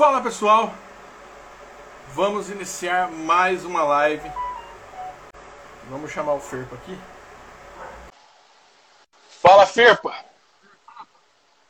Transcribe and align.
Fala 0.00 0.22
pessoal, 0.22 0.72
vamos 2.14 2.48
iniciar 2.48 3.10
mais 3.10 3.66
uma 3.66 3.82
live. 3.82 4.32
Vamos 5.90 6.10
chamar 6.10 6.32
o 6.32 6.40
Ferpa 6.40 6.74
aqui. 6.74 6.98
Fala 9.42 9.66
Ferpa! 9.66 10.14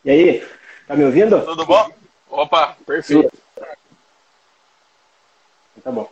E 0.04 0.10
aí, 0.12 0.48
tá 0.86 0.94
me 0.94 1.04
ouvindo? 1.06 1.44
Tudo 1.44 1.66
bom? 1.66 1.92
Opa, 2.28 2.76
perfeito. 2.86 3.36
Tá 5.82 5.90
bom. 5.90 6.08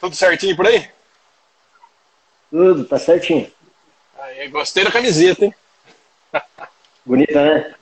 Tudo 0.00 0.16
certinho 0.16 0.56
por 0.56 0.66
aí? 0.66 0.90
Tudo, 2.50 2.86
tá 2.86 2.98
certinho. 2.98 3.52
Aí, 4.18 4.48
gostei 4.48 4.82
da 4.82 4.90
camiseta, 4.90 5.44
hein? 5.44 5.54
Bonita, 7.04 7.44
né? 7.44 7.74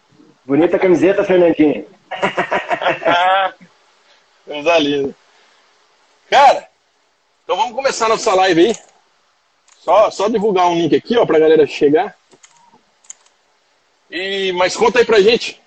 Bonita 0.44 0.80
camiseta, 0.80 1.22
Fernandinho. 1.22 1.86
Coisa 4.44 4.78
linda. 4.78 5.14
Cara, 6.30 6.68
então 7.44 7.56
vamos 7.56 7.74
começar 7.74 8.08
nossa 8.08 8.34
live 8.34 8.66
aí. 8.66 8.76
Só, 9.78 10.10
só 10.10 10.28
divulgar 10.28 10.66
um 10.66 10.74
link 10.74 10.94
aqui, 10.96 11.16
ó, 11.16 11.24
pra 11.24 11.38
galera 11.38 11.66
chegar. 11.66 12.16
E, 14.10 14.52
mas 14.52 14.76
conta 14.76 14.98
aí 14.98 15.04
pra 15.04 15.20
gente. 15.20 15.60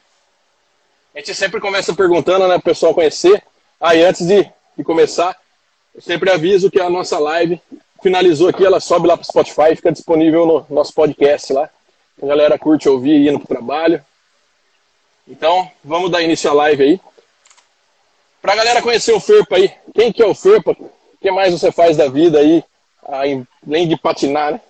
A 1.16 1.20
gente 1.20 1.34
sempre 1.34 1.60
começa 1.60 1.94
perguntando, 1.94 2.48
né, 2.48 2.55
pro 2.55 2.63
pessoal 2.63 2.94
conhecer. 2.94 3.44
Aí, 3.80 4.04
antes 4.04 4.26
de, 4.27 4.44
de 4.77 4.84
começar, 4.84 5.38
eu 5.96 6.02
sempre 6.02 6.30
aviso 6.30 6.70
que 6.70 6.80
a 6.80 6.90
nossa 6.90 7.18
live 7.18 7.62
finalizou 8.02 8.49
aqui, 8.49 8.66
ela 8.66 8.80
sobe 8.80 9.08
lá 9.08 9.18
pro 9.18 9.26
Spotify, 9.26 9.76
fica 9.76 9.91
disponível 9.91 10.46
no 10.46 10.66
nosso 10.70 10.94
podcast 10.94 11.52
lá. 11.54 11.70
A 12.22 12.26
galera 12.26 12.60
curte 12.60 12.90
ouvir 12.90 13.27
indo 13.27 13.40
pro 13.40 13.48
trabalho. 13.48 14.04
Então, 15.27 15.70
vamos 15.84 16.10
dar 16.10 16.22
início 16.22 16.49
à 16.49 16.54
live 16.54 16.84
aí. 16.84 17.02
Pra 18.41 18.55
galera 18.55 18.81
conhecer 18.81 19.13
o 19.13 19.20
Ferpa 19.20 19.57
aí, 19.57 19.71
quem 19.93 20.11
que 20.11 20.23
é 20.23 20.25
o 20.25 20.34
Ferpa? 20.34 20.71
O 20.71 21.18
que 21.20 21.29
mais 21.29 21.54
você 21.54 21.71
faz 21.71 21.98
da 21.98 22.07
vida 22.07 22.40
aí, 22.40 22.63
além 23.04 23.87
de 23.87 23.98
patinar, 23.98 24.54
né? 24.54 24.62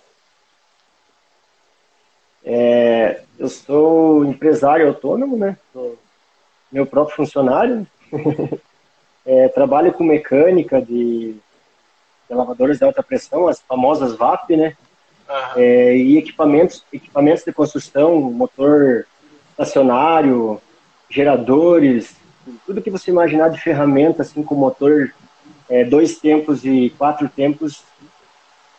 É, 2.44 3.20
eu 3.38 3.48
sou 3.48 4.24
empresário 4.24 4.88
autônomo, 4.88 5.36
né? 5.36 5.56
Sou 5.72 5.96
meu 6.72 6.86
próprio 6.86 7.16
funcionário. 7.16 7.86
é, 9.24 9.48
trabalho 9.48 9.92
com 9.92 10.02
mecânica 10.02 10.80
de, 10.80 11.34
de 12.28 12.34
lavadores 12.34 12.78
de 12.78 12.84
alta 12.84 13.02
pressão, 13.02 13.46
as 13.46 13.60
famosas 13.60 14.16
VAP, 14.16 14.56
né? 14.56 14.76
Uhum. 15.28 15.62
É, 15.62 15.96
e 15.96 16.18
equipamentos, 16.18 16.84
equipamentos 16.92 17.44
de 17.44 17.52
construção, 17.52 18.20
motor 18.20 19.06
estacionário, 19.52 20.60
geradores, 21.08 22.16
tudo 22.66 22.82
que 22.82 22.90
você 22.90 23.10
imaginar 23.10 23.48
de 23.50 23.60
ferramenta, 23.60 24.22
assim, 24.22 24.42
com 24.42 24.54
motor 24.54 25.12
é, 25.68 25.84
dois 25.84 26.18
tempos 26.18 26.64
e 26.64 26.90
quatro 26.98 27.28
tempos, 27.28 27.82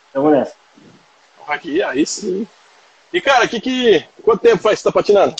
estamos 0.06 0.32
nessa. 0.32 0.54
Aqui, 1.46 1.82
aí 1.82 2.06
sim. 2.06 2.46
E, 3.12 3.20
cara, 3.20 3.46
que, 3.46 3.60
que, 3.60 4.04
quanto 4.22 4.42
tempo 4.42 4.62
faz 4.62 4.78
que 4.78 4.82
você 4.82 4.88
tá 4.88 4.92
patinando? 4.92 5.34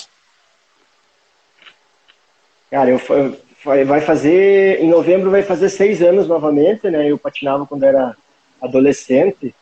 Cara, 2.69 2.89
eu, 2.89 3.85
vai 3.85 4.01
fazer, 4.01 4.79
em 4.81 4.89
novembro 4.89 5.31
vai 5.31 5.43
fazer 5.43 5.69
seis 5.69 6.01
anos 6.01 6.27
novamente, 6.27 6.89
né? 6.89 7.09
Eu 7.09 7.17
patinava 7.17 7.65
quando 7.65 7.83
era 7.83 8.15
adolescente. 8.61 9.55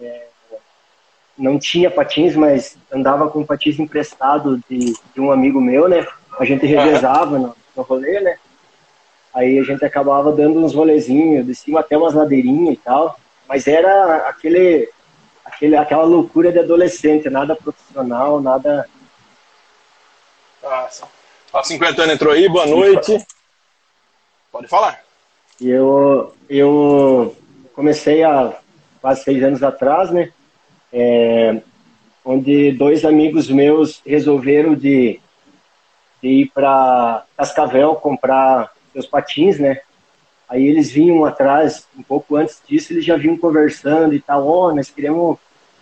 É, 0.00 0.26
não 1.36 1.58
tinha 1.58 1.90
patins, 1.90 2.34
mas 2.34 2.76
andava 2.92 3.28
com 3.28 3.44
patins 3.44 3.78
emprestado 3.78 4.60
de, 4.68 4.94
de 5.14 5.20
um 5.20 5.30
amigo 5.30 5.60
meu, 5.60 5.88
né? 5.88 6.06
A 6.38 6.44
gente 6.44 6.66
revezava 6.66 7.38
no, 7.38 7.56
no 7.76 7.82
rolê, 7.82 8.20
né? 8.20 8.38
Aí 9.32 9.58
a 9.58 9.62
gente 9.62 9.84
acabava 9.84 10.32
dando 10.32 10.58
uns 10.58 10.74
rolezinhos, 10.74 11.46
de 11.46 11.54
cima 11.54 11.80
até 11.80 11.96
umas 11.96 12.14
ladeirinhas 12.14 12.74
e 12.74 12.78
tal. 12.78 13.18
Mas 13.48 13.66
era 13.66 14.28
aquele, 14.28 14.88
aquele, 15.44 15.76
aquela 15.76 16.04
loucura 16.04 16.50
de 16.52 16.58
adolescente, 16.58 17.30
nada 17.30 17.54
profissional, 17.54 18.40
nada. 18.40 18.88
Nossa. 20.62 21.08
A 21.52 21.62
50 21.62 22.02
anos 22.02 22.14
entrou 22.14 22.32
aí, 22.32 22.48
boa 22.48 22.66
noite. 22.66 23.24
Pode 24.52 24.68
falar. 24.68 25.00
Eu, 25.60 26.34
eu 26.48 27.36
comecei 27.74 28.22
há 28.24 28.56
quase 29.00 29.22
seis 29.22 29.42
anos 29.42 29.62
atrás, 29.62 30.10
né? 30.10 30.32
É, 30.92 31.60
onde 32.24 32.72
dois 32.72 33.04
amigos 33.04 33.48
meus 33.48 34.02
resolveram 34.04 34.74
de, 34.74 35.20
de 36.22 36.28
ir 36.28 36.50
para 36.52 37.24
Cascavel 37.36 37.94
comprar 37.96 38.70
seus 38.92 39.06
patins, 39.06 39.58
né? 39.58 39.80
Aí 40.48 40.66
eles 40.66 40.90
vinham 40.90 41.24
atrás, 41.24 41.86
um 41.96 42.02
pouco 42.02 42.36
antes 42.36 42.60
disso, 42.66 42.92
eles 42.92 43.04
já 43.04 43.16
vinham 43.16 43.36
conversando 43.36 44.14
e 44.14 44.20
tal, 44.20 44.46
ó, 44.46 44.68
oh, 44.68 44.74
nós 44.74 44.90
queremos 44.90 45.38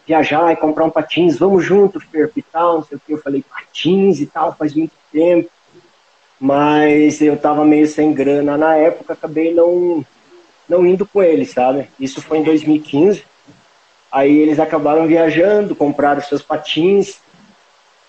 viajar 0.06 0.53
e 0.53 0.56
comprar 0.56 0.84
um 0.84 0.91
patins, 0.91 1.38
vamos 1.38 1.65
junto, 1.65 2.00
Ferp 2.00 2.37
e 2.37 2.43
tal, 2.43 2.76
não 2.76 2.84
sei 2.84 2.97
o 2.97 3.00
que. 3.00 3.12
Eu 3.12 3.19
falei, 3.19 3.43
patins 3.43 4.21
e 4.21 4.26
tal, 4.26 4.54
faz 4.54 4.75
muito 4.75 4.93
tempo. 5.12 5.50
Mas 6.41 7.20
eu 7.20 7.37
tava 7.37 7.65
meio 7.65 7.87
sem 7.87 8.12
grana 8.12 8.56
na 8.56 8.75
época, 8.76 9.12
acabei 9.12 9.53
não, 9.53 10.05
não 10.69 10.87
indo 10.87 11.06
com 11.06 11.22
eles, 11.22 11.50
sabe? 11.50 11.88
Isso 11.99 12.22
foi 12.22 12.38
em 12.38 12.43
2015. 12.43 13.25
Aí 14.10 14.38
eles 14.38 14.59
acabaram 14.59 15.06
viajando, 15.06 15.75
compraram 15.75 16.22
seus 16.22 16.43
patins. 16.43 17.20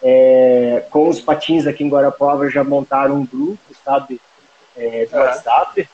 É, 0.02 0.86
com 0.90 1.10
os 1.10 1.20
patins 1.20 1.68
aqui 1.68 1.84
em 1.84 1.90
Guarapava 1.90 2.50
já 2.50 2.64
montaram 2.64 3.16
um 3.16 3.26
grupo, 3.26 3.60
sabe? 3.84 4.22
É, 4.76 5.06
do 5.06 5.18
WhatsApp. 5.18 5.90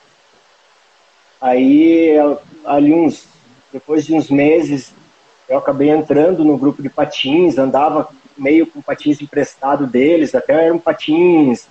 Aí, 1.41 2.15
ali 2.65 2.93
uns, 2.93 3.27
depois 3.71 4.05
de 4.05 4.13
uns 4.13 4.29
meses, 4.29 4.93
eu 5.49 5.57
acabei 5.57 5.89
entrando 5.89 6.43
no 6.43 6.57
grupo 6.57 6.81
de 6.81 6.89
patins, 6.89 7.57
andava 7.57 8.09
meio 8.37 8.67
com 8.67 8.81
patins 8.81 9.21
emprestado 9.21 9.87
deles, 9.87 10.35
até 10.35 10.65
eram 10.65 10.77
patins, 10.77 11.67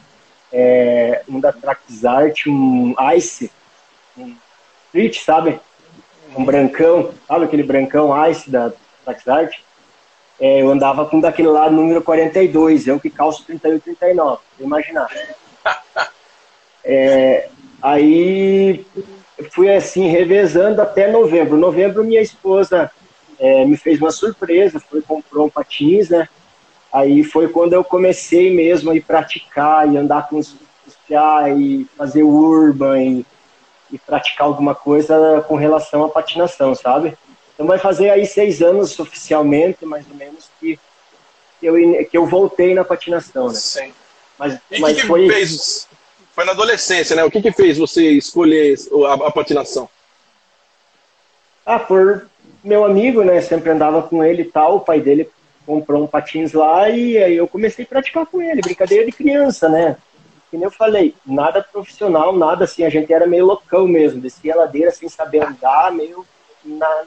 é, 0.52 1.22
um 1.28 1.40
da 1.40 1.52
Traxart, 1.52 2.46
um 2.46 2.94
Ice, 3.14 3.50
um 4.16 4.34
Street, 4.88 5.20
sabe? 5.20 5.60
um 6.36 6.44
brancão, 6.44 7.12
sabe 7.26 7.44
aquele 7.44 7.62
brancão 7.62 8.12
Ice 8.28 8.50
da 8.50 8.72
Traxart? 9.04 9.58
É, 10.40 10.62
eu 10.62 10.70
andava 10.70 11.06
com 11.06 11.20
daquele 11.20 11.48
lá 11.48 11.70
número 11.70 12.02
42, 12.02 12.86
eu 12.86 12.98
que 12.98 13.08
calço 13.08 13.44
38, 13.44 13.82
39, 13.82 14.40
imaginar. 14.60 15.08
É, 16.86 17.48
aí 17.80 18.84
fui 19.52 19.74
assim, 19.74 20.06
revezando 20.06 20.82
até 20.82 21.10
novembro. 21.10 21.56
Novembro, 21.56 22.04
minha 22.04 22.20
esposa 22.20 22.90
é, 23.38 23.64
me 23.64 23.74
fez 23.74 23.98
uma 23.98 24.10
surpresa, 24.10 24.78
foi 24.78 25.00
comprou 25.00 25.46
um 25.46 25.48
patins, 25.48 26.10
né? 26.10 26.28
Aí 26.92 27.24
foi 27.24 27.48
quando 27.48 27.72
eu 27.72 27.82
comecei 27.82 28.54
mesmo 28.54 28.90
a 28.90 28.94
ir 28.94 29.00
praticar 29.00 29.90
e 29.90 29.96
andar 29.96 30.28
com 30.28 30.36
os, 30.36 30.54
os 30.86 30.94
e 31.56 31.86
fazer 31.96 32.22
urban 32.22 33.02
e 33.02 33.26
e 33.94 33.98
praticar 33.98 34.48
alguma 34.48 34.74
coisa 34.74 35.44
com 35.46 35.54
relação 35.54 36.04
à 36.04 36.08
patinação, 36.08 36.74
sabe? 36.74 37.16
Então 37.54 37.66
vai 37.66 37.78
fazer 37.78 38.10
aí 38.10 38.26
seis 38.26 38.60
anos 38.60 38.98
oficialmente, 38.98 39.84
mais 39.86 40.04
ou 40.10 40.16
menos, 40.16 40.50
que 40.58 40.78
eu, 41.62 41.74
que 42.06 42.16
eu 42.16 42.26
voltei 42.26 42.74
na 42.74 42.84
patinação, 42.84 43.48
né? 43.48 43.54
Sim. 43.54 43.92
Mas, 44.38 44.58
e 44.70 44.80
mas 44.80 45.00
que 45.00 45.06
foi... 45.06 45.28
fez? 45.28 45.88
Foi 46.34 46.44
na 46.44 46.52
adolescência, 46.52 47.14
né? 47.14 47.24
O 47.24 47.30
que, 47.30 47.40
que 47.40 47.52
fez 47.52 47.78
você 47.78 48.10
escolher 48.10 48.76
a, 49.06 49.28
a 49.28 49.30
patinação? 49.30 49.88
Ah, 51.64 51.78
por 51.78 52.28
meu 52.62 52.84
amigo, 52.84 53.22
né? 53.22 53.40
Sempre 53.40 53.70
andava 53.70 54.02
com 54.02 54.24
ele 54.24 54.42
e 54.42 54.50
tal. 54.50 54.76
O 54.76 54.80
pai 54.80 55.00
dele 55.00 55.30
comprou 55.64 56.02
um 56.02 56.08
patins 56.08 56.52
lá 56.52 56.90
e 56.90 57.16
aí 57.16 57.36
eu 57.36 57.46
comecei 57.46 57.84
a 57.84 57.88
praticar 57.88 58.26
com 58.26 58.42
ele. 58.42 58.60
Brincadeira 58.60 59.06
de 59.06 59.12
criança, 59.12 59.68
né? 59.68 59.96
que 60.54 60.58
nem 60.58 60.64
eu 60.66 60.70
falei, 60.70 61.16
nada 61.26 61.60
profissional, 61.60 62.32
nada 62.32 62.64
assim, 62.64 62.84
a 62.84 62.88
gente 62.88 63.12
era 63.12 63.26
meio 63.26 63.44
loucão 63.44 63.88
mesmo, 63.88 64.20
descia 64.20 64.54
a 64.54 64.58
ladeira 64.58 64.92
sem 64.92 65.08
saber 65.08 65.42
andar, 65.42 65.90
meio 65.90 66.24
na, 66.64 67.04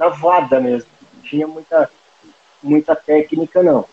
na 0.00 0.60
mesmo. 0.60 0.90
Não 1.14 1.22
tinha 1.22 1.46
muita, 1.46 1.90
muita 2.62 2.96
técnica, 2.96 3.62
não. 3.62 3.84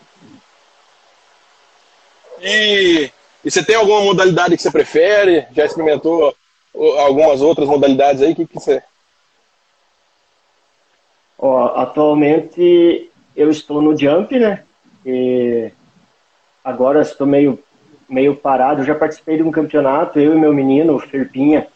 E, 2.40 3.10
e 3.44 3.50
você 3.50 3.62
tem 3.62 3.76
alguma 3.76 4.00
modalidade 4.00 4.56
que 4.56 4.62
você 4.62 4.70
prefere? 4.70 5.46
Já 5.52 5.66
experimentou 5.66 6.34
algumas 6.98 7.42
outras 7.42 7.68
modalidades 7.68 8.22
aí? 8.22 8.32
O 8.32 8.36
que, 8.36 8.46
que 8.46 8.54
você. 8.54 8.82
Ó, 11.38 11.66
atualmente 11.76 13.10
eu 13.36 13.50
estou 13.50 13.82
no 13.82 13.96
jump, 13.96 14.38
né? 14.38 14.64
E 15.04 15.70
agora 16.64 17.02
estou 17.02 17.26
meio 17.26 17.62
meio 18.08 18.34
parado. 18.34 18.80
Eu 18.80 18.86
já 18.86 18.94
participei 18.94 19.36
de 19.36 19.42
um 19.42 19.50
campeonato, 19.50 20.18
eu 20.18 20.34
e 20.34 20.38
meu 20.38 20.54
menino, 20.54 20.94
o 20.94 21.00
Ferpinha. 21.00 21.68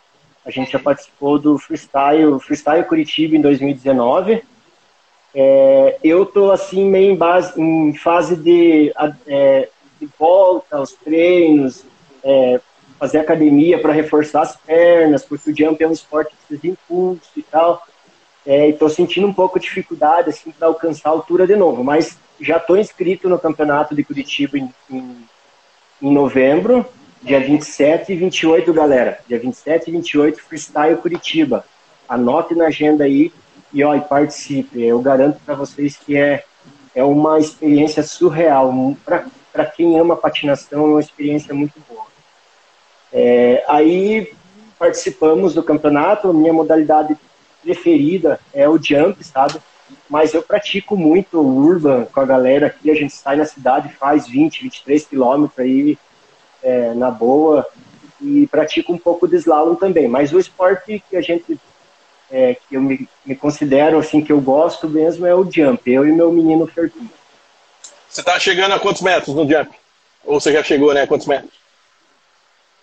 A 0.44 0.50
gente 0.50 0.72
já 0.72 0.78
participou 0.78 1.38
do 1.38 1.58
freestyle, 1.58 2.38
freestyle 2.40 2.84
Curitiba 2.84 3.36
em 3.36 3.40
2019. 3.40 4.42
É, 5.34 5.98
eu 6.02 6.26
tô 6.26 6.50
assim 6.50 6.84
meio 6.84 7.12
em, 7.12 7.16
base, 7.16 7.60
em 7.60 7.94
fase 7.94 8.36
de, 8.36 8.92
é, 9.26 9.68
de 10.00 10.08
volta 10.18 10.76
aos 10.76 10.92
treinos, 10.92 11.84
é, 12.22 12.60
fazer 12.98 13.18
academia 13.18 13.80
para 13.80 13.92
reforçar 13.92 14.42
as 14.42 14.56
pernas, 14.56 15.24
porque 15.24 15.50
o 15.50 15.56
jump 15.56 15.82
é 15.82 15.88
um 15.88 15.92
esporte 15.92 16.30
que 16.30 16.36
precisa 16.36 16.60
de 16.60 16.70
impulso 16.70 17.30
e 17.36 17.42
tal. 17.42 17.82
É, 18.44 18.68
estou 18.68 18.88
sentindo 18.88 19.26
um 19.26 19.32
pouco 19.32 19.58
de 19.58 19.66
dificuldade 19.66 20.30
assim, 20.30 20.50
para 20.50 20.68
alcançar 20.68 21.08
a 21.08 21.12
altura 21.12 21.46
de 21.46 21.56
novo, 21.56 21.82
mas 21.82 22.18
já 22.40 22.56
estou 22.56 22.76
inscrito 22.76 23.28
no 23.28 23.38
campeonato 23.38 23.94
de 23.94 24.04
Curitiba 24.04 24.58
em, 24.58 24.72
em, 24.90 25.28
em, 26.02 26.12
novembro, 26.12 26.84
dia 27.22 27.40
27 27.40 28.12
e 28.12 28.16
28, 28.16 28.72
galera. 28.72 29.20
Dia 29.28 29.38
27 29.38 29.88
e 29.88 29.92
28, 29.92 30.42
Freestyle 30.42 30.96
Curitiba. 30.96 31.64
Anote 32.08 32.54
na 32.54 32.66
agenda 32.66 33.04
aí 33.04 33.32
e, 33.72 33.82
ó, 33.84 33.94
e 33.94 34.00
participe. 34.00 34.82
Eu 34.82 35.00
garanto 35.00 35.40
para 35.44 35.54
vocês 35.54 35.96
que 35.96 36.16
é, 36.16 36.44
é 36.94 37.04
uma 37.04 37.38
experiência 37.38 38.02
surreal. 38.02 38.72
Para 39.04 39.66
quem 39.66 39.98
ama 39.98 40.16
patinação, 40.16 40.84
é 40.84 40.88
uma 40.88 41.00
experiência 41.00 41.54
muito 41.54 41.80
boa. 41.88 42.06
É, 43.12 43.64
aí 43.68 44.32
participamos 44.78 45.54
do 45.54 45.62
campeonato, 45.62 46.34
minha 46.34 46.52
modalidade 46.52 47.16
preferida 47.62 48.40
é 48.52 48.68
o 48.68 48.82
jump, 48.82 49.22
sabe? 49.22 49.60
Mas 50.08 50.34
eu 50.34 50.42
pratico 50.42 50.96
muito 50.96 51.40
urban 51.40 52.06
com 52.06 52.20
a 52.20 52.24
galera 52.24 52.66
aqui, 52.66 52.90
a 52.90 52.94
gente 52.94 53.12
sai 53.12 53.36
na 53.36 53.44
cidade, 53.44 53.92
faz 53.94 54.26
20, 54.26 54.62
23 54.64 55.06
quilômetros 55.06 55.58
aí 55.58 55.98
é, 56.62 56.94
na 56.94 57.10
boa 57.10 57.66
e 58.20 58.46
pratico 58.46 58.92
um 58.92 58.98
pouco 58.98 59.26
de 59.26 59.36
slalom 59.36 59.74
também. 59.74 60.08
Mas 60.08 60.32
o 60.32 60.38
esporte 60.38 61.02
que 61.08 61.16
a 61.16 61.20
gente 61.20 61.58
é, 62.30 62.54
que 62.54 62.76
eu 62.76 62.80
me, 62.80 63.08
me, 63.26 63.36
considero 63.36 63.98
assim 63.98 64.22
que 64.22 64.32
eu 64.32 64.40
gosto 64.40 64.88
mesmo 64.88 65.26
é 65.26 65.34
o 65.34 65.48
jump. 65.50 65.92
Eu 65.92 66.06
e 66.06 66.12
meu 66.12 66.32
menino 66.32 66.66
Fertinho. 66.66 67.10
Você 68.08 68.22
tá 68.22 68.38
chegando 68.38 68.72
a 68.72 68.80
quantos 68.80 69.02
metros 69.02 69.34
no 69.34 69.48
jump? 69.48 69.70
Ou 70.24 70.40
você 70.40 70.52
já 70.52 70.62
chegou, 70.62 70.94
né? 70.94 71.06
Quantos 71.06 71.26
metros? 71.26 71.52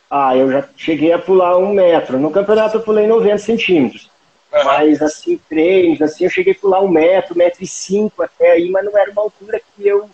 Ah, 0.10 0.36
eu 0.36 0.52
já 0.52 0.68
cheguei 0.76 1.12
a 1.14 1.20
pular 1.20 1.58
um 1.58 1.74
metro. 1.74 2.20
No 2.20 2.31
campeonato 2.31 2.78
eu 2.78 2.81
pulei 2.81 3.08
90 3.08 3.38
centímetros. 3.40 4.10
Uhum. 4.52 4.64
Mas 4.64 5.02
assim, 5.02 5.40
treinos, 5.50 6.02
assim, 6.02 6.24
eu 6.24 6.30
cheguei 6.30 6.54
a 6.54 6.56
pular 6.56 6.81
um 6.81 6.88
metro, 6.88 7.38
metro 7.38 7.64
e 7.64 7.68
cinco 7.68 8.24
até 8.24 8.52
aí, 8.52 8.70
mas 8.70 8.84
não 8.84 8.98
era 8.98 9.12
uma 9.12 9.22
altura 9.22 9.60
que 9.60 9.88
eu 9.88 10.10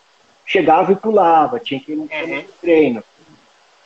chegava 0.46 0.92
e 0.92 0.96
pulava, 0.96 1.60
tinha 1.60 1.80
que 1.80 1.94
ir 1.94 1.96
no 1.96 2.04
uhum. 2.04 2.46
treino. 2.62 3.04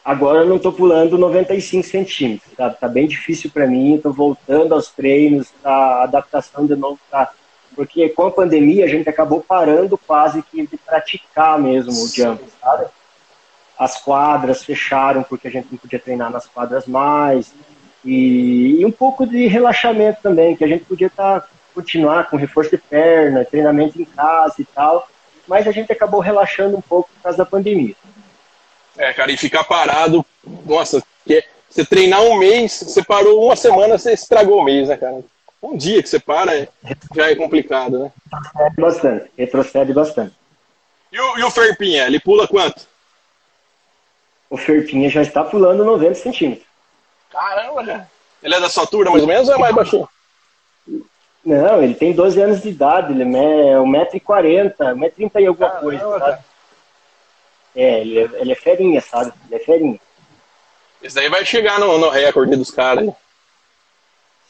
Agora 0.10 0.40
eu 0.40 0.48
não 0.48 0.56
estou 0.56 0.74
pulando 0.74 1.20
95 1.20 1.86
centímetros, 1.86 2.52
tá, 2.58 2.68
tá 2.72 2.88
bem 2.88 3.08
difícil 3.08 3.52
para 3.52 3.68
mim, 3.68 3.94
estou 3.94 4.12
voltando 4.12 4.74
aos 4.74 4.90
treinos, 4.90 5.54
a 5.64 6.02
adaptação 6.02 6.66
de 6.66 6.76
novo 6.76 7.00
tá, 7.12 7.32
porque 7.76 8.10
com 8.10 8.26
a 8.26 8.32
pandemia 8.32 8.86
a 8.86 8.88
gente 8.88 9.08
acabou 9.08 9.40
parando 9.40 10.00
quase 10.00 10.42
que 10.42 10.66
de 10.66 10.78
praticar 10.78 11.60
mesmo 11.60 11.92
o 11.92 12.08
jump, 12.08 12.44
sabe? 12.60 12.88
As 13.78 14.02
quadras 14.02 14.64
fecharam 14.64 15.22
porque 15.22 15.48
a 15.48 15.52
gente 15.52 15.68
não 15.70 15.78
podia 15.78 16.00
treinar 16.00 16.32
nas 16.32 16.48
quadras 16.48 16.88
mais, 16.88 17.54
e, 18.04 18.80
e 18.80 18.86
um 18.88 18.92
pouco 18.92 19.28
de 19.28 19.46
relaxamento 19.46 20.24
também, 20.24 20.56
que 20.56 20.64
a 20.64 20.68
gente 20.68 20.86
podia 20.86 21.06
estar 21.06 21.42
tá, 21.42 21.48
continuar 21.76 22.32
com 22.32 22.36
reforço 22.36 22.72
de 22.72 22.80
perna, 22.80 23.46
treinamento 23.46 24.02
em 24.02 24.06
casa 24.06 24.56
e 24.58 24.66
tal, 24.66 25.08
mas 25.48 25.68
a 25.68 25.72
gente 25.72 25.92
acabou 25.92 26.20
relaxando 26.20 26.76
um 26.76 26.82
pouco 26.82 27.12
por 27.14 27.22
causa 27.22 27.38
da 27.38 27.46
pandemia. 27.46 27.94
É, 29.00 29.14
cara, 29.14 29.32
e 29.32 29.38
ficar 29.38 29.64
parado, 29.64 30.26
nossa, 30.66 31.02
que 31.26 31.42
você 31.70 31.86
treinar 31.86 32.22
um 32.22 32.38
mês, 32.38 32.84
você 32.86 33.02
parou 33.02 33.46
uma 33.46 33.56
semana, 33.56 33.98
você 33.98 34.12
estragou 34.12 34.60
o 34.60 34.64
mês, 34.64 34.90
né, 34.90 34.98
cara? 34.98 35.24
Um 35.64 35.78
dia 35.78 36.04
que 36.04 36.10
você 36.10 36.20
para 36.20 36.54
é, 36.54 36.68
já 37.16 37.32
é 37.32 37.36
complicado, 37.36 37.98
né? 37.98 38.12
Retrocede 38.34 38.82
bastante, 38.82 39.32
retrocede 39.38 39.94
bastante. 39.94 40.36
E 41.14 41.20
o, 41.20 41.38
e 41.40 41.44
o 41.44 41.50
Ferpinha, 41.50 42.08
ele 42.08 42.20
pula 42.20 42.46
quanto? 42.46 42.86
O 44.50 44.58
Ferpinha 44.58 45.10
já 45.10 45.22
está 45.22 45.46
pulando 45.46 45.86
90 45.86 46.16
centímetros. 46.16 46.68
Caramba, 47.32 47.82
né? 47.84 48.08
Ele 48.44 48.56
é 48.56 48.60
da 48.60 48.68
sua 48.68 48.84
altura, 48.84 49.12
mais 49.12 49.22
ou 49.22 49.30
menos, 49.30 49.48
ou 49.48 49.56
é 49.56 49.58
mais 49.58 49.76
baixinho? 49.76 50.10
Não, 51.46 51.82
ele 51.82 51.94
tem 51.94 52.12
12 52.12 52.42
anos 52.42 52.62
de 52.62 52.68
idade, 52.68 53.14
ele 53.14 53.24
é 53.24 53.76
1,40m, 53.76 54.76
1,30m 54.76 55.32
e 55.36 55.46
alguma 55.46 55.70
Caramba, 55.70 55.82
coisa? 55.82 56.44
É, 57.80 58.02
ele 58.02 58.20
é, 58.20 58.30
ele 58.42 58.52
é 58.52 58.56
ferinha, 58.56 59.00
sabe? 59.00 59.32
Ele 59.46 59.56
é 59.56 59.60
ferinha. 59.60 60.00
Esse 61.02 61.16
daí 61.16 61.30
vai 61.30 61.46
chegar 61.46 61.80
no, 61.80 61.98
no 61.98 62.10
recorde 62.10 62.58
dos 62.58 62.72
caras. 62.72 63.10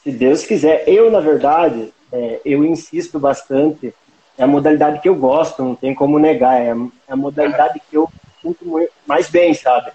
Se 0.04 0.12
Deus 0.12 0.44
quiser. 0.44 0.84
Eu, 0.88 1.12
na 1.12 1.20
verdade, 1.20 1.94
é, 2.12 2.42
eu 2.44 2.66
insisto 2.66 3.20
bastante. 3.20 3.94
É 4.36 4.44
a 4.44 4.48
modalidade 4.48 5.00
que 5.00 5.08
eu 5.08 5.14
gosto, 5.14 5.64
não 5.64 5.76
tem 5.76 5.94
como 5.94 6.18
negar. 6.18 6.60
É 6.60 6.74
a 7.08 7.16
modalidade 7.16 7.80
que 7.88 7.96
eu 7.96 8.10
sinto 8.42 8.90
mais 9.06 9.30
bem, 9.30 9.54
sabe? 9.54 9.92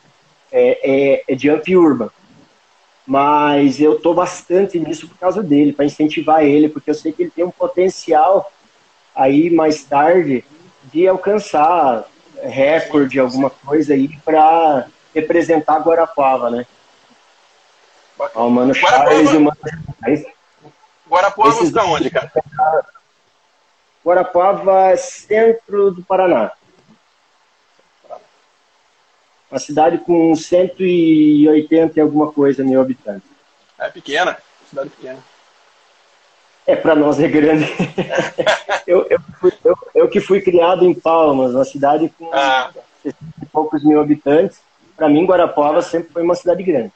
É, 0.53 0.79
é, 0.85 1.25
é 1.27 1.37
jump 1.37 1.77
urban. 1.77 2.11
Mas 3.05 3.81
eu 3.81 3.99
tô 3.99 4.15
bastante 4.15 4.79
nisso 4.79 5.09
por 5.09 5.19
causa 5.19 5.43
dele, 5.43 5.73
para 5.73 5.85
incentivar 5.85 6.45
ele, 6.45 6.69
porque 6.69 6.91
eu 6.91 6.95
sei 6.95 7.13
que 7.13 7.25
ele 7.25 7.33
tem 7.33 7.45
um 7.45 7.51
potencial 7.51 8.53
aí 9.13 9.51
mais 9.51 9.83
tarde 9.83 10.45
de 10.85 11.09
alcançar 11.09 12.09
recorde, 12.43 13.19
alguma 13.19 13.51
coisa 13.51 13.95
aí 13.95 14.09
para 14.25 14.87
representar 15.15 15.81
Guarapava, 15.81 16.51
né? 16.51 16.67
Ó, 18.35 18.47
o 18.47 18.51
Mano 18.51 18.75
Charles 18.75 19.33
e 19.33 19.37
o 19.37 19.41
Mano 19.41 19.57
Guarapava 21.09 21.63
está 21.63 21.85
onde, 21.85 22.11
cara? 22.11 22.33
Guarapava, 24.05 24.97
centro 24.97 25.91
do 25.91 26.03
Paraná. 26.03 26.53
Uma 29.51 29.61
cidade 29.61 29.99
com 29.99 30.35
180 30.35 31.99
e 31.99 32.01
alguma 32.03 32.33
coisa 32.33 32.65
mil 32.65 32.81
habitantes. 32.81 33.29
É 33.79 33.89
pequena, 33.89 34.37
cidade 34.69 34.91
pequena. 34.91 35.23
É, 36.67 36.75
para 36.75 36.95
nós 36.95 37.21
é 37.21 37.29
grande. 37.29 37.67
eu, 38.87 39.07
eu, 39.11 39.21
fui, 39.39 39.53
eu, 39.65 39.79
eu, 39.95 40.09
que 40.09 40.21
fui 40.21 40.41
criado 40.41 40.85
em 40.85 40.95
Palmas, 40.95 41.55
uma 41.55 41.65
cidade 41.65 42.11
com 42.19 42.31
ah. 42.33 42.71
poucos 43.53 43.85
mil 43.85 44.01
habitantes. 44.01 44.59
Para 44.97 45.09
mim, 45.09 45.27
Guarapava 45.27 45.83
sempre 45.83 46.13
foi 46.13 46.23
uma 46.23 46.35
cidade 46.35 46.63
grande. 46.63 46.93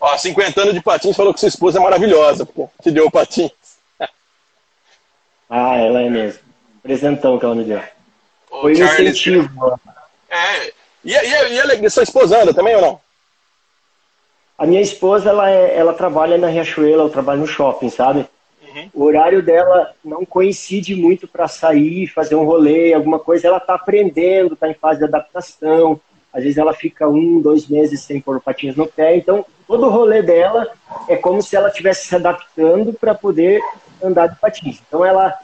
Ó, 0.00 0.16
50 0.16 0.60
anos 0.60 0.74
de 0.74 0.82
patins, 0.82 1.16
falou 1.16 1.32
que 1.32 1.40
sua 1.40 1.48
esposa 1.48 1.78
é 1.78 1.82
maravilhosa, 1.82 2.44
porque 2.44 2.70
te 2.82 2.90
deu 2.90 3.06
o 3.06 3.10
patins. 3.10 3.50
ah, 5.48 5.76
ela 5.76 6.02
é 6.02 6.10
mesmo. 6.10 6.40
Presentão 6.82 7.38
que 7.38 7.44
ela 7.44 7.54
me 7.54 7.64
deu. 7.64 7.80
Ô, 8.50 8.62
foi 8.62 8.76
um 8.76 8.84
incentivo. 8.84 9.80
É, 10.28 10.72
e, 11.04 11.12
e, 11.12 11.14
e, 11.14 11.86
e 11.86 11.90
sua 11.90 12.02
esposa 12.02 12.40
anda 12.40 12.54
também 12.54 12.74
ou 12.76 12.82
não? 12.82 13.00
A 14.56 14.66
minha 14.66 14.80
esposa, 14.80 15.30
ela, 15.30 15.50
é, 15.50 15.76
ela 15.76 15.92
trabalha 15.92 16.38
na 16.38 16.48
Riachuelo, 16.48 17.02
ela 17.02 17.10
trabalha 17.10 17.40
no 17.40 17.46
shopping, 17.46 17.90
sabe? 17.90 18.26
Uhum. 18.74 18.90
O 18.94 19.04
horário 19.04 19.42
dela 19.42 19.92
não 20.04 20.24
coincide 20.24 20.94
muito 20.94 21.26
para 21.26 21.48
sair, 21.48 22.06
fazer 22.06 22.34
um 22.34 22.44
rolê, 22.44 22.92
alguma 22.92 23.18
coisa. 23.18 23.48
Ela 23.48 23.58
está 23.58 23.74
aprendendo, 23.74 24.54
está 24.54 24.68
em 24.68 24.74
fase 24.74 25.00
de 25.00 25.04
adaptação. 25.04 26.00
Às 26.32 26.42
vezes 26.44 26.58
ela 26.58 26.72
fica 26.72 27.08
um, 27.08 27.40
dois 27.40 27.68
meses 27.68 28.02
sem 28.02 28.20
pôr 28.20 28.40
patins 28.40 28.76
no 28.76 28.86
pé. 28.86 29.16
Então, 29.16 29.44
todo 29.66 29.86
o 29.86 29.90
rolê 29.90 30.22
dela 30.22 30.66
é 31.08 31.16
como 31.16 31.42
se 31.42 31.56
ela 31.56 31.68
estivesse 31.68 32.06
se 32.06 32.16
adaptando 32.16 32.92
para 32.92 33.14
poder 33.14 33.60
andar 34.02 34.28
de 34.28 34.36
patins. 34.36 34.80
Então, 34.86 35.04
ela 35.04 35.38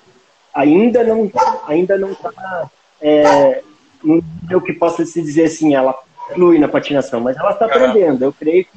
ainda 0.55 1.05
não 1.05 1.31
ainda 1.67 1.99
não 1.99 2.13
está 2.13 2.71
é, 3.01 3.63
nível 4.03 4.61
que 4.61 4.73
possa 4.73 5.05
se 5.05 5.21
dizer 5.21 5.45
assim, 5.45 5.75
ela 5.75 5.95
flui 6.35 6.59
na 6.59 6.69
patinação, 6.69 7.21
mas 7.21 7.37
ela 7.37 7.53
está 7.53 7.67
aprendendo. 7.67 8.25
Eu 8.25 8.33
creio 8.33 8.65
que 8.65 8.71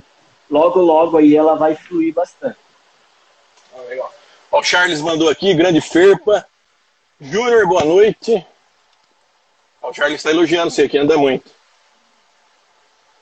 logo, 0.51 0.81
logo 0.81 1.17
aí 1.17 1.35
ela 1.35 1.55
vai 1.55 1.75
fluir 1.75 2.13
bastante. 2.13 2.57
Ah, 3.73 3.81
legal. 3.87 4.13
Ó, 4.51 4.59
o 4.59 4.63
Charles 4.63 4.99
mandou 4.99 5.29
aqui, 5.29 5.53
grande 5.53 5.79
Ferpa. 5.79 6.45
Júnior, 7.19 7.65
boa 7.67 7.85
noite. 7.85 8.45
Ó, 9.81 9.89
o 9.89 9.93
Charles 9.93 10.17
está 10.17 10.29
elogiando 10.29 10.69
você 10.69 10.83
aqui, 10.83 10.97
anda 10.97 11.17
muito. 11.17 11.49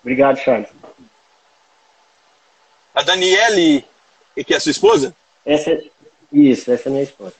Obrigado, 0.01 0.37
Charles. 0.37 0.69
A 2.95 3.03
Daniele, 3.03 3.85
que 4.45 4.53
é 4.53 4.57
a 4.57 4.59
sua 4.59 4.71
esposa? 4.71 5.15
Essa 5.45 5.71
é... 5.71 5.83
Isso, 6.31 6.71
essa 6.71 6.89
é 6.89 6.91
minha 6.91 7.03
esposa. 7.03 7.35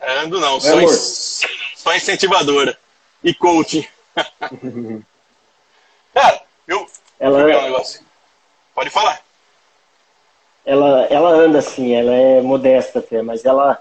É, 0.00 0.18
ando 0.18 0.40
não, 0.40 0.60
só, 0.60 0.80
in... 0.80 0.88
só 0.88 1.94
incentivadora 1.94 2.78
e 3.24 3.34
coaching. 3.34 3.86
Cara, 6.12 6.42
eu. 6.66 6.86
Ela... 7.18 7.40
Eu 7.40 7.46
ver 7.46 7.56
um 7.56 7.62
negócio. 7.62 8.04
Pode 8.74 8.90
falar 8.90 9.25
ela, 10.66 11.06
ela 11.08 11.30
anda 11.30 11.60
assim, 11.60 11.94
ela 11.94 12.12
é 12.12 12.42
modesta 12.42 12.98
até, 12.98 13.22
mas 13.22 13.44
ela, 13.44 13.78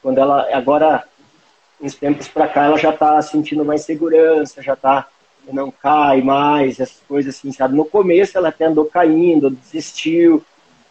quando 0.00 0.18
ela, 0.18 0.48
agora, 0.52 1.02
uns 1.80 1.96
tempos 1.96 2.28
para 2.28 2.46
cá, 2.46 2.66
ela 2.66 2.78
já 2.78 2.90
está 2.90 3.20
sentindo 3.20 3.64
mais 3.64 3.82
segurança, 3.82 4.62
já 4.62 4.74
está, 4.74 5.08
não 5.52 5.72
cai 5.72 6.22
mais, 6.22 6.78
essas 6.78 7.02
coisas 7.08 7.34
assim, 7.34 7.50
sabe? 7.50 7.76
No 7.76 7.84
começo 7.84 8.38
ela 8.38 8.50
até 8.50 8.66
andou 8.66 8.84
caindo, 8.84 9.50
desistiu, 9.50 10.44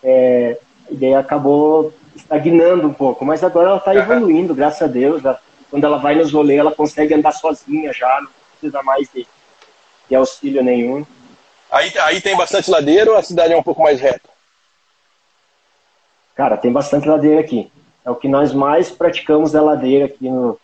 é, 0.03 0.59
e 0.89 0.95
daí 0.95 1.15
acabou 1.15 1.93
estagnando 2.13 2.85
um 2.85 2.93
pouco, 2.93 3.23
mas 3.23 3.41
agora 3.41 3.69
ela 3.69 3.77
está 3.77 3.95
evoluindo, 3.95 4.53
graças 4.53 4.81
a 4.81 4.87
Deus, 4.87 5.21
já, 5.21 5.39
quando 5.71 5.85
ela 5.85 5.97
vai 5.97 6.15
nos 6.15 6.33
rolês, 6.33 6.59
ela 6.59 6.71
consegue 6.73 7.13
andar 7.13 7.31
sozinha 7.31 7.93
já, 7.93 8.19
não 8.21 8.29
precisa 8.51 8.83
mais 8.83 9.07
de, 9.13 9.25
de 10.09 10.15
auxílio 10.15 10.61
nenhum. 10.61 11.05
Aí, 11.71 11.91
aí 11.99 12.19
tem 12.19 12.35
bastante 12.35 12.69
ladeira 12.69 13.11
ou 13.11 13.17
a 13.17 13.23
cidade 13.23 13.53
é 13.53 13.57
um 13.57 13.63
pouco 13.63 13.83
mais 13.83 14.01
reta? 14.01 14.36
Cara, 16.37 16.55
tem 16.55 16.71
bastante 16.71 17.07
ladeira 17.09 17.41
aqui. 17.41 17.71
É 18.05 18.11
o 18.11 18.15
que 18.15 18.27
nós 18.27 18.53
mais 18.53 18.91
praticamos 18.91 19.53
da 19.53 19.61
ladeira 19.61 20.05
aqui 20.05 20.29
no, 20.29 20.57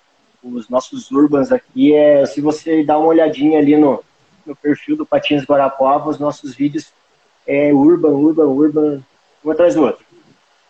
os 0.43 0.69
nossos 0.69 1.09
urbans 1.09 1.51
aqui. 1.51 1.95
É, 1.95 2.23
se 2.27 2.39
você 2.39 2.83
dá 2.83 2.95
uma 2.95 3.07
olhadinha 3.07 3.57
ali 3.57 3.75
no, 3.75 4.03
no 4.45 4.55
perfil 4.55 4.95
do 4.95 5.05
Patins 5.05 5.43
Guarapuava, 5.43 6.11
os 6.11 6.19
nossos 6.19 6.53
vídeos 6.53 6.93
é 7.47 7.73
urban, 7.73 8.09
urban, 8.09 8.45
urban, 8.45 9.03
um 9.43 9.49
atrás 9.49 9.73
do 9.73 9.81
outro. 9.81 10.05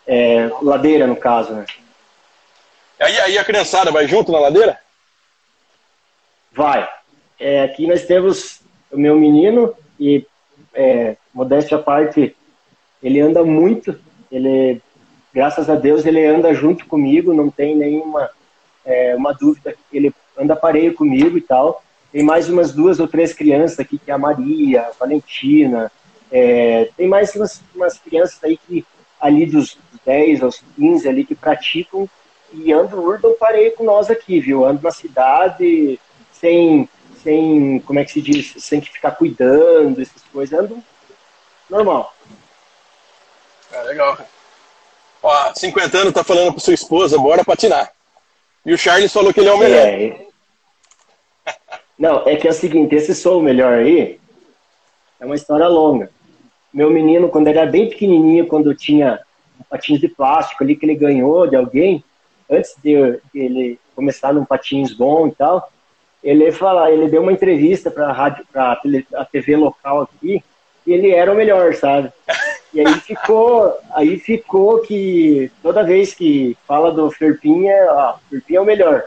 É, 0.06 0.50
ladeira, 0.62 1.06
no 1.06 1.16
caso, 1.16 1.52
né? 1.52 1.66
Aí, 2.98 3.20
aí 3.20 3.38
a 3.38 3.44
criançada 3.44 3.92
vai 3.92 4.08
junto 4.08 4.32
na 4.32 4.40
ladeira? 4.40 4.78
Vai. 6.50 6.88
É, 7.38 7.62
aqui 7.62 7.86
nós 7.86 8.06
temos 8.06 8.62
o 8.90 8.96
meu 8.96 9.18
menino 9.18 9.74
e, 10.00 10.26
é, 10.72 11.16
modéstia 11.34 11.76
à 11.76 11.82
parte, 11.82 12.34
ele 13.02 13.20
anda 13.20 13.44
muito, 13.44 13.98
ele, 14.32 14.80
graças 15.34 15.68
a 15.68 15.74
Deus, 15.74 16.06
ele 16.06 16.24
anda 16.24 16.54
junto 16.54 16.86
comigo, 16.86 17.34
não 17.34 17.50
tem 17.50 17.76
nenhuma 17.76 18.30
é, 18.84 19.14
uma 19.16 19.32
dúvida, 19.32 19.74
ele 19.92 20.14
anda 20.38 20.54
pareio 20.54 20.94
comigo 20.94 21.36
e 21.36 21.40
tal. 21.40 21.82
Tem 22.12 22.22
mais 22.22 22.48
umas 22.48 22.72
duas 22.72 23.00
ou 23.00 23.08
três 23.08 23.32
crianças 23.32 23.80
aqui, 23.80 23.98
que 23.98 24.10
é 24.10 24.14
a 24.14 24.18
Maria, 24.18 24.82
a 24.82 24.92
Valentina, 24.92 25.90
é, 26.30 26.88
tem 26.96 27.08
mais 27.08 27.34
umas, 27.34 27.62
umas 27.74 27.98
crianças 27.98 28.42
aí 28.42 28.56
que 28.56 28.84
ali 29.20 29.46
dos 29.46 29.78
10 30.04 30.42
aos 30.42 30.62
15 30.76 31.08
ali 31.08 31.24
que 31.24 31.34
praticam 31.34 32.08
e 32.52 32.72
andam 32.72 32.98
urban 32.98 33.34
pareio 33.34 33.72
com 33.72 33.84
nós 33.84 34.10
aqui, 34.10 34.38
viu? 34.40 34.64
Ando 34.64 34.82
na 34.82 34.90
cidade 34.90 35.98
sem, 36.32 36.88
sem, 37.22 37.80
como 37.80 37.98
é 37.98 38.04
que 38.04 38.12
se 38.12 38.20
diz, 38.20 38.54
sem 38.58 38.80
que 38.80 38.90
ficar 38.90 39.12
cuidando, 39.12 40.00
essas 40.00 40.22
coisas, 40.24 40.58
ando 40.58 40.82
normal. 41.70 42.14
É 43.72 43.82
legal. 43.82 44.18
Ó, 45.24 45.54
50 45.54 45.98
anos 45.98 46.12
tá 46.12 46.22
falando 46.22 46.52
pra 46.52 46.60
sua 46.60 46.74
esposa, 46.74 47.16
bora 47.16 47.42
patinar. 47.42 47.90
E 48.64 48.74
o 48.74 48.78
Charles 48.78 49.10
falou 49.10 49.32
que 49.32 49.40
ele 49.40 49.48
é 49.48 49.52
o 49.52 49.58
melhor. 49.58 49.86
É. 49.86 50.26
Não, 51.98 52.22
é 52.28 52.36
que 52.36 52.46
é 52.46 52.50
o 52.50 52.54
seguinte, 52.54 52.94
esse 52.94 53.14
sou 53.14 53.40
o 53.40 53.42
melhor 53.42 53.72
aí 53.72 54.20
é 55.18 55.24
uma 55.24 55.34
história 55.34 55.66
longa. 55.66 56.10
Meu 56.72 56.90
menino, 56.90 57.30
quando 57.30 57.48
ele 57.48 57.58
era 57.58 57.70
bem 57.70 57.88
pequenininho, 57.88 58.46
quando 58.46 58.74
tinha 58.74 59.20
um 59.58 59.64
patins 59.64 59.98
de 59.98 60.08
plástico 60.08 60.62
ali 60.62 60.76
que 60.76 60.84
ele 60.84 60.94
ganhou 60.94 61.46
de 61.46 61.56
alguém, 61.56 62.04
antes 62.50 62.74
de, 62.82 63.18
ele 63.34 63.78
começar 63.96 64.34
num 64.34 64.44
patins 64.44 64.92
bom 64.92 65.28
e 65.28 65.32
tal, 65.32 65.72
ele 66.22 66.52
fala, 66.52 66.90
ele 66.90 67.08
deu 67.08 67.22
uma 67.22 67.32
entrevista 67.32 67.90
para 67.90 68.08
a 68.08 68.12
rádio, 68.12 68.44
para 68.52 68.78
a 69.14 69.24
TV 69.24 69.56
local 69.56 70.02
aqui, 70.02 70.42
e 70.86 70.92
ele 70.92 71.10
era 71.10 71.32
o 71.32 71.36
melhor, 71.36 71.74
sabe? 71.74 72.12
E 72.74 72.80
aí 72.80 73.00
ficou, 73.00 73.78
aí 73.92 74.18
ficou 74.18 74.80
que 74.80 75.48
toda 75.62 75.84
vez 75.84 76.12
que 76.12 76.58
fala 76.66 76.90
do 76.90 77.08
Ferpinha, 77.08 77.72
ó, 77.88 78.16
Ferpinha 78.28 78.58
é 78.58 78.62
o 78.62 78.64
melhor, 78.64 79.04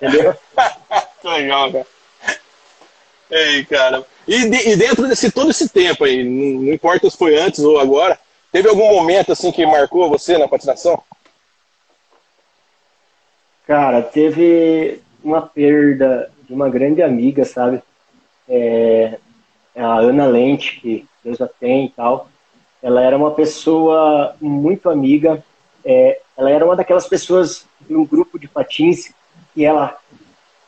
entendeu? 0.00 0.34
Legal, 1.22 1.70
cara. 1.70 1.86
Ei, 3.30 3.64
cara. 3.66 4.04
E, 4.26 4.48
de, 4.48 4.70
e, 4.70 4.76
dentro 4.76 5.06
desse 5.06 5.30
todo 5.30 5.50
esse 5.50 5.68
tempo 5.68 6.04
aí, 6.04 6.24
não, 6.24 6.62
não 6.62 6.72
importa 6.72 7.10
se 7.10 7.16
foi 7.16 7.36
antes 7.38 7.60
ou 7.60 7.78
agora, 7.78 8.18
teve 8.50 8.68
algum 8.68 8.90
momento 8.94 9.32
assim 9.32 9.52
que 9.52 9.66
marcou 9.66 10.08
você 10.08 10.38
na 10.38 10.48
patinação? 10.48 11.02
Cara, 13.66 14.00
teve 14.02 15.02
uma 15.22 15.42
perda 15.42 16.30
de 16.48 16.54
uma 16.54 16.70
grande 16.70 17.02
amiga, 17.02 17.44
sabe? 17.44 17.82
É, 18.48 19.18
a 19.76 19.98
Ana 19.98 20.26
Lente, 20.26 20.80
que 20.80 21.06
Deus 21.22 21.40
a 21.42 21.46
tem 21.46 21.86
e 21.86 21.90
tal. 21.90 22.31
Ela 22.82 23.00
era 23.02 23.16
uma 23.16 23.30
pessoa 23.30 24.34
muito 24.40 24.90
amiga. 24.90 25.42
É, 25.84 26.20
ela 26.36 26.50
era 26.50 26.64
uma 26.64 26.76
daquelas 26.76 27.06
pessoas 27.06 27.66
de 27.80 27.94
um 27.94 28.04
grupo 28.04 28.38
de 28.38 28.48
patins 28.48 29.12
que 29.54 29.64
ela 29.64 29.96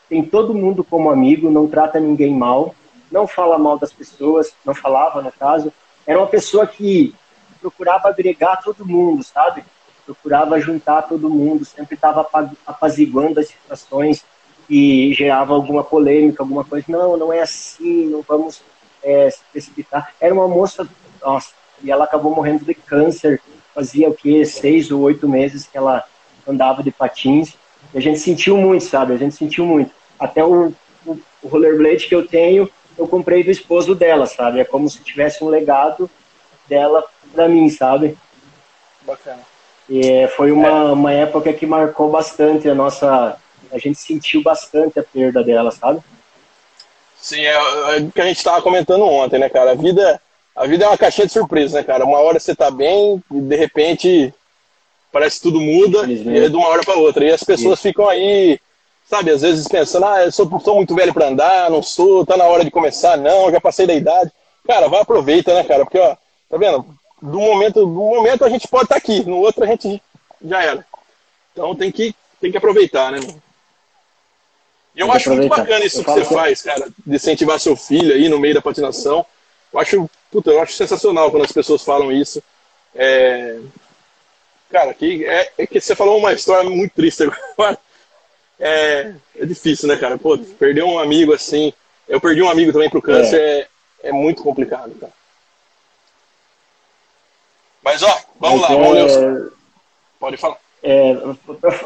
tem 0.08 0.22
todo 0.24 0.54
mundo 0.54 0.84
como 0.84 1.10
amigo, 1.10 1.50
não 1.50 1.66
trata 1.66 1.98
ninguém 1.98 2.32
mal, 2.32 2.74
não 3.10 3.26
fala 3.26 3.58
mal 3.58 3.78
das 3.78 3.92
pessoas, 3.92 4.54
não 4.64 4.74
falava 4.74 5.20
no 5.22 5.32
caso. 5.32 5.72
Era 6.06 6.18
uma 6.18 6.26
pessoa 6.26 6.66
que 6.66 7.14
procurava 7.60 8.08
agregar 8.08 8.62
todo 8.62 8.86
mundo, 8.86 9.22
sabe? 9.24 9.64
Procurava 10.04 10.60
juntar 10.60 11.02
todo 11.02 11.30
mundo, 11.30 11.64
sempre 11.64 11.94
estava 11.94 12.28
apaziguando 12.66 13.40
as 13.40 13.48
situações 13.48 14.24
que 14.68 15.12
gerava 15.14 15.54
alguma 15.54 15.82
polêmica, 15.82 16.42
alguma 16.42 16.64
coisa. 16.64 16.86
Não, 16.88 17.16
não 17.16 17.32
é 17.32 17.40
assim, 17.40 18.06
não 18.06 18.22
vamos 18.22 18.62
é, 19.02 19.30
se 19.30 19.40
precipitar. 19.50 20.12
Era 20.20 20.34
uma 20.34 20.46
moça, 20.46 20.86
nossa, 21.22 21.52
e 21.84 21.90
ela 21.90 22.04
acabou 22.04 22.34
morrendo 22.34 22.64
de 22.64 22.74
câncer. 22.74 23.40
Fazia 23.74 24.08
o 24.08 24.14
que 24.14 24.44
seis 24.44 24.90
ou 24.90 25.02
oito 25.02 25.28
meses 25.28 25.66
que 25.66 25.76
ela 25.76 26.02
andava 26.48 26.82
de 26.82 26.90
patins. 26.90 27.54
E 27.92 27.98
a 27.98 28.00
gente 28.00 28.18
sentiu 28.18 28.56
muito, 28.56 28.84
sabe? 28.84 29.12
A 29.12 29.16
gente 29.16 29.34
sentiu 29.34 29.66
muito. 29.66 29.90
Até 30.18 30.44
o, 30.44 30.72
o, 31.06 31.18
o 31.42 31.48
rollerblade 31.48 32.06
que 32.06 32.14
eu 32.14 32.26
tenho, 32.26 32.68
eu 32.96 33.06
comprei 33.06 33.44
do 33.44 33.50
esposo 33.50 33.94
dela, 33.94 34.26
sabe? 34.26 34.60
É 34.60 34.64
como 34.64 34.88
se 34.88 35.00
tivesse 35.00 35.44
um 35.44 35.48
legado 35.48 36.10
dela 36.66 37.04
para 37.32 37.48
mim, 37.48 37.68
sabe? 37.68 38.16
Bacana. 39.02 39.40
E 39.88 40.26
foi 40.28 40.50
uma, 40.50 40.68
é. 40.68 40.92
uma 40.92 41.12
época 41.12 41.52
que 41.52 41.66
marcou 41.66 42.10
bastante 42.10 42.68
a 42.68 42.74
nossa. 42.74 43.36
A 43.70 43.78
gente 43.78 43.98
sentiu 43.98 44.42
bastante 44.42 44.98
a 44.98 45.02
perda 45.02 45.42
dela, 45.42 45.70
sabe? 45.70 46.00
Sim, 47.16 47.40
é, 47.40 47.54
é 47.54 48.00
o 48.00 48.12
que 48.12 48.20
a 48.20 48.26
gente 48.26 48.36
estava 48.36 48.62
comentando 48.62 49.04
ontem, 49.04 49.38
né, 49.38 49.48
cara? 49.48 49.72
A 49.72 49.74
vida, 49.74 50.20
a 50.54 50.66
vida 50.66 50.84
é 50.84 50.88
uma 50.88 50.98
caixinha 50.98 51.26
de 51.26 51.32
surpresa, 51.32 51.78
né, 51.78 51.84
cara? 51.84 52.04
Uma 52.04 52.18
hora 52.18 52.38
você 52.38 52.54
tá 52.54 52.70
bem 52.70 53.22
e 53.30 53.40
de 53.40 53.56
repente 53.56 54.32
parece 55.12 55.36
que 55.36 55.42
tudo 55.42 55.60
muda 55.60 56.06
e 56.06 56.44
é 56.44 56.48
de 56.48 56.56
uma 56.56 56.68
hora 56.68 56.82
para 56.82 56.96
outra. 56.96 57.24
E 57.24 57.30
as 57.30 57.42
pessoas 57.42 57.80
ficam 57.80 58.08
aí 58.08 58.58
sabe, 59.04 59.30
às 59.30 59.42
vezes 59.42 59.68
pensando, 59.68 60.06
ah, 60.06 60.24
eu 60.24 60.32
sou, 60.32 60.60
sou 60.60 60.76
muito 60.76 60.94
velho 60.94 61.12
para 61.12 61.28
andar, 61.28 61.70
não 61.70 61.82
sou, 61.82 62.24
tá 62.24 62.36
na 62.36 62.44
hora 62.44 62.64
de 62.64 62.70
começar, 62.70 63.16
não, 63.16 63.50
já 63.50 63.60
passei 63.60 63.86
da 63.86 63.94
idade. 63.94 64.32
Cara, 64.66 64.88
vai 64.88 65.00
aproveita, 65.00 65.54
né, 65.54 65.62
cara? 65.62 65.84
Porque, 65.84 65.98
ó, 65.98 66.16
tá 66.48 66.56
vendo? 66.56 66.84
Do 67.20 67.38
momento, 67.38 67.80
do 67.80 67.86
momento 67.86 68.44
a 68.44 68.48
gente 68.48 68.66
pode 68.66 68.84
estar 68.84 68.96
tá 68.96 68.98
aqui, 68.98 69.24
no 69.24 69.38
outro 69.38 69.62
a 69.62 69.66
gente 69.66 70.02
já 70.42 70.62
era. 70.62 70.86
Então 71.52 71.74
tem 71.74 71.92
que, 71.92 72.14
tem 72.40 72.50
que 72.50 72.56
aproveitar, 72.56 73.12
né, 73.12 73.20
mano? 73.20 73.42
E 74.96 75.00
eu 75.00 75.10
acho 75.10 75.30
muito 75.30 75.48
bacana 75.48 75.84
isso 75.84 76.00
eu 76.00 76.04
que 76.04 76.10
você 76.10 76.20
que... 76.22 76.34
faz, 76.34 76.62
cara, 76.62 76.88
de 77.04 77.16
incentivar 77.16 77.58
seu 77.58 77.76
filho 77.76 78.14
aí 78.14 78.28
no 78.28 78.38
meio 78.38 78.54
da 78.54 78.62
patinação. 78.62 79.26
Eu 79.72 79.80
acho, 79.80 80.10
puta, 80.34 80.50
eu 80.50 80.60
acho 80.60 80.72
sensacional 80.72 81.30
quando 81.30 81.44
as 81.44 81.52
pessoas 81.52 81.84
falam 81.84 82.10
isso. 82.10 82.42
É... 82.92 83.60
Cara, 84.68 84.92
que, 84.92 85.24
é, 85.24 85.52
é 85.58 85.66
que 85.66 85.80
você 85.80 85.94
falou 85.94 86.18
uma 86.18 86.32
história 86.32 86.68
muito 86.68 86.92
triste 86.92 87.22
agora 87.22 87.78
é, 88.58 89.14
é 89.36 89.46
difícil, 89.46 89.88
né, 89.88 89.96
cara? 89.96 90.18
Pô, 90.18 90.36
perder 90.36 90.82
um 90.82 90.98
amigo 90.98 91.32
assim. 91.32 91.72
Eu 92.08 92.20
perdi 92.20 92.42
um 92.42 92.50
amigo 92.50 92.72
também 92.72 92.90
pro 92.90 93.00
câncer, 93.00 93.40
é, 93.40 93.60
é, 93.60 93.68
é 94.08 94.12
muito 94.12 94.42
complicado, 94.42 94.92
cara. 94.98 95.12
Mas, 97.80 98.02
ó, 98.02 98.20
vamos 98.40 98.60
Mas, 98.62 98.70
lá, 98.70 98.76
vamos 98.76 98.92
ler. 98.92 99.46
É, 99.46 99.50
Pode 100.18 100.36
falar. 100.36 100.58
É, 100.82 101.12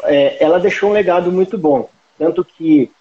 é, 0.05 0.43
ela 0.43 0.59
deixou 0.59 0.89
um 0.89 0.93
legado 0.93 1.31
muito 1.31 1.55
bom. 1.55 1.87
Tanto 2.17 2.43
que 2.43 2.91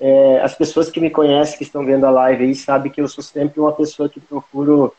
é, 0.00 0.40
as 0.40 0.54
pessoas 0.54 0.90
que 0.90 1.00
me 1.00 1.10
conhecem, 1.10 1.56
que 1.56 1.64
estão 1.64 1.84
vendo 1.84 2.04
a 2.04 2.10
live 2.10 2.44
aí, 2.44 2.54
sabem 2.54 2.90
que 2.90 3.00
eu 3.00 3.08
sou 3.08 3.22
sempre 3.22 3.60
uma 3.60 3.72
pessoa 3.72 4.08
que 4.08 4.20
procuro, 4.20 4.94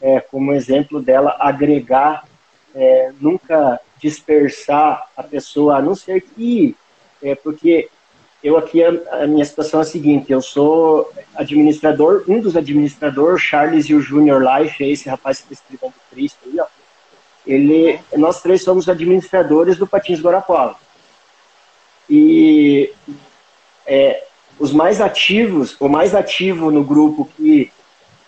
é, 0.00 0.20
como 0.20 0.52
exemplo 0.52 1.00
dela, 1.00 1.36
agregar, 1.38 2.24
é, 2.74 3.12
nunca 3.20 3.80
dispersar 4.00 5.08
a 5.16 5.22
pessoa, 5.22 5.76
a 5.76 5.82
não 5.82 5.94
ser 5.94 6.20
que 6.20 6.74
é 7.22 7.34
porque 7.34 7.88
eu 8.42 8.56
aqui, 8.56 8.82
a, 8.82 8.88
a, 9.22 9.26
minha 9.26 9.44
situação 9.44 9.80
é 9.80 9.82
a 9.82 9.86
seguinte, 9.86 10.32
eu 10.32 10.40
sou 10.40 11.12
administrador, 11.34 12.24
um 12.26 12.40
dos 12.40 12.56
administradores, 12.56 13.42
Charles 13.42 13.86
e 13.86 13.94
o 13.94 14.00
Junior 14.00 14.42
Life, 14.42 14.82
é 14.82 14.88
esse 14.88 15.08
rapaz 15.08 15.40
que 15.40 15.52
está 15.52 15.64
escrevendo 15.64 15.94
Cristo 16.10 16.38
aí, 16.46 16.58
ó. 16.58 16.66
Ele, 17.46 17.98
nós 18.16 18.40
três 18.40 18.62
somos 18.62 18.88
administradores 18.88 19.76
do 19.76 19.86
Patins 19.86 20.20
Guarapuava. 20.20 20.76
E 22.08 22.92
é, 23.86 24.24
os 24.60 24.72
mais 24.72 25.00
ativos, 25.00 25.74
o 25.80 25.88
mais 25.88 26.14
ativo 26.14 26.70
no 26.70 26.84
grupo 26.84 27.28
que 27.34 27.72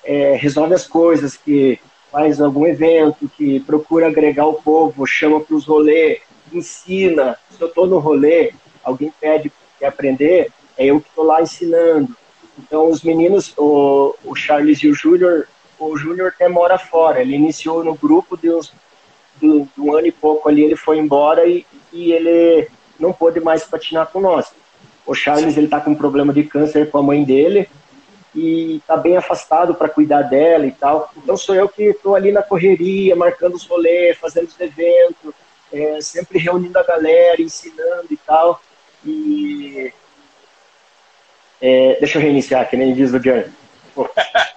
é, 0.02 0.34
resolve 0.34 0.74
as 0.74 0.86
coisas, 0.86 1.36
que 1.36 1.78
faz 2.10 2.40
algum 2.40 2.66
evento, 2.66 3.30
que 3.36 3.60
procura 3.60 4.08
agregar 4.08 4.46
o 4.46 4.54
povo, 4.54 5.06
chama 5.06 5.40
para 5.40 5.54
os 5.54 5.66
rolês, 5.66 6.22
ensina. 6.50 7.38
Se 7.50 7.60
eu 7.60 7.68
estou 7.68 7.86
no 7.86 7.98
rolê, 7.98 8.54
alguém 8.82 9.12
pede 9.20 9.52
que 9.78 9.84
aprender, 9.84 10.50
é 10.78 10.86
eu 10.86 11.02
que 11.02 11.08
estou 11.10 11.24
lá 11.24 11.42
ensinando. 11.42 12.16
Então, 12.58 12.90
os 12.90 13.02
meninos, 13.02 13.52
o, 13.58 14.14
o 14.24 14.34
Charles 14.34 14.78
e 14.78 14.88
o 14.88 14.94
Júnior, 14.94 15.46
o 15.78 15.96
Júnior 15.98 16.28
até 16.28 16.48
mora 16.48 16.78
fora. 16.78 17.20
Ele 17.20 17.34
iniciou 17.34 17.84
no 17.84 17.94
grupo 17.94 18.38
de, 18.38 18.50
uns, 18.50 18.72
de, 19.38 19.48
de 19.48 19.80
um 19.80 19.94
ano 19.94 20.06
e 20.06 20.12
pouco 20.12 20.48
ali, 20.48 20.62
ele 20.62 20.76
foi 20.76 20.98
embora 20.98 21.46
e, 21.46 21.66
e 21.92 22.12
ele 22.12 22.68
não 22.98 23.12
pôde 23.12 23.38
mais 23.38 23.64
patinar 23.64 24.06
com 24.06 24.20
nós. 24.20 24.50
O 25.06 25.14
Charles, 25.14 25.56
ele 25.56 25.66
está 25.66 25.80
com 25.80 25.90
um 25.90 25.96
problema 25.96 26.32
de 26.32 26.44
câncer 26.44 26.90
com 26.90 26.98
a 26.98 27.02
mãe 27.02 27.24
dele 27.24 27.68
e 28.34 28.76
está 28.76 28.96
bem 28.96 29.16
afastado 29.16 29.74
para 29.74 29.88
cuidar 29.88 30.22
dela 30.22 30.66
e 30.66 30.72
tal. 30.72 31.10
Então 31.16 31.36
sou 31.36 31.54
eu 31.54 31.68
que 31.68 31.82
estou 31.82 32.14
ali 32.14 32.32
na 32.32 32.42
correria, 32.42 33.16
marcando 33.16 33.54
os 33.54 33.66
rolês, 33.66 34.16
fazendo 34.16 34.48
os 34.48 34.60
eventos, 34.60 35.34
é, 35.72 36.00
sempre 36.00 36.38
reunindo 36.38 36.78
a 36.78 36.82
galera, 36.82 37.42
ensinando 37.42 38.06
e 38.10 38.16
tal. 38.16 38.60
E 39.04 39.92
é, 41.60 41.96
deixa 42.00 42.18
eu 42.18 42.22
reiniciar, 42.22 42.68
que 42.68 42.76
nem 42.76 42.94
diz 42.94 43.12
o 43.12 43.20
John. 43.20 43.44
Pô, 43.94 44.08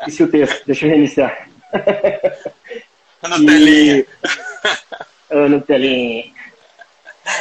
se 0.07 0.23
o 0.23 0.27
texto, 0.29 0.65
deixa 0.65 0.85
eu 0.85 0.89
reiniciar. 0.91 1.49
No 3.27 3.37
e... 3.37 3.45
telinha. 3.47 4.05
no 5.49 5.61
telinha. 5.61 6.31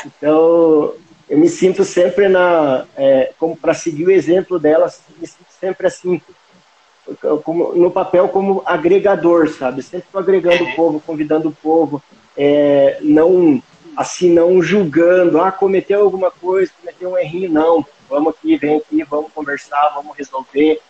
Então, 0.07 0.95
eu 1.35 1.39
me 1.41 1.49
sinto 1.49 1.83
sempre 1.85 2.29
na, 2.29 2.87
é, 2.97 3.33
como 3.41 3.57
para 3.57 3.75
seguir 3.75 4.07
o 4.07 4.11
exemplo 4.11 4.57
delas, 4.57 5.03
me 5.19 5.27
sinto 5.27 5.49
sempre 5.59 5.89
assim, 5.89 6.23
como, 7.43 7.75
no 7.75 7.91
papel 7.91 8.29
como 8.29 8.63
agregador, 8.65 9.49
sabe? 9.49 9.83
Sempre 9.83 10.07
estou 10.07 10.21
agregando 10.21 10.63
o 10.63 10.77
povo, 10.77 11.03
convidando 11.05 11.49
o 11.49 11.53
povo, 11.53 12.01
é, 12.37 12.99
não 13.03 13.61
assim 13.97 14.31
não 14.31 14.63
julgando, 14.63 15.41
ah, 15.41 15.51
cometeu 15.51 16.03
alguma 16.03 16.31
coisa, 16.31 16.71
cometeu 16.81 17.11
um 17.11 17.19
errinho, 17.19 17.51
não. 17.51 17.85
Vamos 18.09 18.35
aqui, 18.35 18.57
vem 18.57 18.77
aqui, 18.77 19.03
vamos 19.03 19.33
conversar, 19.33 19.91
vamos 19.93 20.17
resolver. 20.17 20.81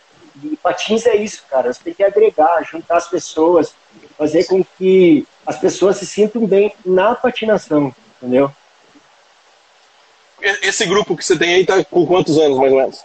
E 0.43 0.55
patins 0.57 1.07
é 1.07 1.15
isso, 1.15 1.43
cara. 1.49 1.73
Você 1.73 1.79
tem 1.85 1.93
que 1.95 2.03
agregar, 2.03 2.63
juntar 2.69 2.97
as 2.97 3.07
pessoas, 3.07 3.73
fazer 4.15 4.43
com 4.43 4.63
que 4.63 5.25
as 5.43 5.57
pessoas 5.57 5.97
se 5.97 6.05
sintam 6.05 6.45
bem 6.45 6.71
na 6.85 7.15
patinação, 7.15 7.95
entendeu? 8.21 8.51
Esse 10.61 10.85
grupo 10.85 11.17
que 11.17 11.25
você 11.25 11.37
tem 11.37 11.55
aí 11.55 11.65
tá 11.65 11.83
com 11.83 12.05
quantos 12.05 12.37
anos, 12.37 12.57
mais 12.57 12.71
ou 12.71 12.77
menos? 12.77 13.03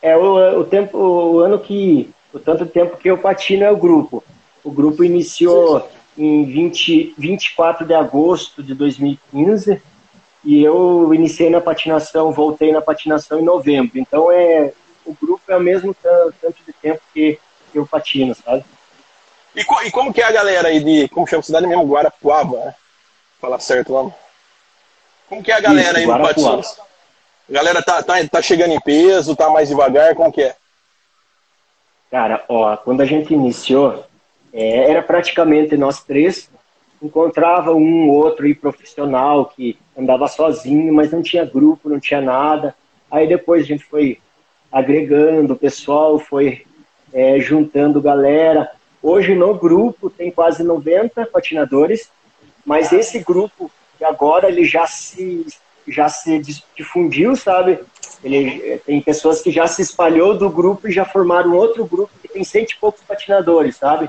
É 0.00 0.16
o, 0.16 0.60
o 0.60 0.64
tempo, 0.64 0.96
o 0.96 1.38
ano 1.40 1.58
que, 1.58 2.10
o 2.32 2.38
tanto 2.38 2.64
tempo 2.64 2.96
que 2.96 3.10
eu 3.10 3.18
patino 3.18 3.64
é 3.64 3.70
o 3.70 3.76
grupo. 3.76 4.24
O 4.64 4.70
grupo 4.70 5.04
iniciou 5.04 5.88
em 6.16 6.44
20, 6.44 7.14
24 7.18 7.86
de 7.86 7.94
agosto 7.94 8.62
de 8.62 8.74
2015 8.74 9.80
e 10.44 10.62
eu 10.62 11.12
iniciei 11.14 11.50
na 11.50 11.60
patinação, 11.60 12.32
voltei 12.32 12.72
na 12.72 12.80
patinação 12.80 13.38
em 13.38 13.44
novembro. 13.44 13.98
Então 13.98 14.32
é 14.32 14.72
o 15.04 15.14
grupo 15.14 15.42
é 15.48 15.56
o 15.56 15.60
mesmo 15.60 15.94
tanto 15.94 16.56
de 16.64 16.72
tempo 16.72 17.00
que, 17.12 17.38
eu 17.74 17.86
patino, 17.86 18.34
sabe? 18.34 18.64
E, 19.54 19.60
e, 19.60 19.90
como 19.90 20.12
que 20.12 20.20
é 20.20 20.24
a 20.24 20.32
galera 20.32 20.68
aí 20.68 20.82
de, 20.82 21.08
como 21.08 21.26
chama 21.26 21.40
a 21.40 21.42
cidade 21.42 21.66
mesmo, 21.66 21.86
Guarapuava, 21.86 22.56
né? 22.56 22.74
Falar 23.40 23.58
certo 23.60 23.92
lá. 23.92 24.21
Como 25.32 25.42
que 25.42 25.50
é 25.50 25.54
a 25.54 25.60
galera 25.60 25.98
Isso, 25.98 26.12
aí 26.12 26.18
no 26.18 26.26
patins? 26.26 26.78
A 27.48 27.52
galera 27.54 27.82
tá, 27.82 28.02
tá, 28.02 28.16
tá 28.30 28.42
chegando 28.42 28.74
em 28.74 28.80
peso, 28.80 29.34
tá 29.34 29.48
mais 29.48 29.66
devagar, 29.66 30.14
como 30.14 30.30
que 30.30 30.42
é? 30.42 30.54
Cara, 32.10 32.44
ó, 32.46 32.76
quando 32.76 33.00
a 33.00 33.06
gente 33.06 33.32
iniciou, 33.32 34.04
é, 34.52 34.90
era 34.90 35.02
praticamente 35.02 35.74
nós 35.74 36.04
três, 36.04 36.50
encontrava 37.00 37.72
um 37.72 38.10
ou 38.10 38.16
outro 38.16 38.44
aí 38.44 38.54
profissional 38.54 39.46
que 39.46 39.78
andava 39.96 40.28
sozinho, 40.28 40.92
mas 40.92 41.10
não 41.10 41.22
tinha 41.22 41.46
grupo, 41.46 41.88
não 41.88 41.98
tinha 41.98 42.20
nada. 42.20 42.74
Aí 43.10 43.26
depois 43.26 43.62
a 43.62 43.66
gente 43.66 43.84
foi 43.84 44.20
agregando 44.70 45.54
o 45.54 45.58
pessoal, 45.58 46.18
foi 46.18 46.66
é, 47.10 47.40
juntando 47.40 48.02
galera. 48.02 48.70
Hoje 49.02 49.34
no 49.34 49.54
grupo 49.54 50.10
tem 50.10 50.30
quase 50.30 50.62
90 50.62 51.24
patinadores, 51.24 52.10
mas 52.66 52.92
esse 52.92 53.18
grupo 53.20 53.70
que 54.02 54.04
agora 54.04 54.48
ele 54.48 54.64
já 54.64 54.84
se 54.86 55.46
já 55.86 56.08
se 56.08 56.40
difundiu, 56.76 57.34
sabe? 57.34 57.78
Ele 58.22 58.62
é, 58.64 58.78
tem 58.78 59.00
pessoas 59.00 59.40
que 59.40 59.50
já 59.50 59.66
se 59.66 59.82
espalhou 59.82 60.36
do 60.36 60.48
grupo 60.48 60.88
e 60.88 60.92
já 60.92 61.04
formaram 61.04 61.56
outro 61.56 61.84
grupo 61.84 62.12
que 62.20 62.28
tem 62.28 62.44
cento 62.44 62.72
e 62.72 62.76
poucos 62.76 63.02
patinadores, 63.02 63.76
sabe? 63.76 64.08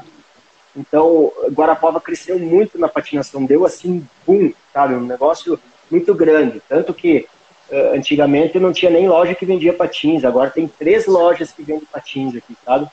Então, 0.75 1.31
Guarapava 1.51 1.99
cresceu 1.99 2.37
muito 2.37 2.77
na 2.77 2.87
patinação, 2.87 3.45
deu 3.45 3.65
assim, 3.65 4.07
boom, 4.25 4.51
sabe? 4.71 4.93
Um 4.93 5.05
negócio 5.05 5.59
muito 5.89 6.13
grande. 6.13 6.61
Tanto 6.69 6.93
que 6.93 7.27
uh, 7.71 7.95
antigamente 7.95 8.59
não 8.59 8.71
tinha 8.71 8.91
nem 8.91 9.07
loja 9.07 9.35
que 9.35 9.45
vendia 9.45 9.73
patins, 9.73 10.23
agora 10.23 10.51
tem 10.51 10.67
três 10.67 11.07
lojas 11.07 11.51
que 11.51 11.63
vendem 11.63 11.87
patins 11.91 12.35
aqui, 12.35 12.55
sabe? 12.63 12.87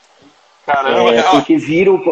Caramba, 0.65 1.15
é, 1.15 1.23
porque 1.23 1.57
viram. 1.57 2.03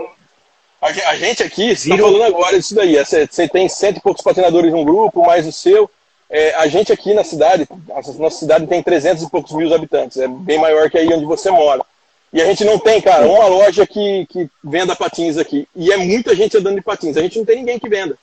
A 0.81 1.17
gente 1.17 1.43
aqui, 1.43 1.71
está 1.71 1.97
falando 1.97 2.23
agora 2.23 2.57
disso 2.57 2.75
daí. 2.75 2.97
Você 2.97 3.49
tem 3.49 3.69
cento 3.69 3.99
e 3.99 4.01
poucos 4.01 4.23
patinadores 4.23 4.73
no 4.73 4.85
grupo, 4.85 5.27
mais 5.27 5.47
o 5.47 5.53
seu. 5.53 5.91
É, 6.31 6.55
a 6.55 6.69
gente 6.69 6.93
aqui 6.93 7.15
na 7.15 7.25
cidade, 7.25 7.67
a 7.91 8.13
nossa 8.13 8.39
cidade 8.39 8.67
tem 8.67 8.83
300 8.83 9.25
e 9.25 9.31
poucos 9.31 9.53
mil 9.53 9.73
habitantes, 9.75 10.19
é 10.19 10.29
bem 10.29 10.59
maior 10.59 10.91
que 10.91 10.99
aí 10.99 11.11
onde 11.13 11.25
você 11.25 11.51
mora. 11.51 11.83
E 12.31 12.43
a 12.43 12.45
gente 12.45 12.65
não 12.65 12.79
tem, 12.79 13.01
cara, 13.01 13.27
uma 13.27 13.47
loja 13.47 13.87
que, 13.87 14.27
que 14.27 14.51
venda 14.63 14.95
patins 14.95 15.39
aqui. 15.39 15.67
E 15.75 15.91
é 15.91 15.97
muita 15.97 16.37
gente 16.37 16.59
andando 16.59 16.77
de 16.77 16.83
patins. 16.83 17.17
A 17.17 17.23
gente 17.23 17.39
não 17.39 17.47
tem 17.47 17.57
ninguém 17.57 17.79
que 17.79 17.89
venda. 17.89 18.19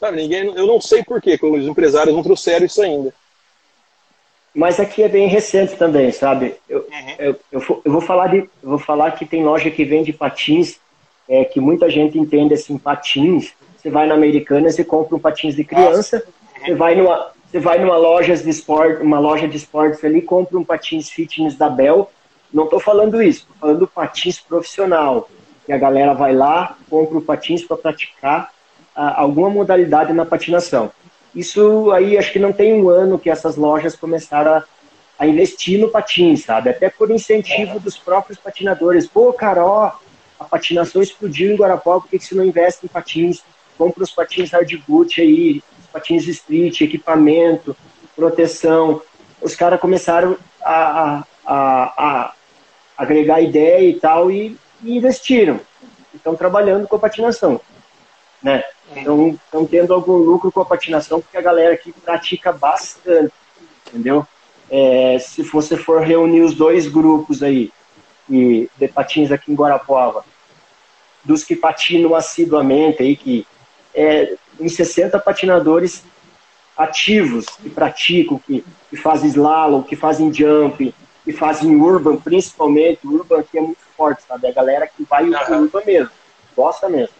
Sabe, 0.00 0.16
ninguém, 0.16 0.44
eu 0.44 0.66
não 0.66 0.80
sei 0.80 1.04
por 1.04 1.20
que 1.20 1.38
os 1.42 1.66
empresários 1.66 2.14
não 2.14 2.22
trouxeram 2.22 2.64
isso 2.64 2.82
ainda. 2.82 3.14
Mas 4.54 4.80
aqui 4.80 5.02
é 5.02 5.08
bem 5.08 5.28
recente 5.28 5.76
também, 5.76 6.10
sabe? 6.12 6.56
Eu, 6.66 6.78
uhum. 6.78 7.14
eu, 7.18 7.40
eu, 7.52 7.82
eu, 7.84 7.92
vou 7.92 8.00
falar 8.00 8.28
de, 8.28 8.38
eu 8.38 8.48
vou 8.62 8.78
falar 8.78 9.10
que 9.12 9.26
tem 9.26 9.44
loja 9.44 9.70
que 9.70 9.84
vende 9.84 10.14
patins, 10.14 10.78
é, 11.28 11.44
que 11.44 11.60
muita 11.60 11.88
gente 11.90 12.18
entende 12.18 12.54
assim, 12.54 12.78
patins. 12.78 13.52
Você 13.76 13.90
vai 13.90 14.06
na 14.06 14.14
Americana, 14.14 14.70
você 14.70 14.84
compra 14.84 15.16
um 15.16 15.20
patins 15.20 15.54
de 15.54 15.64
criança, 15.64 16.24
você 16.60 16.74
vai 16.74 16.94
numa, 16.94 17.30
você 17.50 17.60
vai 17.60 17.78
numa 17.78 17.96
loja 17.96 18.36
de 18.36 18.50
esporte, 18.50 19.02
uma 19.02 19.18
loja 19.18 19.46
de 19.46 19.56
esportes 19.56 20.04
ali, 20.04 20.20
compra 20.22 20.58
um 20.58 20.64
patins 20.64 21.08
fitness 21.08 21.56
da 21.56 21.68
Bell, 21.68 22.10
não 22.52 22.64
estou 22.64 22.80
falando 22.80 23.22
isso, 23.22 23.40
estou 23.40 23.56
falando 23.60 23.78
do 23.80 23.86
patins 23.86 24.38
profissional. 24.38 25.28
Que 25.64 25.72
a 25.72 25.78
galera 25.78 26.14
vai 26.14 26.32
lá, 26.32 26.76
compra 26.88 27.18
o 27.18 27.22
patins 27.22 27.64
para 27.64 27.76
praticar 27.76 28.50
alguma 28.94 29.50
modalidade 29.50 30.12
na 30.12 30.24
patinação. 30.24 30.90
Isso 31.34 31.90
aí, 31.90 32.16
acho 32.16 32.32
que 32.32 32.38
não 32.38 32.52
tem 32.52 32.72
um 32.72 32.88
ano 32.88 33.18
que 33.18 33.28
essas 33.28 33.56
lojas 33.56 33.94
começaram 33.94 34.54
a, 34.54 34.64
a 35.18 35.26
investir 35.26 35.78
no 35.78 35.90
patins, 35.90 36.44
sabe? 36.44 36.70
Até 36.70 36.88
por 36.88 37.10
incentivo 37.10 37.78
dos 37.78 37.98
próprios 37.98 38.38
patinadores. 38.38 39.06
Pô, 39.06 39.32
cara, 39.32 39.66
ó, 39.66 39.92
a 40.38 40.44
patinação 40.44 41.02
explodiu 41.02 41.52
em 41.52 41.56
Guarapó, 41.56 42.00
por 42.00 42.08
que, 42.08 42.18
você 42.18 42.34
não 42.34 42.44
investe 42.44 42.84
em 42.84 42.88
patins? 42.88 43.42
Compra 43.76 44.04
os 44.04 44.10
patins 44.10 44.50
hardboot 44.50 45.20
aí, 45.20 45.62
patins 45.92 46.26
street, 46.26 46.80
equipamento, 46.80 47.76
proteção. 48.14 49.02
Os 49.40 49.54
caras 49.54 49.80
começaram 49.80 50.36
a, 50.62 51.24
a, 51.44 51.54
a, 51.96 52.34
agregar 52.96 53.40
ideia 53.40 53.88
e 53.88 53.98
tal, 53.98 54.30
e, 54.30 54.56
e 54.82 54.96
investiram. 54.96 55.60
Estão 56.14 56.34
trabalhando 56.34 56.88
com 56.88 56.96
a 56.96 57.00
patinação. 57.00 57.60
Né? 58.42 58.62
Então, 58.94 59.28
estão 59.30 59.66
tendo 59.66 59.92
algum 59.92 60.16
lucro 60.16 60.52
com 60.52 60.60
a 60.60 60.66
patinação, 60.66 61.20
porque 61.20 61.36
a 61.36 61.42
galera 61.42 61.74
aqui 61.74 61.92
pratica 61.92 62.52
bastante, 62.52 63.32
entendeu? 63.86 64.26
É, 64.70 65.18
se 65.18 65.42
você 65.42 65.76
for 65.76 66.02
reunir 66.02 66.42
os 66.42 66.54
dois 66.54 66.86
grupos 66.86 67.42
aí, 67.42 67.70
e, 68.28 68.68
de 68.76 68.88
patins 68.88 69.30
aqui 69.30 69.52
em 69.52 69.54
Guarapuava, 69.54 70.24
dos 71.24 71.44
que 71.44 71.56
patinam 71.56 72.14
assiduamente 72.14 73.02
aí, 73.02 73.16
que 73.16 73.46
é, 73.94 74.36
em 74.60 74.68
60 74.68 75.18
patinadores 75.18 76.04
ativos 76.76 77.46
que 77.46 77.70
praticam, 77.70 78.38
que, 78.38 78.64
que 78.90 78.96
fazem 78.96 79.28
slalom, 79.30 79.82
que 79.82 79.96
fazem 79.96 80.32
jump, 80.32 80.94
que 81.24 81.32
fazem 81.32 81.74
urban, 81.74 82.16
principalmente, 82.16 83.06
o 83.06 83.12
urban 83.14 83.40
aqui 83.40 83.58
é 83.58 83.60
muito 83.60 83.80
forte, 83.96 84.22
sabe? 84.22 84.46
A 84.46 84.52
galera 84.52 84.86
que 84.86 85.02
vai 85.04 85.24
uhum. 85.24 85.62
urban 85.62 85.84
mesmo, 85.84 86.10
gosta 86.54 86.88
mesmo. 86.88 87.14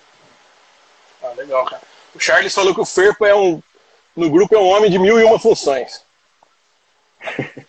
Ah, 1.23 1.33
legal, 1.37 1.64
cara. 1.64 1.83
O 2.14 2.21
Charles 2.21 2.55
falou 2.55 2.75
que 2.75 2.81
o 2.81 2.87
Ferpo 2.87 3.25
é 3.25 3.35
um, 3.35 3.61
no 4.14 4.31
grupo 4.31 4.55
é 4.55 4.59
um 4.59 4.69
homem 4.69 4.90
de 4.90 4.99
mil 4.99 5.19
e 5.19 5.25
uma 5.25 5.38
funções. 5.38 6.05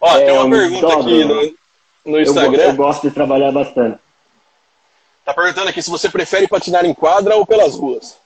Ó, 0.00 0.16
é, 0.16 0.24
tem 0.26 0.34
uma 0.34 0.44
um 0.44 0.50
pergunta 0.50 0.86
dobro. 0.86 1.40
aqui 1.40 1.56
no, 2.06 2.20
Instagram. 2.20 2.62
Eu, 2.62 2.68
eu 2.70 2.76
gosto 2.76 3.08
de 3.08 3.14
trabalhar 3.14 3.52
bastante. 3.52 3.98
Tá 5.24 5.34
perguntando 5.34 5.68
aqui 5.68 5.82
se 5.82 5.90
você 5.90 6.08
prefere 6.08 6.46
patinar 6.46 6.84
em 6.84 6.94
quadra 6.94 7.36
ou 7.36 7.44
pelas 7.44 7.74
ruas. 7.74 8.16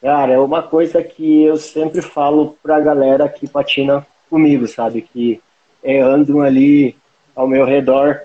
Cara, 0.00 0.32
é 0.32 0.38
uma 0.38 0.60
coisa 0.60 1.00
que 1.00 1.44
eu 1.44 1.56
sempre 1.56 2.02
falo 2.02 2.58
pra 2.60 2.80
galera 2.80 3.28
que 3.28 3.46
patina 3.46 4.04
comigo, 4.28 4.66
sabe? 4.66 5.02
Que 5.02 5.40
é, 5.82 6.00
andam 6.00 6.40
ali 6.40 6.96
ao 7.36 7.46
meu 7.46 7.64
redor, 7.64 8.22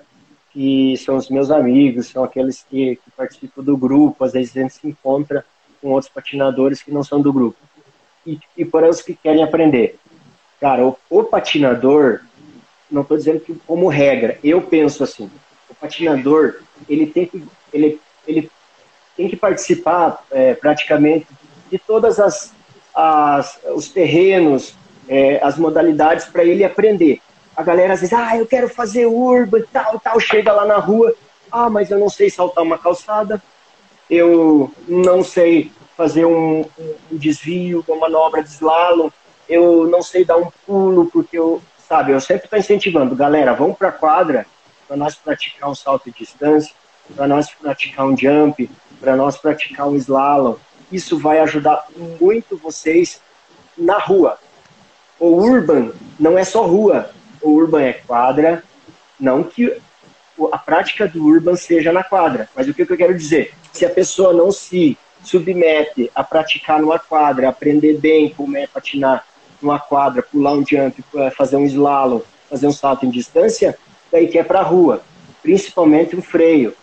que 0.52 0.98
são 0.98 1.18
os 1.18 1.30
meus 1.30 1.52
amigos, 1.52 2.08
são 2.08 2.24
aqueles 2.24 2.66
que, 2.68 2.96
que 2.96 3.12
participam 3.12 3.62
do 3.62 3.78
grupo, 3.78 4.24
às 4.24 4.34
vezes 4.34 4.58
a 4.58 4.62
gente 4.62 4.74
se 4.74 4.88
encontra 4.88 5.46
com 5.80 5.90
outros 5.90 6.12
patinadores 6.12 6.82
que 6.82 6.92
não 6.92 7.04
são 7.04 7.22
do 7.22 7.32
grupo. 7.32 7.60
E, 8.26 8.40
e 8.58 8.66
para 8.66 8.90
os 8.90 9.02
que 9.02 9.14
querem 9.14 9.44
aprender. 9.44 10.00
Cara, 10.60 10.84
o, 10.84 10.98
o 11.10 11.24
patinador, 11.24 12.22
não 12.90 13.02
estou 13.02 13.18
dizendo 13.18 13.40
que 13.40 13.54
como 13.66 13.88
regra, 13.88 14.40
eu 14.44 14.62
penso 14.62 15.04
assim, 15.04 15.30
o 15.70 15.76
patinador, 15.76 16.62
ele 16.88 17.08
tem 17.08 17.26
que, 17.26 17.44
ele, 17.74 18.00
ele 18.28 18.50
tem 19.16 19.28
que 19.28 19.36
participar 19.36 20.24
é, 20.32 20.54
praticamente 20.54 21.28
de 21.70 21.78
todas 21.78 22.20
as, 22.20 22.54
as 22.94 23.60
os 23.76 23.90
terrenos, 23.90 24.76
é, 25.08 25.40
as 25.44 25.58
modalidades 25.58 26.26
para 26.26 26.44
ele 26.44 26.64
aprender. 26.64 27.22
a 27.56 27.64
galera 27.64 27.94
às 27.94 28.02
vezes, 28.02 28.14
ah, 28.14 28.38
eu 28.38 28.46
quero 28.46 28.70
fazer 28.70 29.06
urban 29.06 29.60
e 29.60 29.68
tal, 29.68 30.00
tal, 30.00 30.20
chega 30.20 30.52
lá 30.54 30.66
na 30.66 30.78
rua, 30.78 31.14
ah, 31.52 31.70
mas 31.70 31.92
eu 31.92 32.00
não 32.00 32.10
sei 32.10 32.30
saltar 32.30 32.64
uma 32.64 32.78
calçada, 32.78 33.42
eu 34.10 34.72
não 34.88 35.24
sei 35.24 35.72
fazer 35.96 36.26
um, 36.26 36.66
um 37.12 37.18
desvio, 37.18 37.84
uma 37.88 37.98
manobra 37.98 38.44
de 38.44 38.50
slalom, 38.50 39.10
eu 39.50 39.88
não 39.88 40.02
sei 40.04 40.24
dar 40.24 40.38
um 40.38 40.52
pulo, 40.66 41.10
porque 41.12 41.38
eu, 41.38 41.62
sabe, 41.88 42.12
eu 42.12 42.20
sempre 42.20 42.46
estou 42.46 42.60
incentivando, 42.60 43.16
galera, 43.16 43.54
vamos 43.54 43.78
para 43.78 43.90
a 43.90 43.94
quadra 43.94 44.46
para 44.88 44.98
nós 44.98 45.16
praticar 45.16 45.70
um 45.70 45.76
salto 45.76 46.12
de 46.12 46.18
distância, 46.18 46.74
para 47.16 47.28
nós 47.28 47.50
praticar 47.50 48.06
um 48.06 48.18
jump, 48.18 48.70
para 49.00 49.16
nós 49.16 49.38
praticar 49.38 49.88
um 49.88 49.96
slalom. 49.96 50.56
Isso 50.92 51.18
vai 51.18 51.40
ajudar 51.40 51.88
muito 52.20 52.58
vocês 52.58 53.22
na 53.78 53.98
rua. 53.98 54.38
O 55.20 55.28
urban 55.28 55.92
não 56.20 56.38
é 56.38 56.44
só 56.44 56.66
rua, 56.66 57.10
o 57.42 57.52
urban 57.52 57.82
é 57.82 57.94
quadra, 57.94 58.64
não 59.20 59.44
que 59.44 59.78
a 60.52 60.58
prática 60.58 61.08
do 61.08 61.26
urban 61.26 61.56
seja 61.56 61.92
na 61.92 62.04
quadra, 62.04 62.50
mas 62.56 62.68
o 62.68 62.74
que 62.74 62.84
eu 62.84 62.98
quero 62.98 63.18
dizer? 63.18 63.54
Se 63.74 63.86
a 63.86 63.90
pessoa 63.90 64.34
não 64.34 64.52
se 64.52 64.98
submete 65.24 66.12
a 66.14 66.24
praticar 66.24 66.80
numa 66.80 67.00
quadra, 67.00 67.50
aprender 67.50 67.98
bem 67.98 68.30
como 68.30 68.56
é 68.56 68.68
patinar 68.68 69.26
numa 69.62 69.80
quadra, 69.80 70.22
pular 70.24 70.54
um 70.54 70.66
jump, 70.66 71.04
fazer 71.36 71.56
um 71.56 71.66
slalom, 71.66 72.22
fazer 72.50 72.68
um 72.68 72.72
salto 72.72 73.06
em 73.06 73.10
distância, 73.10 73.78
daí 74.12 74.28
que 74.28 74.38
é 74.38 74.44
para 74.44 74.60
a 74.60 74.64
rua, 74.64 75.02
principalmente 75.42 76.16
um 76.16 76.22
freio. 76.22 76.76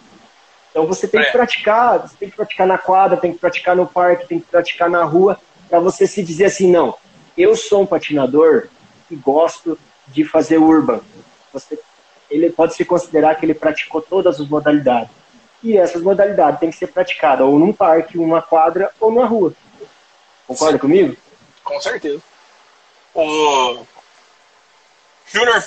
Então 0.71 0.87
você 0.87 1.07
tem 1.07 1.21
que 1.21 1.29
é. 1.29 1.33
praticar, 1.33 2.01
você 2.01 2.17
tem 2.19 2.29
que 2.29 2.37
praticar 2.37 2.67
na 2.67 2.77
quadra, 2.79 3.17
tem 3.17 3.33
que 3.33 3.39
praticar 3.39 3.77
no 3.77 3.87
parque, 3.87 4.27
tem 4.27 4.41
que 4.41 4.47
praticar 4.47 4.91
na 4.91 5.05
rua, 5.05 5.39
para 5.69 5.79
você 5.79 6.07
se 6.07 6.23
dizer 6.23 6.47
assim, 6.47 6.71
não, 6.71 6.97
eu 7.39 7.57
sou 7.57 7.83
um 7.83 7.87
patinador 7.87 8.69
que 9.09 9.17
gosto 9.17 9.79
de 10.09 10.25
fazer 10.25 10.59
urban. 10.59 11.01
Você, 11.53 11.79
ele 12.31 12.51
pode 12.51 12.75
se 12.75 12.85
considerar 12.85 13.37
que 13.37 13.47
ele 13.47 13.55
praticou 13.55 14.03
todas 14.03 14.41
as 14.41 14.49
modalidades. 14.49 15.11
E 15.63 15.79
essas 15.79 16.03
modalidades 16.03 16.61
têm 16.61 16.71
que 16.71 16.77
ser 16.77 16.89
praticadas 16.89 17.47
ou 17.47 17.59
num 17.59 17.73
parque, 17.73 18.19
numa 18.19 18.43
quadra 18.43 18.91
ou 19.01 19.13
na 19.13 19.25
rua. 19.25 19.55
Concorda 20.47 20.75
Sim. 20.75 20.81
comigo? 20.81 21.17
Com 21.63 21.81
certeza. 21.81 22.23
O 23.15 23.85
Júnior 25.27 25.65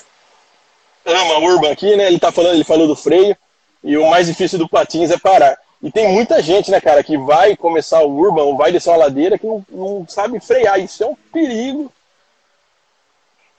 ama 1.05 1.39
urban 1.39 1.71
aqui, 1.71 1.95
né? 1.95 2.07
Ele 2.07 2.19
tá 2.19 2.31
falando, 2.31 2.55
ele 2.55 2.63
falou 2.63 2.87
do 2.87 2.95
freio. 2.95 3.35
E 3.83 3.97
o 3.97 4.09
mais 4.09 4.27
difícil 4.27 4.59
do 4.59 4.67
patins 4.67 5.11
é 5.11 5.17
parar. 5.17 5.57
E 5.81 5.91
tem 5.91 6.11
muita 6.11 6.41
gente, 6.41 6.71
né, 6.71 6.81
cara, 6.81 7.03
que 7.03 7.17
vai 7.17 7.55
começar 7.55 8.01
o 8.01 8.17
urban 8.17 8.43
ou 8.43 8.57
vai 8.57 8.71
descer 8.71 8.89
uma 8.89 8.97
ladeira 8.97 9.37
que 9.37 9.45
não, 9.45 9.63
não 9.69 10.07
sabe 10.07 10.39
frear. 10.39 10.79
Isso 10.79 11.03
é 11.03 11.07
um 11.07 11.15
perigo. 11.31 11.91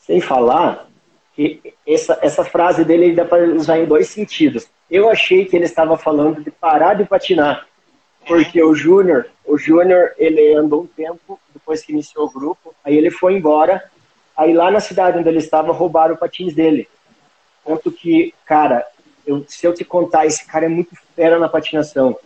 Sem 0.01 0.20
falar 0.20 0.88
que 1.35 1.72
essa, 1.87 2.18
essa 2.20 2.44
frase 2.44 2.85
dele 2.85 3.14
dá 3.14 3.24
para 3.24 3.44
usar 3.44 3.79
em 3.79 3.85
dois 3.85 4.09
sentidos. 4.09 4.66
Eu 4.90 5.09
achei 5.09 5.44
que 5.44 5.55
ele 5.55 5.66
estava 5.66 5.96
falando 5.96 6.42
de 6.42 6.51
parar 6.51 6.94
de 6.94 7.05
patinar, 7.05 7.66
porque 8.27 8.61
o 8.62 8.74
Júnior, 8.74 9.27
o 9.44 9.57
Júnior, 9.57 10.12
ele 10.18 10.55
andou 10.55 10.83
um 10.83 10.87
tempo 10.87 11.38
depois 11.68 11.83
que 11.83 11.92
iniciou 11.92 12.24
o 12.24 12.31
grupo, 12.31 12.74
aí 12.83 12.96
ele 12.96 13.11
foi 13.11 13.35
embora, 13.35 13.85
aí 14.35 14.54
lá 14.54 14.70
na 14.70 14.81
cidade 14.81 15.18
onde 15.18 15.28
ele 15.28 15.38
estava 15.38 15.70
roubaram 15.70 16.14
o 16.14 16.18
patins 16.18 16.54
dele. 16.54 16.88
Tanto 17.62 17.92
que, 17.92 18.33
cara, 18.46 18.87
eu, 19.26 19.44
se 19.46 19.66
eu 19.66 19.74
te 19.74 19.85
contar, 19.85 20.24
esse 20.24 20.46
cara 20.46 20.64
é 20.64 20.68
muito 20.68 20.96
fera 21.14 21.38
na 21.38 21.46
patinação. 21.46 22.16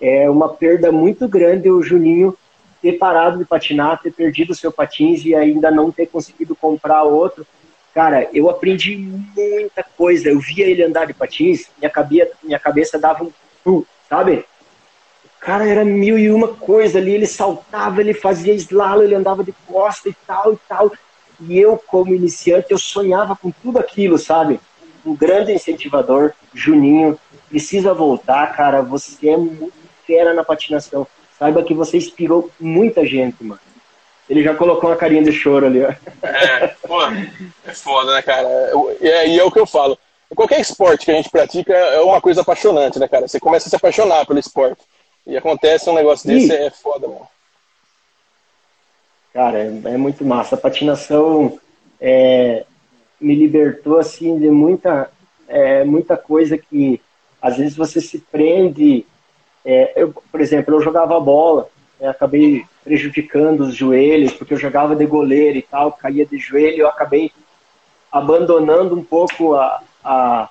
É 0.00 0.30
uma 0.30 0.48
perda 0.48 0.92
muito 0.92 1.26
grande 1.26 1.68
o 1.68 1.82
Juninho 1.82 2.38
ter 2.80 2.92
parado 2.92 3.38
de 3.38 3.44
patinar, 3.44 4.00
ter 4.00 4.12
perdido 4.12 4.52
o 4.52 4.54
seu 4.54 4.70
patins 4.70 5.24
e 5.24 5.34
ainda 5.34 5.68
não 5.68 5.90
ter 5.90 6.06
conseguido 6.06 6.54
comprar 6.54 7.02
outro. 7.02 7.44
Cara, 7.92 8.28
eu 8.32 8.48
aprendi 8.48 8.96
muita 8.96 9.82
coisa. 9.96 10.28
Eu 10.28 10.38
via 10.38 10.66
ele 10.66 10.84
andar 10.84 11.06
de 11.06 11.14
patins, 11.14 11.68
minha 11.76 11.90
cabeça, 11.90 12.32
minha 12.40 12.58
cabeça 12.60 12.96
dava 12.96 13.24
um 13.66 13.82
sabe? 14.08 14.44
Cara 15.40 15.66
era 15.66 15.84
mil 15.84 16.18
e 16.18 16.30
uma 16.30 16.48
coisa 16.48 16.98
ali, 16.98 17.12
ele 17.12 17.26
saltava, 17.26 18.00
ele 18.00 18.14
fazia 18.14 18.54
slalom, 18.54 19.02
ele 19.02 19.14
andava 19.14 19.44
de 19.44 19.54
costa 19.66 20.08
e 20.08 20.14
tal 20.26 20.52
e 20.52 20.58
tal. 20.68 20.92
E 21.40 21.58
eu, 21.58 21.76
como 21.86 22.14
iniciante, 22.14 22.68
eu 22.70 22.78
sonhava 22.78 23.36
com 23.36 23.50
tudo 23.50 23.78
aquilo, 23.78 24.18
sabe? 24.18 24.58
um 25.06 25.14
grande 25.14 25.52
incentivador, 25.52 26.32
Juninho. 26.52 27.18
Precisa 27.48 27.94
voltar, 27.94 28.54
cara. 28.54 28.82
Você 28.82 29.28
é 29.28 29.36
muito 29.36 29.72
fera 30.06 30.34
na 30.34 30.44
patinação. 30.44 31.06
Saiba 31.38 31.62
que 31.62 31.74
você 31.74 31.96
inspirou 31.96 32.50
muita 32.58 33.06
gente, 33.06 33.42
mano. 33.42 33.60
Ele 34.28 34.42
já 34.42 34.54
colocou 34.54 34.90
uma 34.90 34.96
carinha 34.96 35.22
de 35.22 35.32
choro 35.32 35.66
ali, 35.66 35.84
ó. 35.84 35.92
É, 36.26 36.66
pô, 36.86 37.00
é 37.64 37.72
foda, 37.72 38.14
né, 38.14 38.22
cara? 38.22 38.48
E 39.00 39.08
é, 39.08 39.28
e 39.28 39.38
é 39.38 39.44
o 39.44 39.50
que 39.50 39.60
eu 39.60 39.66
falo. 39.66 39.96
Qualquer 40.34 40.60
esporte 40.60 41.04
que 41.04 41.12
a 41.12 41.14
gente 41.14 41.30
pratica 41.30 41.72
é 41.72 42.00
uma 42.00 42.20
coisa 42.20 42.40
apaixonante, 42.40 42.98
né, 42.98 43.06
cara? 43.06 43.28
Você 43.28 43.38
começa 43.38 43.68
a 43.68 43.70
se 43.70 43.76
apaixonar 43.76 44.26
pelo 44.26 44.40
esporte. 44.40 44.82
E 45.26 45.36
acontece 45.36 45.90
um 45.90 45.94
negócio 45.94 46.28
desse, 46.28 46.52
e... 46.52 46.56
é 46.56 46.70
foda, 46.70 47.08
mano. 47.08 47.28
Cara, 49.32 49.58
é, 49.58 49.66
é 49.66 49.96
muito 49.96 50.24
massa. 50.24 50.54
A 50.54 50.58
patinação 50.58 51.58
é, 52.00 52.64
me 53.20 53.34
libertou 53.34 53.98
assim 53.98 54.38
de 54.38 54.50
muita 54.50 55.10
é, 55.48 55.84
muita 55.84 56.16
coisa 56.16 56.58
que 56.58 57.00
às 57.40 57.56
vezes 57.56 57.76
você 57.76 58.00
se 58.00 58.18
prende 58.18 59.06
é, 59.64 59.92
eu, 59.96 60.12
por 60.12 60.40
exemplo 60.40 60.74
eu 60.74 60.80
jogava 60.80 61.18
bola 61.20 61.68
né, 62.00 62.08
acabei 62.08 62.64
prejudicando 62.84 63.60
os 63.60 63.74
joelhos 63.74 64.32
porque 64.32 64.54
eu 64.54 64.58
jogava 64.58 64.94
de 64.94 65.06
goleiro 65.06 65.56
e 65.56 65.62
tal 65.62 65.92
caía 65.92 66.26
de 66.26 66.38
joelho 66.38 66.82
eu 66.82 66.88
acabei 66.88 67.32
abandonando 68.10 68.94
um 68.94 69.04
pouco 69.04 69.54
a, 69.54 69.82
a 70.04 70.48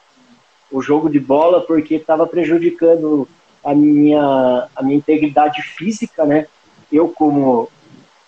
o 0.72 0.82
jogo 0.82 1.10
de 1.10 1.20
bola 1.20 1.62
porque 1.62 1.96
estava 1.96 2.26
prejudicando 2.26 3.28
a 3.66 3.74
minha 3.74 4.68
a 4.76 4.84
minha 4.84 4.98
integridade 4.98 5.62
física 5.62 6.24
né 6.24 6.46
eu 6.92 7.10
como 7.10 7.70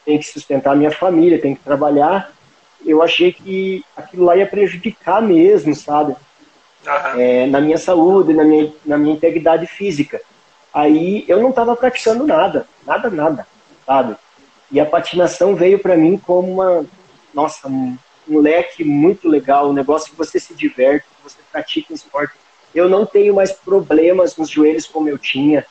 tenho 0.03 0.19
que 0.19 0.25
sustentar 0.25 0.71
a 0.71 0.75
minha 0.75 0.91
família 0.91 1.39
tenho 1.39 1.55
que 1.55 1.63
trabalhar 1.63 2.31
eu 2.85 3.01
achei 3.01 3.31
que 3.33 3.83
aquilo 3.95 4.25
lá 4.25 4.35
ia 4.35 4.47
prejudicar 4.47 5.21
mesmo, 5.21 5.75
sabe? 5.75 6.15
Uhum. 6.85 7.19
É, 7.19 7.47
na 7.47 7.59
minha 7.59 7.77
saúde, 7.77 8.33
na 8.33 8.43
minha, 8.43 8.71
na 8.85 8.97
minha 8.97 9.15
integridade 9.15 9.65
física. 9.65 10.21
Aí 10.73 11.25
eu 11.27 11.41
não 11.41 11.49
estava 11.49 11.75
praticando 11.75 12.25
nada, 12.25 12.67
nada, 12.85 13.09
nada, 13.09 13.47
sabe? 13.85 14.15
E 14.71 14.79
a 14.79 14.85
patinação 14.85 15.55
veio 15.55 15.79
para 15.79 15.97
mim 15.97 16.17
como 16.17 16.53
uma, 16.53 16.85
nossa, 17.33 17.67
um, 17.67 17.97
um 18.27 18.39
leque 18.39 18.83
muito 18.83 19.27
legal, 19.27 19.69
um 19.69 19.73
negócio 19.73 20.11
que 20.11 20.17
você 20.17 20.39
se 20.39 20.53
diverte, 20.53 21.05
que 21.05 21.23
você 21.23 21.37
pratica 21.51 21.91
um 21.91 21.95
esporte. 21.95 22.33
Eu 22.77 22.89
não 22.89 23.05
tenho 23.05 23.33
mais 23.33 23.51
problemas 23.51 24.35
nos 24.37 24.49
joelhos 24.49 24.85
como 24.85 25.09
eu 25.09 25.17
tinha, 25.17 25.65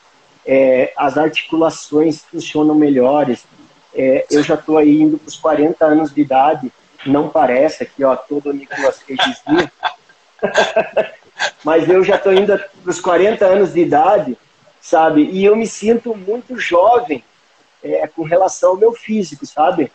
é, 0.45 0.93
as 0.95 1.17
articulações 1.17 2.21
funcionam 2.21 2.75
melhores. 2.75 3.45
É, 3.93 4.25
eu 4.29 4.43
já 4.43 4.55
estou 4.55 4.77
aí 4.77 5.01
indo 5.01 5.17
para 5.17 5.27
os 5.27 5.37
40 5.37 5.85
anos 5.85 6.13
de 6.13 6.21
idade 6.21 6.71
não 7.07 7.29
parece 7.29 7.83
aqui, 7.83 8.03
ó, 8.03 8.15
todo 8.15 8.53
Nicolas 8.53 8.99
Cagezinho. 8.99 9.71
Mas 11.63 11.87
eu 11.87 12.03
já 12.03 12.15
estou 12.15 12.33
indo 12.33 12.57
para 12.57 12.89
os 12.89 12.99
40 12.99 13.45
anos 13.45 13.73
de 13.73 13.81
idade, 13.81 14.37
sabe? 14.81 15.23
E 15.23 15.45
eu 15.45 15.55
me 15.55 15.67
sinto 15.67 16.15
muito 16.15 16.59
jovem 16.59 17.23
é, 17.83 18.07
com 18.07 18.23
relação 18.23 18.71
ao 18.71 18.77
meu 18.77 18.93
físico, 18.93 19.45
sabe? 19.45 19.91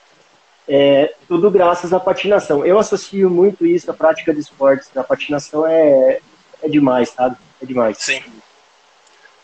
É, 0.68 1.14
tudo 1.27 1.51
graças 1.51 1.92
à 1.92 1.98
patinação. 1.98 2.64
Eu 2.64 2.79
associo 2.79 3.29
muito 3.29 3.66
isso 3.66 3.90
à 3.90 3.94
prática 3.94 4.33
de 4.33 4.40
esportes. 4.40 4.90
A 4.96 5.03
patinação 5.03 5.66
é, 5.66 6.20
é 6.62 6.68
demais, 6.68 7.11
sabe? 7.11 7.37
É 7.62 7.66
demais. 7.66 7.98
Sim. 7.98 8.22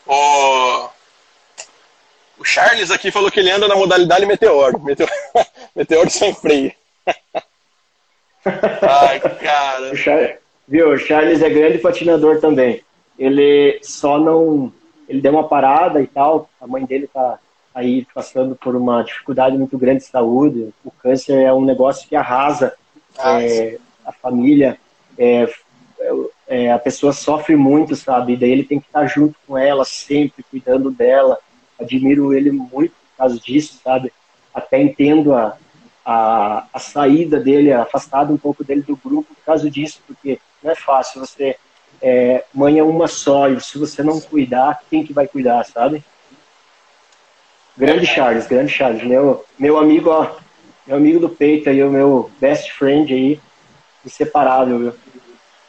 O, 0.07 0.89
o 2.39 2.45
Charles 2.45 2.91
aqui 2.91 3.11
falou 3.11 3.31
que 3.31 3.41
ele 3.41 3.51
anda 3.51 3.69
na 3.69 3.77
modalidade 3.77 4.25
meteoro. 4.25 4.79
Meteoro, 4.81 5.13
meteoro 5.77 6.11
sem 6.11 6.35
freio. 6.35 6.73
Ai, 8.47 9.21
cara. 9.21 9.93
O 9.93 9.97
Charles, 9.97 10.37
viu, 10.67 10.91
o 10.91 10.99
Charles 10.99 11.43
é 11.43 11.51
grande 11.51 11.79
patinador 11.79 12.41
também. 12.41 12.83
Ele 13.19 13.79
só 13.83 14.19
não. 14.19 14.73
Ele 15.09 15.21
deu 15.21 15.33
uma 15.33 15.49
parada 15.49 16.01
e 16.01 16.07
tal. 16.07 16.49
A 16.61 16.67
mãe 16.67 16.85
dele 16.85 17.09
tá 17.13 17.39
aí 17.75 18.07
passando 18.15 18.57
por 18.57 18.75
uma 18.75 19.03
dificuldade 19.03 19.59
muito 19.59 19.77
grande 19.77 20.01
de 20.01 20.11
saúde. 20.11 20.73
O 20.85 20.91
câncer 20.91 21.43
é 21.43 21.53
um 21.53 21.65
negócio 21.65 22.09
que 22.09 22.17
arrasa 22.17 22.75
ah, 23.19 23.43
é, 23.43 23.79
a 24.05 24.13
família. 24.13 24.79
É, 25.19 25.49
é, 26.49 26.73
a 26.73 26.79
pessoa 26.79 27.13
sofre 27.13 27.55
muito, 27.55 27.95
sabe? 27.95 28.33
E 28.33 28.37
daí 28.37 28.51
ele 28.51 28.65
tem 28.65 28.81
que 28.81 28.87
estar 28.87 29.07
junto 29.07 29.37
com 29.47 29.57
ela 29.57 29.85
sempre, 29.85 30.43
cuidando 30.43 30.91
dela. 30.91 31.39
Admiro 31.79 32.33
ele 32.33 32.51
muito 32.51 32.93
por 32.93 33.17
causa 33.19 33.39
disso, 33.39 33.81
sabe? 33.85 34.13
Até 34.53 34.81
entendo 34.81 35.35
a, 35.35 35.57
a, 36.05 36.67
a 36.73 36.79
saída 36.79 37.39
dele, 37.39 37.73
afastado 37.73 38.33
um 38.33 38.39
pouco 38.39 38.65
dele 38.65 38.83
do 38.83 38.97
grupo 38.97 39.35
por 39.35 39.45
causa 39.45 39.71
disso, 39.71 40.01
porque 40.07 40.41
não 40.63 40.73
é 40.73 40.75
fácil 40.75 41.21
você 41.21 41.57
é, 42.01 42.45
mãe 42.55 42.79
é 42.79 42.83
uma 42.83 43.09
só, 43.09 43.49
e 43.49 43.61
se 43.61 43.79
você 43.79 44.03
não 44.03 44.21
cuidar, 44.21 44.81
quem 44.89 45.05
que 45.05 45.13
vai 45.13 45.27
cuidar, 45.27 45.65
sabe? 45.65 46.03
Grande 47.77 48.07
Charles, 48.07 48.47
grande 48.47 48.73
Charles, 48.73 49.03
meu, 49.03 49.45
meu 49.59 49.79
amigo, 49.79 50.11
ó, 50.11 50.37
meu 50.87 50.97
amigo 50.97 51.21
do 51.21 51.29
peito 51.29 51.69
aí, 51.69 51.83
o 51.83 51.91
meu 51.91 52.31
best 52.41 52.73
friend 52.73 53.13
aí, 53.13 53.41
inseparável, 54.05 54.79
viu? 54.79 54.95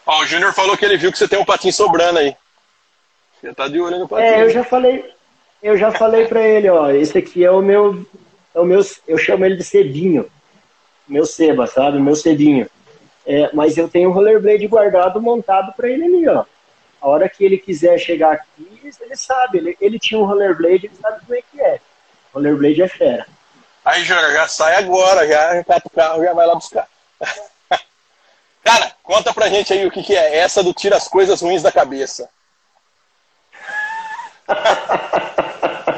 Ó, 0.09 0.23
o 0.23 0.25
Júnior 0.25 0.51
falou 0.55 0.75
que 0.75 0.83
ele 0.83 0.97
viu 0.97 1.11
que 1.11 1.19
você 1.19 1.27
tem 1.27 1.37
um 1.37 1.45
patinho 1.45 1.71
sobrando 1.71 2.17
aí. 2.17 2.35
Você 3.39 3.53
tá 3.53 3.67
de 3.67 3.79
olho 3.79 3.99
no 3.99 4.07
patinho. 4.07 4.27
É, 4.27 4.41
eu 4.41 4.49
já 4.49 4.63
falei, 4.63 5.13
eu 5.61 5.77
já 5.77 5.91
falei 5.91 6.25
para 6.25 6.41
ele, 6.41 6.67
ó, 6.67 6.89
esse 6.89 7.15
aqui 7.15 7.45
é 7.45 7.51
o 7.51 7.61
meu, 7.61 8.03
é 8.55 8.59
o 8.59 8.65
meu, 8.65 8.81
eu 9.07 9.17
chamo 9.19 9.45
ele 9.45 9.55
de 9.55 9.63
cedinho, 9.63 10.27
meu 11.07 11.27
seba, 11.27 11.67
sabe, 11.67 11.99
meu 11.99 12.15
cedinho. 12.15 12.67
É, 13.23 13.51
mas 13.53 13.77
eu 13.77 13.87
tenho 13.87 14.09
um 14.09 14.11
rollerblade 14.11 14.65
guardado 14.65 15.21
montado 15.21 15.73
para 15.73 15.87
ele 15.87 16.05
ali, 16.05 16.27
ó. 16.27 16.43
A 16.99 17.07
hora 17.07 17.29
que 17.29 17.45
ele 17.45 17.59
quiser 17.59 17.99
chegar 17.99 18.33
aqui, 18.33 18.91
ele 18.99 19.15
sabe, 19.15 19.59
ele, 19.59 19.77
ele 19.79 19.99
tinha 19.99 20.19
um 20.19 20.25
rollerblade, 20.25 20.87
ele 20.87 20.95
sabe 20.99 21.23
como 21.23 21.37
é 21.37 21.43
que 21.43 21.61
é. 21.61 21.79
Rollerblade 22.33 22.81
é 22.81 22.87
fera. 22.87 23.27
Aí, 23.85 24.03
Júnior, 24.03 24.33
já 24.33 24.47
sai 24.47 24.73
agora, 24.73 25.27
já 25.27 25.63
cata 25.63 25.87
o 25.87 25.91
carro, 25.91 26.23
já 26.23 26.33
vai 26.33 26.47
lá 26.47 26.55
buscar. 26.55 26.87
Cara, 28.69 28.91
conta 29.01 29.33
pra 29.33 29.49
gente 29.49 29.73
aí 29.73 29.83
o 29.87 29.89
que, 29.89 30.03
que 30.03 30.15
é 30.15 30.37
essa 30.37 30.63
do 30.63 30.71
tira 30.71 30.95
as 30.95 31.07
coisas 31.07 31.41
ruins 31.41 31.63
da 31.63 31.71
cabeça. 31.71 32.29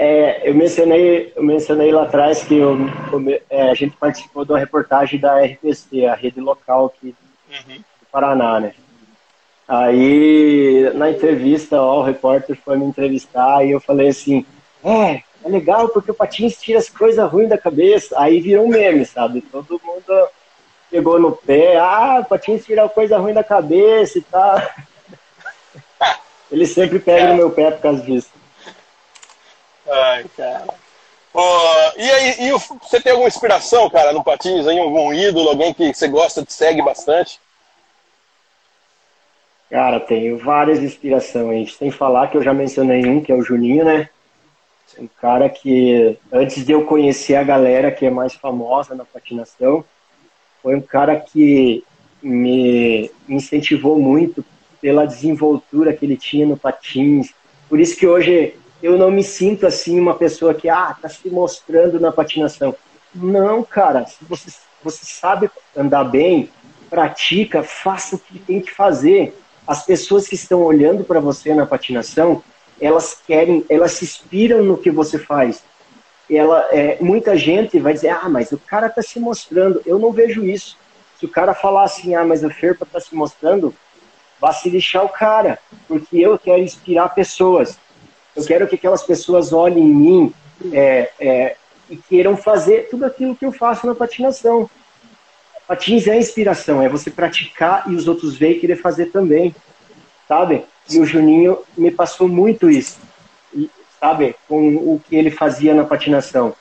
É, 0.00 0.48
eu 0.48 0.54
mencionei, 0.54 1.32
eu 1.34 1.42
mencionei 1.42 1.90
lá 1.90 2.04
atrás 2.04 2.44
que 2.44 2.56
eu, 2.56 2.78
é, 3.50 3.68
a 3.68 3.74
gente 3.74 3.96
participou 3.96 4.44
de 4.44 4.52
uma 4.52 4.58
reportagem 4.60 5.18
da 5.18 5.40
RPC, 5.44 6.06
a 6.06 6.14
rede 6.14 6.38
local 6.40 6.86
aqui 6.86 7.12
uhum. 7.50 7.78
do 7.78 8.06
Paraná, 8.12 8.60
né? 8.60 8.74
Aí, 9.66 10.88
na 10.94 11.10
entrevista, 11.10 11.82
ó, 11.82 11.98
o 11.98 12.04
repórter 12.04 12.56
foi 12.64 12.78
me 12.78 12.84
entrevistar 12.84 13.66
e 13.66 13.72
eu 13.72 13.80
falei 13.80 14.10
assim, 14.10 14.46
é, 14.84 15.24
é 15.44 15.48
legal 15.48 15.88
porque 15.88 16.10
o 16.10 16.14
Patins 16.14 16.60
tira 16.60 16.78
as 16.78 16.88
coisas 16.88 17.30
ruins 17.30 17.48
da 17.48 17.58
cabeça. 17.58 18.18
Aí 18.18 18.40
virou 18.40 18.66
um 18.66 18.68
meme, 18.68 19.04
sabe? 19.04 19.40
Todo 19.40 19.80
mundo 19.84 20.28
pegou 20.90 21.18
no 21.18 21.32
pé, 21.32 21.76
ah, 21.78 22.20
o 22.20 22.24
Patins 22.24 22.64
tira 22.64 22.88
coisa 22.88 23.18
ruim 23.18 23.34
da 23.34 23.44
cabeça 23.44 24.18
e 24.18 24.22
tal. 24.22 24.62
Ele 26.50 26.66
sempre 26.66 26.98
pega 26.98 27.28
no 27.28 27.34
meu 27.34 27.50
pé 27.50 27.70
por 27.70 27.82
causa 27.82 28.02
disso. 28.02 28.30
Ai, 29.86 30.24
cara. 30.36 30.64
Oh, 31.32 31.92
e 31.96 32.10
aí, 32.10 32.48
e 32.48 32.52
você 32.52 33.00
tem 33.00 33.12
alguma 33.12 33.28
inspiração, 33.28 33.88
cara, 33.90 34.12
no 34.12 34.24
patins 34.24 34.66
aí? 34.66 34.78
Algum 34.78 35.12
ídolo, 35.12 35.50
alguém 35.50 35.72
que 35.72 35.92
você 35.92 36.08
gosta, 36.08 36.44
te 36.44 36.52
segue 36.52 36.82
bastante? 36.82 37.38
Cara, 39.70 40.00
tenho 40.00 40.38
várias 40.38 40.80
inspirações. 40.80 41.76
Sem 41.76 41.90
falar 41.90 42.28
que 42.28 42.36
eu 42.36 42.42
já 42.42 42.54
mencionei 42.54 43.06
um, 43.06 43.20
que 43.22 43.30
é 43.30 43.34
o 43.34 43.42
Juninho, 43.42 43.84
né? 43.84 44.08
Um 44.98 45.08
cara 45.20 45.48
que, 45.48 46.18
antes 46.32 46.64
de 46.64 46.72
eu 46.72 46.84
conhecer 46.84 47.34
a 47.34 47.44
galera 47.44 47.90
que 47.90 48.06
é 48.06 48.10
mais 48.10 48.34
famosa 48.34 48.94
na 48.94 49.04
patinação, 49.04 49.84
foi 50.62 50.74
um 50.74 50.80
cara 50.80 51.18
que 51.18 51.84
me 52.22 53.10
incentivou 53.28 53.98
muito 53.98 54.44
pela 54.80 55.06
desenvoltura 55.06 55.92
que 55.92 56.04
ele 56.04 56.16
tinha 56.16 56.46
no 56.46 56.56
patins. 56.56 57.32
Por 57.68 57.78
isso 57.78 57.96
que 57.96 58.06
hoje 58.06 58.54
eu 58.82 58.96
não 58.96 59.10
me 59.10 59.22
sinto 59.22 59.66
assim 59.66 59.98
uma 59.98 60.14
pessoa 60.14 60.54
que 60.54 60.68
ah 60.68 60.96
tá 61.00 61.08
se 61.08 61.28
mostrando 61.28 62.00
na 62.00 62.10
patinação. 62.10 62.74
Não, 63.14 63.62
cara, 63.62 64.06
se 64.06 64.24
você 64.24 64.50
você 64.82 65.04
sabe 65.04 65.50
andar 65.76 66.04
bem, 66.04 66.50
pratica, 66.88 67.62
faça 67.62 68.16
o 68.16 68.18
que 68.18 68.38
tem 68.38 68.60
que 68.60 68.70
fazer. 68.70 69.36
As 69.66 69.84
pessoas 69.84 70.26
que 70.26 70.34
estão 70.34 70.62
olhando 70.62 71.04
para 71.04 71.20
você 71.20 71.54
na 71.54 71.66
patinação, 71.66 72.42
elas 72.80 73.20
querem, 73.26 73.64
elas 73.68 73.92
se 73.92 74.04
inspiram 74.04 74.62
no 74.62 74.78
que 74.78 74.90
você 74.90 75.18
faz. 75.18 75.62
Ela, 76.30 76.68
é, 76.70 76.98
muita 77.00 77.36
gente 77.36 77.78
vai 77.78 77.94
dizer, 77.94 78.10
ah, 78.10 78.28
mas 78.28 78.52
o 78.52 78.58
cara 78.58 78.86
está 78.86 79.02
se 79.02 79.18
mostrando. 79.18 79.82
Eu 79.86 79.98
não 79.98 80.12
vejo 80.12 80.44
isso. 80.44 80.76
Se 81.18 81.24
o 81.24 81.28
cara 81.28 81.54
falar 81.54 81.84
assim, 81.84 82.14
ah, 82.14 82.24
mas 82.24 82.44
a 82.44 82.50
Ferpa 82.50 82.84
está 82.84 83.00
se 83.00 83.14
mostrando, 83.14 83.74
vá 84.40 84.52
se 84.52 84.68
lixar 84.68 85.04
o 85.04 85.08
cara, 85.08 85.58
porque 85.86 86.18
eu 86.18 86.38
quero 86.38 86.62
inspirar 86.62 87.08
pessoas. 87.10 87.78
Eu 88.36 88.44
quero 88.44 88.68
que 88.68 88.76
aquelas 88.76 89.02
pessoas 89.02 89.52
olhem 89.52 89.82
em 89.82 89.94
mim 89.94 90.34
é, 90.72 91.10
é, 91.18 91.56
e 91.90 91.96
queiram 91.96 92.36
fazer 92.36 92.88
tudo 92.88 93.04
aquilo 93.04 93.34
que 93.34 93.44
eu 93.44 93.52
faço 93.52 93.86
na 93.86 93.94
patinação. 93.94 94.70
Patins 95.66 96.06
é 96.06 96.16
inspiração, 96.16 96.80
é 96.80 96.88
você 96.88 97.10
praticar 97.10 97.90
e 97.90 97.94
os 97.94 98.08
outros 98.08 98.36
ver 98.38 98.52
e 98.52 98.60
querer 98.60 98.76
fazer 98.76 99.06
também, 99.06 99.54
sabe? 100.26 100.64
E 100.90 100.98
o 100.98 101.06
Juninho 101.06 101.58
me 101.76 101.90
passou 101.90 102.28
muito 102.28 102.70
isso, 102.70 102.98
sabe? 104.00 104.34
Com 104.48 104.76
o 104.76 105.00
que 105.06 105.16
ele 105.16 105.30
fazia 105.30 105.74
na 105.74 105.84
patinação. 105.84 106.54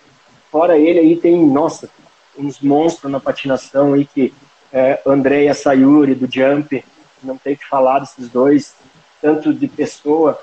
Fora 0.51 0.77
ele 0.77 0.99
aí 0.99 1.15
tem, 1.15 1.45
nossa, 1.45 1.89
uns 2.37 2.59
monstros 2.59 3.11
na 3.11 3.19
patinação 3.19 3.93
aí 3.93 4.05
que 4.05 4.33
é, 4.71 5.01
Andréia 5.05 5.53
Sayuri 5.53 6.13
do 6.13 6.31
Jump, 6.31 6.83
não 7.23 7.37
tem 7.37 7.55
que 7.55 7.67
falar 7.67 7.99
desses 7.99 8.29
dois, 8.29 8.75
tanto 9.21 9.53
de 9.53 9.67
pessoa 9.67 10.39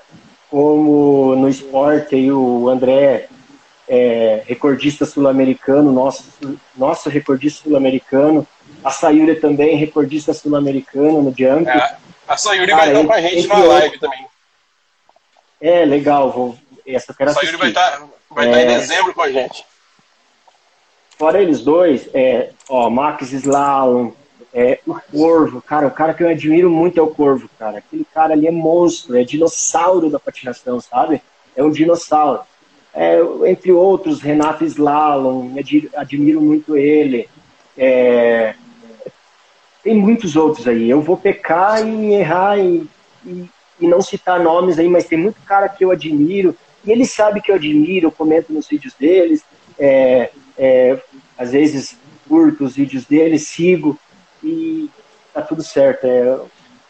como 0.51 1.35
no 1.37 1.49
esporte 1.49 2.15
aí 2.15 2.31
o 2.31 2.69
André 2.69 3.29
é 3.89 4.43
recordista 4.47 5.05
sul-americano, 5.05 5.93
nosso, 5.93 6.25
nosso 6.77 7.09
recordista 7.09 7.65
sul-americano, 7.65 8.47
a 8.83 8.91
Sayuri 8.91 9.37
também 9.37 9.77
recordista 9.77 10.33
sul-americano 10.33 11.23
no 11.23 11.35
jump. 11.37 11.69
É, 11.69 11.97
a 12.27 12.37
Sayuri 12.37 12.71
Cara, 12.71 12.85
vai 12.85 12.93
estar 12.93 13.07
com 13.07 13.13
a 13.13 13.21
gente 13.21 13.47
na 13.47 13.59
live 13.59 13.99
também. 13.99 14.27
É, 15.61 15.85
legal, 15.85 16.31
vou, 16.31 16.59
essa 16.87 17.13
eu 17.13 17.17
quero 17.17 17.31
A 17.31 17.35
Sayuri 17.35 17.57
vai 17.57 17.69
estar, 17.69 18.03
vai 18.31 18.47
é, 18.47 18.51
estar 18.51 18.63
em 18.63 18.79
dezembro 18.79 19.15
com 19.15 19.23
a 19.23 19.31
gente. 19.31 19.65
Fora 21.17 21.41
eles 21.41 21.61
dois, 21.61 22.09
é, 22.13 22.51
ó, 22.69 22.91
Max 22.91 23.33
Slalom, 23.33 24.13
é, 24.53 24.79
o 24.87 24.95
Corvo, 24.95 25.63
cara, 25.63 25.87
o 25.87 25.91
cara 25.91 26.15
que 26.15 26.23
eu 26.23 26.29
admiro 26.29 26.71
muito 26.71 26.99
é 26.99 27.03
o 27.03 27.09
Corvo, 27.09 27.49
cara. 27.59 27.79
Aquele 27.79 28.05
cara 28.13 28.35
ali 28.35 28.47
é 28.47 28.51
monstro, 28.53 29.17
é 29.19 29.25
dinossauro 29.25 30.11
da 30.11 30.19
patinação, 30.19 30.81
sabe? 30.81 31.23
É 31.57 31.63
um 31.63 31.71
dinossauro. 31.71 32.43
É, 32.93 33.19
entre 33.47 33.73
outros, 33.73 34.21
Renato 34.21 34.65
Slalom, 34.65 35.51
admiro 35.97 36.41
muito 36.41 36.77
ele. 36.77 37.29
É, 37.77 38.55
tem 39.85 39.95
muitos 39.95 40.35
outros 40.35 40.67
aí. 40.67 40.89
Eu 40.89 41.03
vou 41.03 41.17
pecar 41.17 41.87
e 41.87 42.15
errar 42.15 42.59
e, 42.59 42.89
e, 43.25 43.51
e, 43.79 43.87
não 43.87 44.01
citar 44.01 44.41
nomes 44.41 44.79
aí, 44.79 44.89
mas 44.89 45.05
tem 45.05 45.19
muito 45.19 45.41
cara 45.43 45.69
que 45.69 45.85
eu 45.85 45.91
admiro. 45.91 46.57
E 46.83 46.91
ele 46.91 47.05
sabe 47.05 47.43
que 47.43 47.51
eu 47.51 47.57
admiro, 47.57 48.07
eu 48.07 48.13
comento 48.13 48.53
nos 48.53 48.67
vídeos 48.67 48.95
deles. 48.95 49.45
É, 49.79 50.31
é 50.57 50.99
às 51.37 51.53
vezes 51.53 51.99
curto 52.27 52.65
os 52.65 52.75
vídeos 52.75 53.05
deles, 53.05 53.47
sigo 53.47 53.99
e 54.43 54.89
tá 55.35 55.43
tudo 55.43 55.63
certo. 55.63 56.05
É, 56.05 56.39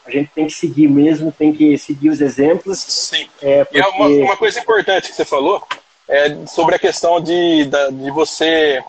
a 0.06 0.10
gente 0.10 0.30
tem 0.32 0.46
que 0.46 0.52
seguir 0.52 0.86
mesmo, 0.86 1.32
tem 1.32 1.52
que 1.52 1.76
seguir 1.76 2.10
os 2.10 2.20
exemplos. 2.20 2.78
Sim. 2.78 3.28
É, 3.42 3.64
porque... 3.64 3.78
E 3.78 3.82
é 3.82 3.86
uma, 3.88 4.06
uma, 4.06 4.36
coisa 4.36 4.60
importante 4.60 5.08
que 5.08 5.16
você 5.16 5.24
falou 5.24 5.66
é 6.06 6.46
sobre 6.46 6.76
a 6.76 6.78
questão 6.78 7.20
de, 7.20 7.64
de 7.64 8.10
você. 8.10 8.84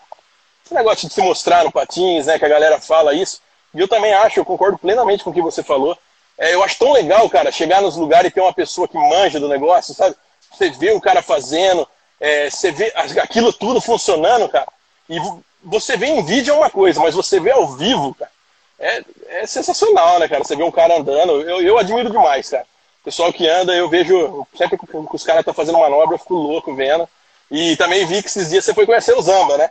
Esse 0.64 0.74
negócio 0.74 1.08
de 1.08 1.14
se 1.14 1.22
mostrar 1.22 1.64
no 1.64 1.72
patins, 1.72 2.26
né? 2.26 2.38
Que 2.38 2.46
a 2.46 2.50
galera 2.50 2.80
fala 2.80 3.14
isso. 3.14 3.40
E 3.76 3.80
eu 3.80 3.88
também 3.88 4.14
acho, 4.14 4.40
eu 4.40 4.46
concordo 4.46 4.78
plenamente 4.78 5.24
com 5.24 5.30
o 5.30 5.34
que 5.34 5.42
você 5.42 5.62
falou. 5.62 5.98
É, 6.38 6.54
eu 6.54 6.64
acho 6.64 6.80
tão 6.80 6.94
legal, 6.94 7.30
cara, 7.30 7.52
chegar 7.52 7.82
nos 7.82 7.98
lugares 7.98 8.32
e 8.32 8.34
ter 8.34 8.42
uma 8.42 8.54
pessoa 8.54 8.88
que 8.88 8.98
manja 8.98 9.40
do 9.40 9.50
negócio, 9.50 9.94
sabe? 9.94 10.16
Você 10.52 10.70
vê 10.70 10.92
o 10.92 11.02
cara 11.02 11.22
fazendo, 11.22 11.88
é, 12.20 12.50
você 12.50 12.72
vê 12.72 12.92
aquilo 12.96 13.52
tudo 13.52 13.82
funcionando, 13.82 14.48
cara. 14.48 14.68
E 15.10 15.18
você 15.62 15.98
vê 15.98 16.08
em 16.08 16.24
vídeo 16.24 16.54
é 16.54 16.58
uma 16.58 16.70
coisa, 16.70 17.02
mas 17.02 17.14
você 17.14 17.40
vê 17.40 17.52
ao 17.52 17.68
vivo, 17.68 18.16
cara, 18.16 18.32
é, 18.80 19.04
é 19.28 19.48
sensacional, 19.48 20.20
né, 20.20 20.28
cara? 20.28 20.44
Você 20.44 20.56
vê 20.56 20.64
um 20.64 20.72
cara 20.72 20.98
andando, 20.98 21.42
eu, 21.42 21.62
eu 21.62 21.78
admiro 21.78 22.10
demais, 22.10 22.50
cara. 22.50 22.66
Pessoal 23.04 23.32
que 23.32 23.48
anda, 23.48 23.76
eu 23.76 23.90
vejo, 23.90 24.48
sempre 24.58 24.78
que 24.78 24.86
os 25.14 25.24
caras 25.24 25.42
estão 25.42 25.54
fazendo 25.54 25.78
manobra, 25.78 26.16
eu 26.16 26.20
fico 26.20 26.34
louco 26.34 26.74
vendo. 26.74 27.08
E 27.52 27.76
também 27.76 28.06
vi 28.06 28.22
que 28.22 28.28
esses 28.28 28.50
dias 28.50 28.66
você 28.66 28.74
foi 28.74 28.86
conhecer 28.86 29.16
o 29.16 29.22
Zamba, 29.22 29.58
né? 29.58 29.70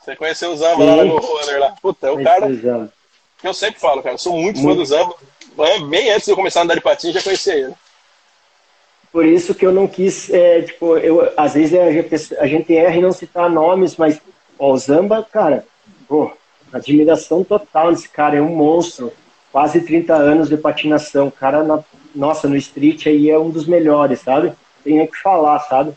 Você 0.00 0.16
conheceu 0.16 0.50
o 0.50 0.56
Zamba 0.56 0.82
Sim. 0.82 0.96
lá 0.96 1.04
no 1.04 1.18
Runner 1.18 1.60
lá. 1.60 1.76
Puta, 1.80 2.08
é 2.08 2.10
o 2.10 2.22
cara. 2.22 2.48
Que 3.40 3.48
eu 3.48 3.54
sempre 3.54 3.80
falo, 3.80 4.02
cara, 4.02 4.18
sou 4.18 4.32
muito, 4.34 4.60
muito. 4.60 4.76
fã 4.76 4.76
do 4.76 4.84
Zamba. 4.84 5.14
Bem 5.88 6.10
antes 6.10 6.26
de 6.26 6.32
eu 6.32 6.36
começar 6.36 6.60
a 6.60 6.62
andar 6.64 6.74
de 6.74 6.80
patins, 6.80 7.12
já 7.12 7.22
conhecia 7.22 7.54
ele. 7.54 7.74
Por 9.12 9.26
isso 9.26 9.54
que 9.54 9.66
eu 9.66 9.72
não 9.72 9.88
quis, 9.88 10.30
é, 10.30 10.62
tipo, 10.62 10.96
eu, 10.96 11.32
às 11.36 11.54
vezes 11.54 11.78
a 11.78 11.90
gente, 11.90 12.36
a 12.38 12.46
gente 12.46 12.76
erra 12.76 12.96
em 12.96 13.02
não 13.02 13.12
citar 13.12 13.50
nomes, 13.50 13.96
mas 13.96 14.20
ó, 14.58 14.72
o 14.72 14.78
Zamba, 14.78 15.26
cara, 15.30 15.66
pô, 16.06 16.32
Admiração 16.72 17.42
total 17.42 17.90
nesse 17.90 18.08
cara, 18.08 18.36
é 18.36 18.40
um 18.40 18.54
monstro. 18.54 19.12
Quase 19.50 19.80
30 19.80 20.14
anos 20.14 20.48
de 20.48 20.56
patinação. 20.56 21.26
O 21.26 21.32
cara, 21.32 21.64
na, 21.64 21.82
nossa, 22.14 22.48
no 22.48 22.56
street 22.56 23.06
aí 23.06 23.28
é 23.28 23.38
um 23.38 23.50
dos 23.50 23.66
melhores, 23.66 24.20
sabe? 24.20 24.54
Tem 24.84 24.96
nem 24.96 25.06
que 25.06 25.18
falar, 25.18 25.58
sabe? 25.60 25.92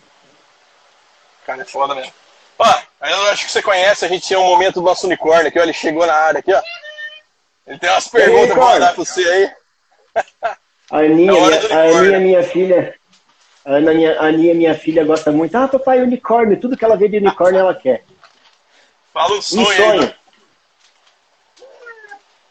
Cara, 1.45 1.61
é 1.61 1.65
foda 1.65 1.93
mesmo. 1.93 2.11
Ó, 2.57 2.65
eu 3.01 3.21
acho 3.31 3.45
que 3.45 3.51
você 3.51 3.61
conhece, 3.61 4.05
a 4.05 4.07
gente 4.07 4.25
tinha 4.25 4.39
um 4.39 4.49
momento 4.49 4.75
do 4.75 4.81
nosso 4.81 5.05
unicórnio 5.05 5.47
aqui, 5.47 5.59
ó, 5.59 5.63
ele 5.63 5.73
chegou 5.73 6.05
na 6.07 6.13
área 6.13 6.39
aqui, 6.39 6.53
ó. 6.53 6.61
Ele 7.65 7.79
tem 7.79 7.89
umas 7.89 8.07
perguntas 8.07 8.53
pra 8.53 8.65
mandar 8.65 8.93
pra 8.93 9.03
você 9.03 9.21
aí. 9.21 9.51
A 10.91 10.97
Aninha, 10.99 11.31
é 11.69 11.73
a 11.73 11.97
Aninha, 11.99 12.19
minha 12.19 12.43
filha, 12.43 12.95
a 13.65 13.73
Ana, 13.73 13.93
minha, 13.93 14.19
a 14.19 14.25
Aninha, 14.27 14.53
minha 14.53 14.75
filha, 14.75 15.05
gosta 15.05 15.31
muito. 15.31 15.55
Ah, 15.55 15.67
papai, 15.67 16.01
unicórnio, 16.01 16.59
tudo 16.59 16.77
que 16.77 16.83
ela 16.83 16.97
vê 16.97 17.07
de 17.07 17.17
unicórnio 17.17 17.59
ela 17.59 17.73
quer. 17.73 18.03
Fala 19.13 19.37
um 19.37 19.41
sonho, 19.41 19.61
um 19.61 19.65
sonho. 19.65 20.01
Aí, 20.01 20.13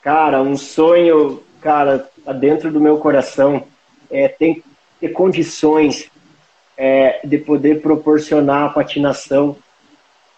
Cara, 0.01 0.43
um 0.43 0.57
sonho, 0.57 1.45
cara, 1.61 2.11
tá 2.25 2.33
dentro 2.33 2.73
do 2.73 2.81
meu 2.81 2.99
coração. 2.99 3.67
É, 4.11 4.27
tem 4.29 4.63
ter 5.03 5.09
condições 5.09 6.09
é, 6.77 7.21
de 7.25 7.37
poder 7.37 7.83
proporcionar 7.83 8.65
a 8.65 8.73
patinação 8.73 9.57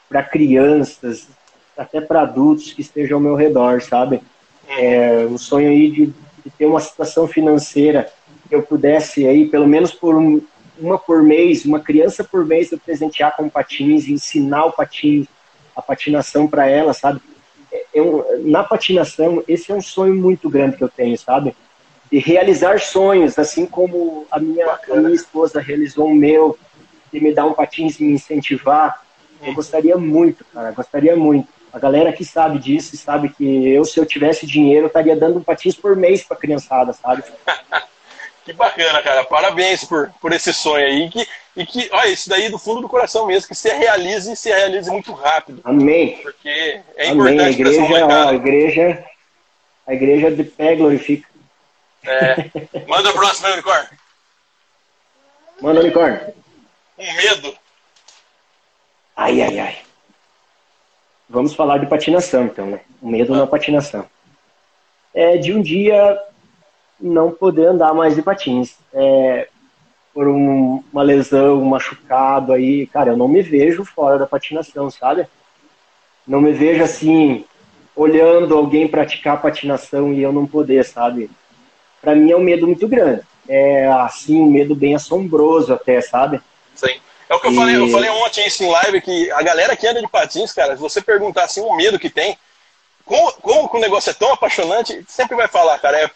para 0.09 0.23
crianças, 0.23 1.29
até 1.77 2.01
para 2.01 2.23
adultos 2.23 2.73
que 2.73 2.81
estejam 2.81 3.19
ao 3.19 3.23
meu 3.23 3.35
redor, 3.35 3.83
sabe? 3.83 4.23
É, 4.69 5.27
um 5.27 5.39
sonho 5.39 5.69
aí 5.69 5.91
de, 5.91 6.07
de, 6.07 6.51
ter 6.57 6.67
uma 6.67 6.81
situação 6.81 7.29
financeira 7.29 8.11
que 8.49 8.55
eu 8.55 8.63
pudesse 8.63 9.27
aí, 9.27 9.47
pelo 9.47 9.67
menos 9.67 9.93
por 9.93 10.15
um, 10.15 10.41
uma 10.79 10.99
por 10.99 11.23
mês, 11.23 11.65
uma 11.65 11.81
criança 11.81 12.25
por 12.25 12.45
mês 12.45 12.73
eu 12.73 12.79
presentear 12.79 13.37
com 13.37 13.49
patins, 13.49 14.09
ensinar 14.09 14.67
o 14.67 14.73
patins, 14.73 15.27
a 15.77 15.83
patinação 15.83 16.47
para 16.47 16.67
ela, 16.67 16.93
sabe? 16.93 17.21
Eu, 17.93 18.27
é, 18.29 18.35
é 18.35 18.39
na 18.39 18.63
patinação, 18.65 19.43
esse 19.47 19.71
é 19.71 19.75
um 19.75 19.83
sonho 19.83 20.15
muito 20.15 20.49
grande 20.49 20.77
que 20.77 20.85
eu 20.85 20.89
tenho, 20.89 21.17
sabe? 21.19 21.55
De 22.11 22.19
realizar 22.19 22.81
sonhos, 22.81 23.39
assim 23.39 23.67
como 23.67 24.27
a 24.31 24.39
minha, 24.39 24.67
a 24.91 24.97
minha 24.97 25.15
esposa 25.15 25.61
realizou 25.61 26.07
o 26.07 26.15
meu, 26.15 26.59
de 27.13 27.21
me 27.21 27.33
dar 27.33 27.47
um 27.47 27.53
patins 27.53 27.99
e 28.01 28.05
me 28.05 28.15
incentivar. 28.15 29.03
Eu 29.43 29.55
gostaria 29.55 29.97
muito, 29.97 30.45
cara, 30.53 30.71
gostaria 30.73 31.17
muito. 31.17 31.49
A 31.75 31.79
galera 31.81 32.13
que 32.13 32.25
sabe 32.25 32.61
disso 32.61 32.97
sabe 32.97 33.31
que 33.31 33.69
eu, 33.69 33.85
se 33.85 33.99
eu 33.99 34.07
tivesse 34.07 34.47
dinheiro, 34.47 34.87
estaria 34.87 35.17
dando 35.17 35.41
um 35.41 35.43
patins 35.43 35.75
por 35.75 35.97
mês 35.97 36.23
pra 36.23 36.37
criançada, 36.37 36.93
sabe? 36.93 37.25
que 38.47 38.53
bacana, 38.53 39.03
cara. 39.03 39.25
Parabéns 39.25 39.83
por, 39.83 40.09
por 40.21 40.33
esse 40.33 40.55
sonho 40.55 40.87
aí. 40.87 41.11
Que, 41.11 41.27
e 41.57 41.67
que, 41.67 41.91
olha, 41.93 42.11
isso 42.11 42.29
daí 42.29 42.49
do 42.49 42.61
fundo 42.61 42.81
do 42.81 42.89
coração 42.89 43.27
mesmo, 43.27 43.49
que 43.49 43.57
se 43.57 43.69
realize 43.75 44.33
e 44.33 44.37
se 44.37 44.51
realize 44.51 44.89
muito 44.89 45.13
rápido. 45.13 45.61
Amém. 45.65 46.21
Porque 46.23 46.81
é 46.97 47.09
Amém. 47.09 47.35
importante 47.35 47.43
a 47.43 47.51
igreja, 47.51 48.07
ó, 48.07 48.29
a 48.29 48.35
igreja, 48.35 49.05
a 49.85 49.95
igreja 49.95 50.31
de 50.31 50.45
pé 50.45 50.77
glorifica. 50.77 51.29
É. 52.05 52.37
Manda 52.87 53.11
o 53.11 53.15
próximo 53.15 53.49
unicórnio. 53.49 53.91
Manda, 55.61 55.81
unicórnio. 55.81 56.21
Um 56.97 57.13
medo. 57.15 57.59
Ai, 59.17 59.43
ai, 59.43 59.59
ai. 59.59 59.79
Vamos 61.29 61.55
falar 61.55 61.79
de 61.79 61.87
patinação, 61.87 62.45
então, 62.45 62.67
né? 62.67 62.81
O 63.01 63.09
medo 63.09 63.35
na 63.35 63.47
patinação. 63.47 64.07
É 65.13 65.37
de 65.37 65.53
um 65.53 65.63
dia 65.63 66.19
não 67.01 67.31
poder 67.31 67.67
andar 67.67 67.95
mais 67.95 68.15
de 68.15 68.23
patins. 68.23 68.77
É, 68.93 69.49
por 70.13 70.29
um, 70.29 70.83
uma 70.93 71.03
lesão, 71.03 71.61
um 71.61 71.65
machucado 71.65 72.53
aí, 72.53 72.87
cara, 72.87 73.11
eu 73.11 73.17
não 73.17 73.27
me 73.27 73.43
vejo 73.43 73.85
fora 73.85 74.17
da 74.17 74.27
patinação, 74.27 74.89
sabe? 74.91 75.27
Não 76.27 76.41
me 76.41 76.53
vejo 76.53 76.83
assim, 76.85 77.45
olhando 77.97 78.57
alguém 78.57 78.87
praticar 78.87 79.43
patinação 79.43 80.13
e 80.13 80.23
eu 80.23 80.33
não 80.33 80.47
poder, 80.47 80.85
sabe? 80.85 81.29
Para 82.01 82.15
mim 82.15 82.31
é 82.31 82.37
um 82.37 82.41
medo 82.41 82.67
muito 82.67 82.87
grande. 82.87 83.23
É 83.49 83.87
assim, 83.89 84.41
um 84.41 84.51
medo 84.51 84.75
bem 84.75 84.95
assombroso 84.95 85.73
até, 85.73 86.01
sabe? 86.01 86.41
Sim. 86.75 86.95
É 87.29 87.35
o 87.35 87.41
que 87.41 87.47
eu 87.47 87.55
falei, 87.55 87.77
eu 87.77 87.89
falei 87.89 88.11
ontem 88.11 88.47
isso 88.47 88.63
em 88.63 88.69
live, 88.69 89.01
que 89.01 89.31
a 89.33 89.43
galera 89.43 89.77
que 89.77 89.87
anda 89.87 90.01
de 90.01 90.09
patins, 90.09 90.53
cara, 90.53 90.77
se 90.77 90.83
você 90.83 91.01
perguntar 91.01 91.45
assim, 91.45 91.61
o 91.61 91.75
medo 91.75 91.99
que 91.99 92.11
tem, 92.11 92.39
como, 93.05 93.33
como 93.35 93.71
o 93.73 93.81
negócio 93.81 94.11
é 94.11 94.15
tão 94.15 94.33
apaixonante, 94.33 95.05
sempre 95.09 95.37
vai 95.37 95.49
falar, 95.49 95.79
cara, 95.79 95.99
é 96.01 96.11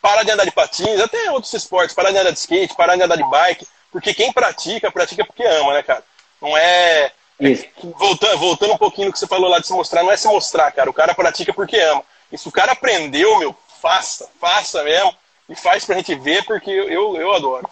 parar 0.00 0.22
de 0.22 0.30
andar 0.30 0.44
de 0.44 0.50
patins, 0.50 1.00
até 1.00 1.30
outros 1.30 1.52
esportes, 1.54 1.94
parar 1.94 2.10
de 2.10 2.18
andar 2.18 2.30
de 2.30 2.38
skate, 2.38 2.76
parar 2.76 2.96
de 2.96 3.02
andar 3.02 3.16
de 3.16 3.24
bike, 3.24 3.66
porque 3.90 4.12
quem 4.12 4.32
pratica, 4.32 4.90
pratica 4.90 5.24
porque 5.24 5.44
ama, 5.44 5.72
né, 5.72 5.82
cara? 5.82 6.02
Não 6.42 6.56
é. 6.56 7.12
Isso. 7.40 7.64
Voltando, 7.82 8.38
voltando 8.38 8.74
um 8.74 8.78
pouquinho 8.78 9.06
no 9.06 9.12
que 9.12 9.18
você 9.18 9.26
falou 9.26 9.48
lá 9.48 9.58
de 9.58 9.66
se 9.66 9.72
mostrar, 9.72 10.02
não 10.02 10.12
é 10.12 10.16
se 10.16 10.28
mostrar, 10.28 10.70
cara. 10.72 10.90
O 10.90 10.92
cara 10.92 11.14
pratica 11.14 11.54
porque 11.54 11.78
ama. 11.78 12.02
E 12.30 12.36
se 12.36 12.48
o 12.48 12.52
cara 12.52 12.72
aprendeu, 12.72 13.38
meu, 13.38 13.56
faça, 13.80 14.28
faça 14.40 14.82
mesmo. 14.82 15.14
E 15.48 15.54
faz 15.54 15.84
pra 15.84 15.96
gente 15.96 16.14
ver, 16.16 16.44
porque 16.44 16.70
eu, 16.70 17.16
eu 17.16 17.32
adoro. 17.32 17.68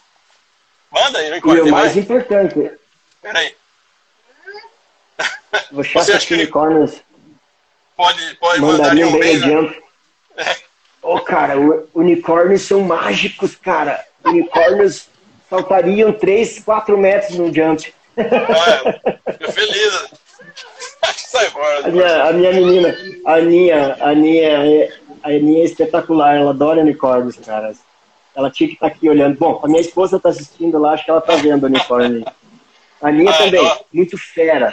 Manda 0.93 1.19
aí, 1.19 1.41
E 1.43 1.61
o 1.61 1.71
mais 1.71 1.97
importante. 1.97 2.71
Peraí. 3.23 3.55
Vou 5.71 5.83
achar 5.83 6.19
que 6.19 6.35
unicórnios. 6.35 7.01
Pode, 7.97 8.35
pode 8.37 8.61
mandar 8.61 8.95
um 8.95 9.19
bem, 9.19 9.39
né? 9.39 9.75
É. 10.37 10.57
Oh, 11.03 11.21
cara, 11.21 11.55
unicórnios 11.95 12.63
são 12.63 12.81
mágicos, 12.81 13.57
cara. 13.57 14.05
Unicórnios 14.25 15.09
saltariam 15.49 16.13
3, 16.13 16.61
4 16.61 16.99
metros 16.99 17.39
no 17.39 17.53
jump. 17.53 17.93
Ah, 18.17 19.33
fico 19.33 19.53
feliz. 19.53 20.11
Sai 21.17 21.51
fora. 21.51 21.87
A 21.87 21.91
minha, 21.91 22.25
a 22.25 22.33
minha 22.33 22.53
menina, 22.53 22.97
a 23.27 23.35
Aninha, 23.35 23.97
a 24.01 24.11
Aninha, 24.11 24.89
a 25.23 25.29
Aninha 25.29 25.63
é 25.63 25.65
espetacular, 25.65 26.37
ela 26.37 26.51
adora 26.51 26.81
unicórnios, 26.81 27.37
cara. 27.37 27.73
Ela 28.35 28.51
tinha 28.51 28.69
que 28.69 28.75
estar 28.75 28.89
tá 28.89 28.95
aqui 28.95 29.09
olhando. 29.09 29.39
Bom, 29.39 29.61
a 29.63 29.69
minha 29.69 29.81
esposa 29.81 30.17
está 30.17 30.31
assistindo 30.31 30.79
lá, 30.79 30.93
acho 30.93 31.05
que 31.05 31.11
ela 31.11 31.21
está 31.21 31.37
vendo 31.37 31.65
o 31.65 31.67
unicórnio. 31.67 32.25
A 33.01 33.09
Aninha 33.09 33.31
ah, 33.31 33.39
também, 33.39 33.61
ó. 33.61 33.79
muito 33.93 34.17
fera. 34.17 34.73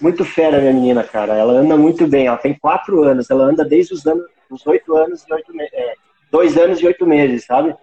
Muito 0.00 0.24
fera, 0.24 0.60
minha 0.60 0.72
menina, 0.72 1.02
cara. 1.04 1.34
Ela 1.34 1.52
anda 1.52 1.76
muito 1.76 2.06
bem. 2.06 2.26
Ela 2.26 2.36
tem 2.36 2.54
quatro 2.54 3.02
anos. 3.02 3.30
Ela 3.30 3.44
anda 3.44 3.64
desde 3.64 3.94
os 3.94 4.06
anos, 4.06 4.24
os 4.50 4.66
oito 4.66 4.96
anos 4.96 5.24
e 5.28 5.32
oito 5.32 5.54
meses. 5.54 5.72
É, 5.74 5.94
dois 6.30 6.56
anos 6.56 6.80
e 6.80 6.86
oito 6.86 7.06
meses, 7.06 7.44
sabe? 7.44 7.74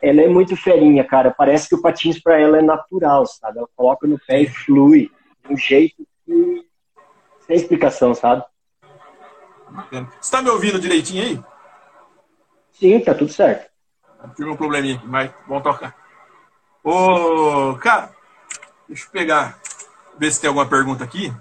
Ela 0.00 0.22
é 0.22 0.28
muito 0.28 0.56
ferinha, 0.56 1.02
cara. 1.04 1.30
Parece 1.30 1.68
que 1.68 1.74
o 1.74 1.82
patins 1.82 2.20
para 2.20 2.38
ela 2.38 2.58
é 2.58 2.62
natural, 2.62 3.26
sabe? 3.26 3.58
Ela 3.58 3.68
coloca 3.74 4.06
no 4.06 4.18
pé 4.26 4.42
e 4.42 4.46
flui 4.46 5.10
de 5.46 5.54
um 5.54 5.56
jeito 5.56 6.06
que... 6.24 6.64
sem 7.46 7.56
explicação, 7.56 8.14
sabe? 8.14 8.44
Você 10.20 10.30
tá 10.30 10.42
me 10.42 10.50
ouvindo 10.50 10.78
direitinho 10.78 11.24
aí? 11.24 11.40
Sim, 12.72 13.00
tá 13.00 13.14
tudo 13.14 13.32
certo. 13.32 13.70
Tive 14.34 14.50
um 14.50 14.56
probleminha 14.56 14.96
aqui, 14.96 15.06
mas 15.06 15.30
vamos 15.46 15.62
tocar. 15.62 15.96
Ô, 16.82 17.74
cara, 17.76 18.10
deixa 18.88 19.06
eu 19.06 19.10
pegar, 19.10 19.58
ver 20.18 20.30
se 20.30 20.40
tem 20.40 20.48
alguma 20.48 20.68
pergunta 20.68 21.04
aqui. 21.04 21.32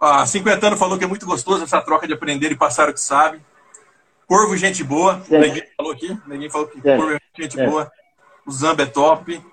Ah, 0.00 0.24
Cinquentano 0.24 0.76
falou 0.76 0.96
que 0.96 1.04
é 1.04 1.08
muito 1.08 1.26
gostoso 1.26 1.64
essa 1.64 1.82
troca 1.82 2.06
de 2.06 2.12
aprender 2.12 2.52
e 2.52 2.56
passar 2.56 2.88
o 2.88 2.94
que 2.94 3.00
sabe. 3.00 3.44
Corvo, 4.28 4.56
gente 4.56 4.84
boa. 4.84 5.20
É. 5.30 5.38
Ninguém 5.38 5.68
falou 5.76 5.92
aqui. 5.92 6.20
Ninguém 6.26 6.50
falou 6.50 6.68
que 6.68 6.88
é. 6.88 6.96
Corvo 6.96 7.14
é 7.14 7.42
gente 7.42 7.60
é. 7.60 7.66
boa. 7.66 7.90
O 8.46 8.52
Zamba 8.52 8.82
é 8.82 8.86
top. 8.86 9.44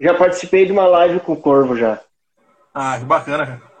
Já 0.00 0.14
participei 0.14 0.66
de 0.66 0.72
uma 0.72 0.86
live 0.86 1.20
com 1.20 1.32
o 1.32 1.40
Corvo 1.40 1.76
já. 1.76 2.00
Ah, 2.74 2.98
que 2.98 3.04
bacana, 3.04 3.46
cara. 3.46 3.75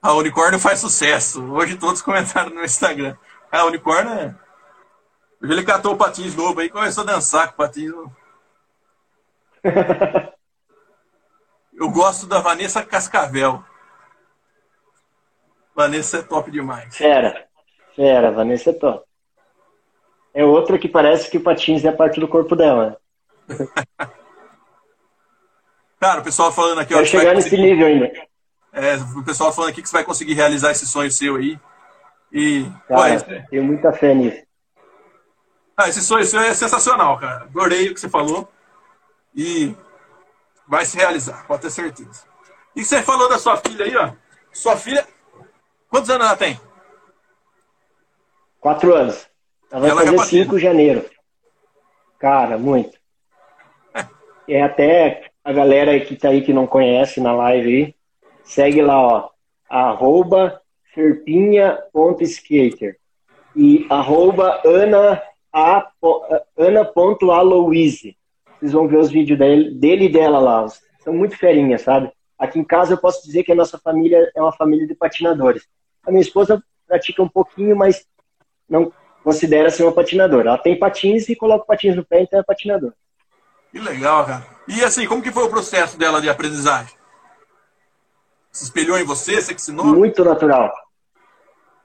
A 0.00 0.12
unicórnio 0.12 0.60
faz 0.60 0.78
sucesso. 0.78 1.44
Hoje 1.52 1.76
todos 1.76 2.00
comentaram 2.00 2.50
no 2.50 2.64
Instagram. 2.64 3.16
A 3.50 3.64
unicórnio 3.64 4.12
é. 4.12 4.34
Hoje 5.42 5.52
ele 5.52 5.64
catou 5.64 5.94
o 5.94 5.96
patins 5.96 6.34
novo 6.36 6.60
aí 6.60 6.66
e 6.66 6.70
começou 6.70 7.02
a 7.02 7.06
dançar 7.06 7.48
com 7.48 7.54
o 7.54 7.56
patins 7.56 7.90
novo. 7.90 8.16
Eu 11.74 11.90
gosto 11.90 12.26
da 12.26 12.40
Vanessa 12.40 12.82
Cascavel. 12.84 13.64
Vanessa 15.74 16.18
é 16.18 16.22
top 16.22 16.50
demais. 16.50 16.96
Fera. 16.96 17.46
Fera, 17.94 18.32
Vanessa 18.32 18.70
é 18.70 18.72
top. 18.72 19.06
É 20.34 20.44
outra 20.44 20.76
que 20.78 20.88
parece 20.88 21.30
que 21.30 21.38
o 21.38 21.42
patins 21.42 21.84
é 21.84 21.92
parte 21.92 22.18
do 22.18 22.26
corpo 22.26 22.56
dela. 22.56 23.00
Cara, 26.00 26.20
o 26.20 26.24
pessoal 26.24 26.52
falando 26.52 26.80
aqui... 26.80 26.94
Quero 26.94 27.02
ó, 27.02 27.06
chegar 27.06 27.34
nesse 27.34 27.56
nível 27.56 27.86
ainda. 27.86 28.12
É, 28.72 28.96
o 28.96 29.24
pessoal 29.24 29.52
falando 29.52 29.70
aqui 29.70 29.82
que 29.82 29.88
você 29.88 29.96
vai 29.96 30.04
conseguir 30.04 30.34
realizar 30.34 30.70
esse 30.70 30.86
sonho 30.86 31.10
seu 31.10 31.36
aí. 31.36 31.58
E. 32.32 32.70
Cara, 32.86 33.46
tenho 33.50 33.64
muita 33.64 33.92
fé 33.92 34.14
nisso. 34.14 34.42
Ah, 35.76 35.88
esse 35.88 36.02
sonho 36.02 36.24
seu 36.24 36.40
é 36.40 36.52
sensacional, 36.54 37.18
cara. 37.18 37.44
Adorei 37.44 37.88
o 37.88 37.94
que 37.94 38.00
você 38.00 38.08
falou. 38.08 38.48
E 39.34 39.74
vai 40.66 40.84
se 40.84 40.96
realizar, 40.96 41.46
pode 41.46 41.62
ter 41.62 41.70
certeza. 41.70 42.24
E 42.74 42.84
você 42.84 43.02
falou 43.02 43.28
da 43.28 43.38
sua 43.38 43.56
filha 43.56 43.84
aí, 43.84 43.96
ó. 43.96 44.12
Sua 44.52 44.76
filha. 44.76 45.06
Quantos 45.88 46.10
anos 46.10 46.26
ela 46.26 46.36
tem? 46.36 46.60
Quatro 48.60 48.94
anos. 48.94 49.26
Ela 49.70 49.80
vai 49.80 49.90
ela 49.90 50.18
fazer 50.18 50.42
cinco 50.42 50.56
em 50.56 50.60
janeiro. 50.60 51.04
Cara, 52.18 52.58
muito. 52.58 52.98
É. 53.94 54.06
é 54.54 54.62
até 54.62 55.30
a 55.44 55.52
galera 55.52 55.98
que 56.00 56.16
tá 56.16 56.28
aí 56.28 56.42
que 56.42 56.52
não 56.52 56.66
conhece 56.66 57.20
na 57.20 57.32
live 57.32 57.68
aí 57.68 57.97
Segue 58.48 58.80
lá, 58.80 58.98
ó, 58.98 59.28
arroba 59.68 60.62
serpinha.skater 60.94 62.96
e 63.54 63.86
arroba 63.90 64.62
ana, 64.64 65.22
a, 65.52 65.86
ana.aloise. 66.56 68.16
Vocês 68.58 68.72
vão 68.72 68.88
ver 68.88 68.96
os 68.96 69.10
vídeos 69.10 69.38
dele, 69.38 69.74
dele 69.74 70.06
e 70.06 70.08
dela 70.08 70.38
lá. 70.38 70.66
São 71.04 71.12
muito 71.12 71.36
ferinhas, 71.36 71.82
sabe? 71.82 72.10
Aqui 72.38 72.58
em 72.58 72.64
casa 72.64 72.94
eu 72.94 72.98
posso 72.98 73.22
dizer 73.22 73.44
que 73.44 73.52
a 73.52 73.54
nossa 73.54 73.78
família 73.78 74.32
é 74.34 74.40
uma 74.40 74.52
família 74.52 74.86
de 74.86 74.94
patinadores. 74.94 75.68
A 76.06 76.10
minha 76.10 76.22
esposa 76.22 76.64
pratica 76.86 77.22
um 77.22 77.28
pouquinho, 77.28 77.76
mas 77.76 78.06
não 78.66 78.90
considera 79.22 79.68
ser 79.68 79.82
uma 79.82 79.92
patinadora. 79.92 80.48
Ela 80.48 80.58
tem 80.58 80.78
patins 80.78 81.28
e 81.28 81.36
coloca 81.36 81.66
patins 81.66 81.94
no 81.94 82.02
pé, 82.02 82.22
então 82.22 82.40
é 82.40 82.42
patinadora. 82.42 82.94
Que 83.70 83.78
legal, 83.78 84.24
cara. 84.24 84.46
E 84.66 84.82
assim, 84.82 85.06
como 85.06 85.22
que 85.22 85.30
foi 85.30 85.44
o 85.44 85.50
processo 85.50 85.98
dela 85.98 86.22
de 86.22 86.30
aprendizagem? 86.30 86.96
Se 88.58 88.64
espelhou 88.64 88.98
em 88.98 89.04
você, 89.04 89.40
você 89.40 89.54
que 89.54 89.60
ensinou? 89.60 89.86
Muito 89.86 90.24
natural. 90.24 90.72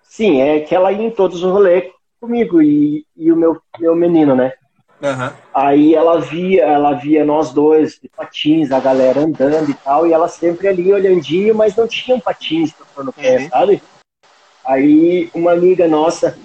Sim, 0.01 0.41
é 0.41 0.59
que 0.61 0.73
ela 0.73 0.91
ia 0.91 1.07
em 1.07 1.11
todos 1.11 1.43
os 1.43 1.51
rolês 1.51 1.91
comigo 2.19 2.61
e, 2.61 3.05
e 3.15 3.31
o 3.31 3.35
meu, 3.35 3.61
meu 3.79 3.95
menino, 3.95 4.35
né? 4.35 4.53
Uhum. 5.01 5.31
Aí 5.53 5.93
ela 5.93 6.19
via, 6.19 6.63
ela 6.63 6.93
via 6.93 7.25
nós 7.25 7.51
dois 7.51 7.99
de 8.01 8.09
patins, 8.09 8.71
a 8.71 8.79
galera 8.79 9.19
andando 9.19 9.69
e 9.69 9.73
tal, 9.73 10.07
e 10.07 10.13
ela 10.13 10.27
sempre 10.27 10.67
ali 10.67 10.91
olhandinho, 10.91 11.53
mas 11.53 11.75
não 11.75 11.87
tinha 11.87 12.15
um 12.15 12.19
patins 12.19 12.71
pra 12.71 12.85
pôr 12.95 13.03
no 13.03 13.13
pé, 13.13 13.37
uhum. 13.37 13.49
sabe? 13.49 13.83
Aí 14.65 15.29
uma 15.33 15.51
amiga 15.51 15.87
nossa 15.87 16.37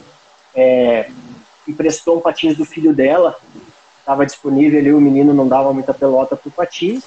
é, 0.54 1.10
emprestou 1.66 2.18
um 2.18 2.20
patins 2.20 2.56
do 2.56 2.64
filho 2.64 2.92
dela, 2.92 3.38
estava 4.00 4.26
disponível 4.26 4.78
ali, 4.78 4.92
o 4.92 5.00
menino 5.00 5.32
não 5.32 5.48
dava 5.48 5.72
muita 5.72 5.94
pelota 5.94 6.36
pro 6.36 6.50
patins, 6.50 7.04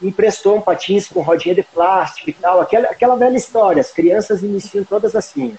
emprestou 0.00 0.56
um 0.56 0.60
patins 0.60 1.08
com 1.08 1.20
rodinha 1.20 1.54
de 1.54 1.62
plástico 1.62 2.30
e 2.30 2.32
tal, 2.32 2.60
aquela, 2.60 2.88
aquela 2.88 3.16
velha 3.16 3.36
história, 3.36 3.80
as 3.80 3.90
crianças 3.90 4.42
iniciam 4.42 4.84
todas 4.84 5.14
assim. 5.14 5.56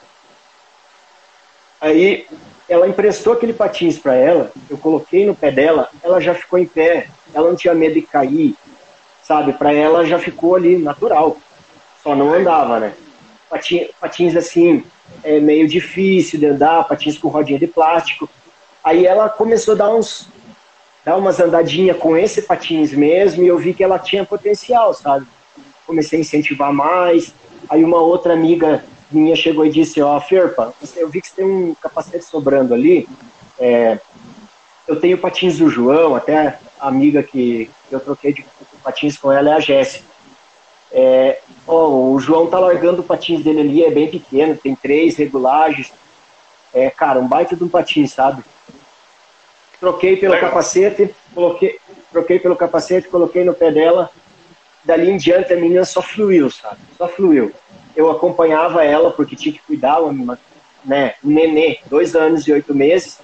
Aí 1.80 2.26
ela 2.68 2.88
emprestou 2.88 3.34
aquele 3.34 3.54
patins 3.54 3.98
para 3.98 4.16
ela, 4.16 4.52
eu 4.70 4.78
coloquei 4.78 5.26
no 5.26 5.36
pé 5.36 5.52
dela, 5.52 5.90
ela 6.02 6.20
já 6.20 6.34
ficou 6.34 6.58
em 6.58 6.66
pé, 6.66 7.08
ela 7.34 7.50
não 7.50 7.56
tinha 7.56 7.74
medo 7.74 7.96
de 7.96 8.02
cair, 8.02 8.56
sabe? 9.22 9.54
Para 9.54 9.74
ela 9.74 10.06
já 10.06 10.18
ficou 10.18 10.56
ali 10.56 10.78
natural, 10.78 11.38
só 12.02 12.16
não 12.16 12.34
andava, 12.34 12.80
né? 12.80 12.94
Patins, 13.50 13.90
patins 14.00 14.36
assim, 14.36 14.84
é 15.24 15.40
meio 15.40 15.68
difícil 15.68 16.40
de 16.40 16.48
andar, 16.48 16.88
patins 16.88 17.18
com 17.18 17.28
rodinha 17.28 17.60
de 17.60 17.68
plástico. 17.68 18.30
Aí 18.84 19.06
ela 19.06 19.30
começou 19.30 19.74
a 19.74 19.78
dar 19.78 19.94
uns 19.94 20.28
dar 21.06 21.18
umas 21.18 21.39
andadinhas 21.39 21.97
com 21.97 22.18
esse 22.18 22.41
patins 22.41 22.93
mesmo 22.93 23.43
e 23.43 23.47
eu 23.47 23.58
vi 23.58 23.74
que 23.74 23.84
ela 23.84 23.99
tinha 23.99 24.26
potencial, 24.26 24.93
sabe? 24.93 25.28
Comecei 25.86 26.20
a 26.20 26.22
incentivar 26.22 26.74
mais. 26.74 27.34
Aí 27.70 27.84
uma 27.84 27.97
outra 27.97 28.34
amiga 28.34 28.84
minha 29.12 29.36
chegou 29.36 29.66
e 29.66 29.70
disse, 29.70 30.01
ó, 30.01 30.18
oh, 30.18 30.22
Ferpa, 30.22 30.74
eu 30.95 31.10
vi 31.10 31.22
que 31.22 31.28
você 31.28 31.36
tem 31.36 31.45
um 31.45 31.76
capacete 31.76 32.26
sobrando 32.26 32.74
ali, 32.74 33.08
é, 33.60 33.99
eu 34.88 34.99
tenho 34.99 35.18
patins 35.18 35.60
do 35.60 35.70
João, 35.70 36.16
até 36.16 36.60
a 36.80 36.88
amiga 36.88 37.24
que 37.24 37.70
eu 37.91 37.99
troquei 37.99 38.34
de 38.34 38.45
patins 38.84 39.18
com 39.18 39.32
ela 39.32 39.51
é 39.51 39.54
a 39.54 39.60
Jéssica. 39.60 40.06
É, 40.91 41.39
o 41.66 42.20
João 42.20 42.47
tá 42.47 42.60
largando 42.60 43.01
o 43.01 43.06
patins 43.06 43.43
dele 43.43 43.62
ali, 43.62 43.84
é 43.84 43.91
bem 43.91 44.10
pequeno, 44.10 44.58
tem 44.58 44.76
três 44.76 45.16
regulagens. 45.16 45.91
É, 46.74 46.89
cara, 46.89 47.20
um 47.20 47.28
baita 47.28 47.56
de 47.56 47.64
um 47.64 47.70
patins, 47.70 48.12
sabe? 48.12 48.43
Troquei 49.84 50.16
pelo 50.16 50.34
Legal. 50.34 50.50
capacete, 50.50 51.14
coloquei, 51.34 51.80
troquei 52.12 52.40
pelo 52.40 52.56
capacete, 52.56 53.10
coloquei 53.10 53.44
no 53.44 53.54
pé 53.54 53.72
dela. 53.72 54.10
Dali 54.84 55.10
em 55.10 55.18
diante 55.18 55.52
a 55.52 55.58
menina 55.58 55.84
só 55.86 56.02
fluiu, 56.02 56.50
sabe? 56.50 56.78
Só 56.98 57.08
fluiu 57.08 57.54
eu 57.96 58.10
acompanhava 58.10 58.84
ela 58.84 59.12
porque 59.12 59.36
tinha 59.36 59.54
que 59.54 59.62
cuidar, 59.62 60.00
uma, 60.00 60.40
né, 60.84 61.16
um 61.24 61.30
nenê, 61.30 61.80
dois 61.86 62.16
anos 62.16 62.48
e 62.48 62.54
oito 62.54 62.74
meses, 62.74 63.20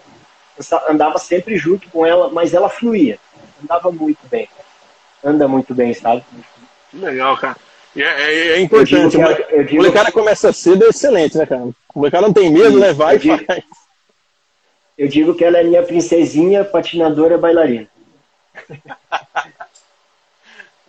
eu 0.57 0.79
andava 0.89 1.17
sempre 1.17 1.57
junto 1.57 1.89
com 1.89 2.05
ela, 2.05 2.29
mas 2.29 2.53
ela 2.53 2.69
fluía, 2.69 3.17
andava 3.63 3.91
muito 3.91 4.19
bem, 4.29 4.47
anda 5.23 5.47
muito 5.47 5.73
bem, 5.73 5.93
sabe? 5.93 6.23
Legal, 6.93 7.37
cara. 7.37 7.57
E 7.95 8.03
é, 8.03 8.05
é, 8.05 8.47
é 8.51 8.59
importante, 8.59 9.17
o 9.17 9.75
molecada 9.75 10.11
começa 10.11 10.53
cedo, 10.53 10.85
é 10.85 10.89
excelente, 10.89 11.37
né, 11.37 11.45
cara? 11.45 11.63
O 11.63 11.75
molecada 11.95 12.27
não 12.27 12.33
tem 12.33 12.51
medo, 12.51 12.79
né? 12.79 12.93
Vai 12.93 13.15
e 13.15 13.19
digo, 13.19 13.45
faz. 13.45 13.63
Eu 14.99 15.07
digo 15.07 15.33
que 15.33 15.45
ela 15.45 15.57
é 15.57 15.63
minha 15.63 15.81
princesinha, 15.81 16.65
patinadora 16.65 17.37
bailarina. 17.37 17.87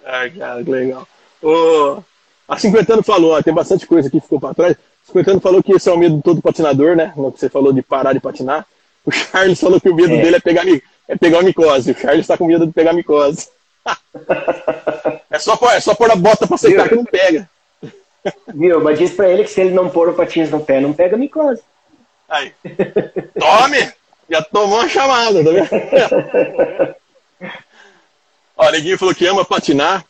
Ai, 0.04 0.30
cara, 0.30 0.64
que 0.64 0.70
legal. 0.70 1.06
Ô, 1.40 2.02
a 2.48 2.58
50 2.58 2.92
anos 2.92 3.06
falou, 3.06 3.34
ó, 3.34 3.40
tem 3.42 3.54
bastante 3.54 3.86
coisa 3.86 4.08
aqui 4.08 4.18
que 4.18 4.24
ficou 4.24 4.40
para 4.40 4.52
trás. 4.52 4.76
50 5.06 5.30
anos 5.30 5.42
falou 5.44 5.62
que 5.62 5.72
esse 5.72 5.88
é 5.88 5.92
o 5.92 5.96
medo 5.96 6.16
de 6.16 6.22
todo 6.24 6.42
patinador, 6.42 6.96
né? 6.96 7.12
Que 7.14 7.20
você 7.20 7.48
falou 7.48 7.72
de 7.72 7.82
parar 7.82 8.12
de 8.12 8.18
patinar. 8.18 8.66
O 9.06 9.12
Charles 9.12 9.60
falou 9.60 9.80
que 9.80 9.88
o 9.88 9.94
medo 9.94 10.12
é. 10.12 10.20
dele 10.20 10.36
é 10.36 10.40
pegar, 10.40 10.64
é 11.06 11.16
pegar 11.16 11.38
a 11.38 11.44
micose. 11.44 11.92
O 11.92 11.96
Charles 11.96 12.22
está 12.22 12.36
com 12.36 12.48
medo 12.48 12.66
de 12.66 12.72
pegar 12.72 12.90
a 12.90 12.94
micose. 12.94 13.48
é, 15.30 15.38
só, 15.38 15.56
é 15.70 15.78
só 15.78 15.94
pôr 15.94 16.10
a 16.10 16.16
bota 16.16 16.48
para 16.48 16.56
secar 16.56 16.88
que 16.88 16.96
não 16.96 17.04
pega. 17.04 17.48
Viu, 18.52 18.80
mas 18.80 18.98
diz 18.98 19.12
pra 19.12 19.30
ele 19.30 19.44
que 19.44 19.50
se 19.50 19.60
ele 19.60 19.70
não 19.70 19.88
pôr 19.88 20.08
o 20.08 20.14
patins 20.14 20.50
no 20.50 20.64
pé, 20.64 20.80
não 20.80 20.92
pega 20.92 21.14
a 21.14 21.18
micose. 21.18 21.62
Aí. 22.28 22.52
Tome! 23.38 23.99
Já 24.30 24.42
tomou 24.42 24.78
uma 24.78 24.88
chamada, 24.88 25.42
tá 25.44 25.50
vendo? 25.50 26.94
Ó, 28.56 28.68
o 28.68 28.70
Neguinho 28.70 28.98
falou 28.98 29.14
que 29.14 29.26
ama 29.26 29.44
patinar. 29.44 30.04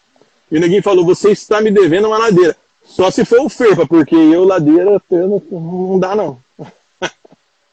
E 0.50 0.56
o 0.56 0.60
neguinho 0.60 0.82
falou: 0.82 1.04
Você 1.06 1.30
está 1.30 1.60
me 1.60 1.70
devendo 1.70 2.08
uma 2.08 2.18
ladeira. 2.18 2.56
Só 2.84 3.10
se 3.10 3.24
for 3.24 3.40
o 3.40 3.48
Ferpa, 3.48 3.86
porque 3.86 4.16
eu, 4.16 4.44
ladeira, 4.44 5.00
eu 5.10 5.28
não, 5.28 5.60
não 5.60 5.98
dá, 5.98 6.16
não. 6.16 6.38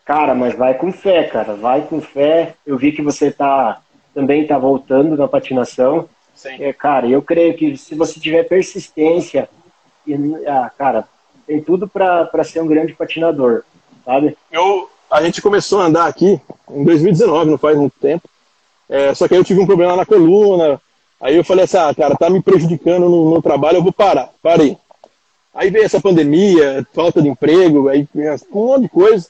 Cara, 0.06 0.36
mas 0.36 0.56
vai 0.56 0.76
com 0.76 0.92
fé, 0.92 1.24
cara. 1.24 1.56
Vai 1.56 1.82
com 1.82 2.00
fé. 2.00 2.54
Eu 2.66 2.78
vi 2.78 2.92
que 2.92 3.02
você 3.02 3.32
tá 3.32 3.82
também 4.14 4.44
está 4.44 4.58
voltando 4.58 5.18
na 5.18 5.28
patinação. 5.28 6.08
Sim. 6.34 6.64
É, 6.64 6.72
cara, 6.72 7.08
eu 7.08 7.22
creio 7.22 7.56
que 7.56 7.76
se 7.78 7.96
você 7.96 8.20
tiver 8.20 8.44
persistência, 8.44 9.50
e, 10.06 10.14
ah, 10.48 10.72
cara, 10.78 11.08
tem 11.46 11.62
tudo 11.62 11.88
para 11.88 12.44
ser 12.44 12.62
um 12.62 12.68
grande 12.68 12.94
patinador, 12.94 13.64
sabe? 14.06 14.38
Eu, 14.52 14.90
a 15.10 15.24
gente 15.24 15.42
começou 15.42 15.80
a 15.80 15.86
andar 15.86 16.08
aqui 16.08 16.40
em 16.70 16.84
2019, 16.84 17.52
não 17.52 17.58
faz 17.58 17.78
muito 17.78 17.94
tempo. 18.00 18.28
É, 18.90 19.14
só 19.14 19.28
que 19.28 19.34
aí 19.34 19.40
eu 19.40 19.44
tive 19.44 19.60
um 19.60 19.66
problema 19.66 19.96
na 19.96 20.06
coluna, 20.06 20.80
Aí 21.20 21.36
eu 21.36 21.44
falei 21.44 21.66
assim, 21.66 21.78
ah, 21.78 21.94
cara, 21.96 22.16
tá 22.16 22.30
me 22.30 22.42
prejudicando 22.42 23.10
no, 23.10 23.32
no 23.32 23.42
trabalho, 23.42 23.78
eu 23.78 23.84
vou 23.84 23.92
parar. 23.92 24.30
Parei. 24.42 24.78
Aí 25.54 25.72
veio 25.72 25.86
essa 25.86 26.00
pandemia, 26.00 26.86
falta 26.94 27.22
de 27.22 27.28
emprego, 27.28 27.90
aí 27.90 28.08
um 28.16 28.60
monte 28.60 28.84
de 28.84 28.90
coisa. 28.90 29.28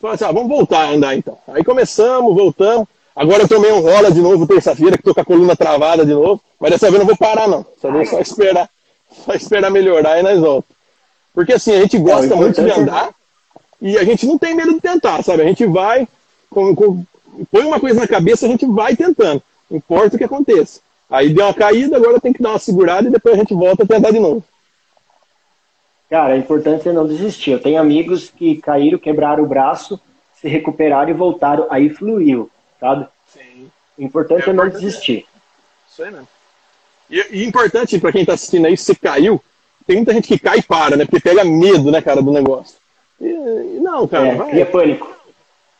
Falei 0.00 0.14
assim, 0.14 0.24
ah, 0.24 0.32
vamos 0.32 0.48
voltar 0.48 0.84
a 0.84 0.90
andar 0.90 1.16
então. 1.16 1.36
Aí 1.48 1.64
começamos, 1.64 2.34
voltamos. 2.34 2.86
Agora 3.14 3.42
eu 3.42 3.48
tomei 3.48 3.72
um 3.72 3.80
rola 3.80 4.10
de 4.10 4.20
novo 4.20 4.46
terça-feira, 4.46 4.96
que 4.96 5.02
tô 5.02 5.12
com 5.12 5.20
a 5.20 5.24
coluna 5.24 5.56
travada 5.56 6.06
de 6.06 6.12
novo. 6.12 6.40
Mas 6.60 6.70
dessa 6.70 6.86
vez 6.86 6.94
eu 6.94 7.00
não 7.00 7.06
vou 7.06 7.16
parar, 7.16 7.48
não. 7.48 7.66
Dessa 7.74 7.90
vez 7.90 8.08
só 8.08 8.20
esperar, 8.20 8.70
só 9.24 9.32
esperar 9.34 9.70
melhorar 9.70 10.20
e 10.20 10.22
nós 10.22 10.38
voltamos. 10.38 10.64
Porque 11.34 11.52
assim, 11.54 11.74
a 11.74 11.80
gente 11.80 11.98
gosta 11.98 12.36
muito 12.36 12.62
de 12.62 12.70
andar 12.70 13.10
e 13.80 13.96
a 13.96 14.04
gente 14.04 14.26
não 14.26 14.38
tem 14.38 14.54
medo 14.54 14.74
de 14.74 14.80
tentar, 14.80 15.22
sabe? 15.22 15.42
A 15.42 15.46
gente 15.46 15.64
vai, 15.66 16.06
com, 16.50 16.74
com, 16.74 17.04
põe 17.50 17.64
uma 17.64 17.80
coisa 17.80 18.00
na 18.00 18.06
cabeça, 18.06 18.46
a 18.46 18.48
gente 18.48 18.66
vai 18.66 18.94
tentando. 18.94 19.42
Importa 19.70 20.16
o 20.16 20.18
que 20.18 20.24
aconteça. 20.24 20.80
Aí 21.08 21.32
deu 21.32 21.44
uma 21.44 21.54
caída, 21.54 21.96
agora 21.96 22.20
tem 22.20 22.32
que 22.32 22.42
dar 22.42 22.50
uma 22.50 22.58
segurada 22.58 23.08
e 23.08 23.12
depois 23.12 23.34
a 23.34 23.38
gente 23.38 23.54
volta 23.54 23.82
a 23.82 23.86
tentar 23.86 24.10
de 24.10 24.20
novo. 24.20 24.44
Cara, 26.08 26.34
é 26.34 26.38
importante 26.38 26.88
não 26.90 27.06
desistir. 27.06 27.52
Eu 27.52 27.60
tenho 27.60 27.80
amigos 27.80 28.30
que 28.30 28.56
caíram, 28.56 28.98
quebraram 28.98 29.44
o 29.44 29.46
braço, 29.46 30.00
se 30.34 30.48
recuperaram 30.48 31.10
e 31.10 31.14
voltaram, 31.14 31.66
aí 31.70 31.88
fluiu, 31.88 32.50
sabe? 32.78 33.06
Sim. 33.32 33.70
O 33.96 34.02
importante 34.02 34.48
é, 34.48 34.50
é 34.50 34.52
não 34.52 34.68
desistir. 34.68 35.26
Isso 35.90 36.02
aí 36.02 36.10
mesmo. 36.10 36.28
E, 37.08 37.26
e 37.30 37.44
importante 37.44 37.98
para 37.98 38.12
quem 38.12 38.22
está 38.22 38.34
assistindo 38.34 38.66
aí, 38.66 38.76
se 38.76 38.84
você 38.84 38.94
caiu, 38.94 39.42
tem 39.86 39.96
muita 39.96 40.12
gente 40.12 40.28
que 40.28 40.38
cai 40.38 40.58
e 40.58 40.62
para, 40.62 40.96
né? 40.96 41.04
Porque 41.04 41.20
pega 41.20 41.44
medo, 41.44 41.90
né, 41.90 42.00
cara, 42.00 42.22
do 42.22 42.30
negócio. 42.30 42.79
E, 43.20 43.78
não, 43.80 44.08
cara. 44.08 44.28
É, 44.28 44.34
vai. 44.34 44.50
cria 44.50 44.66
pânico. 44.66 45.16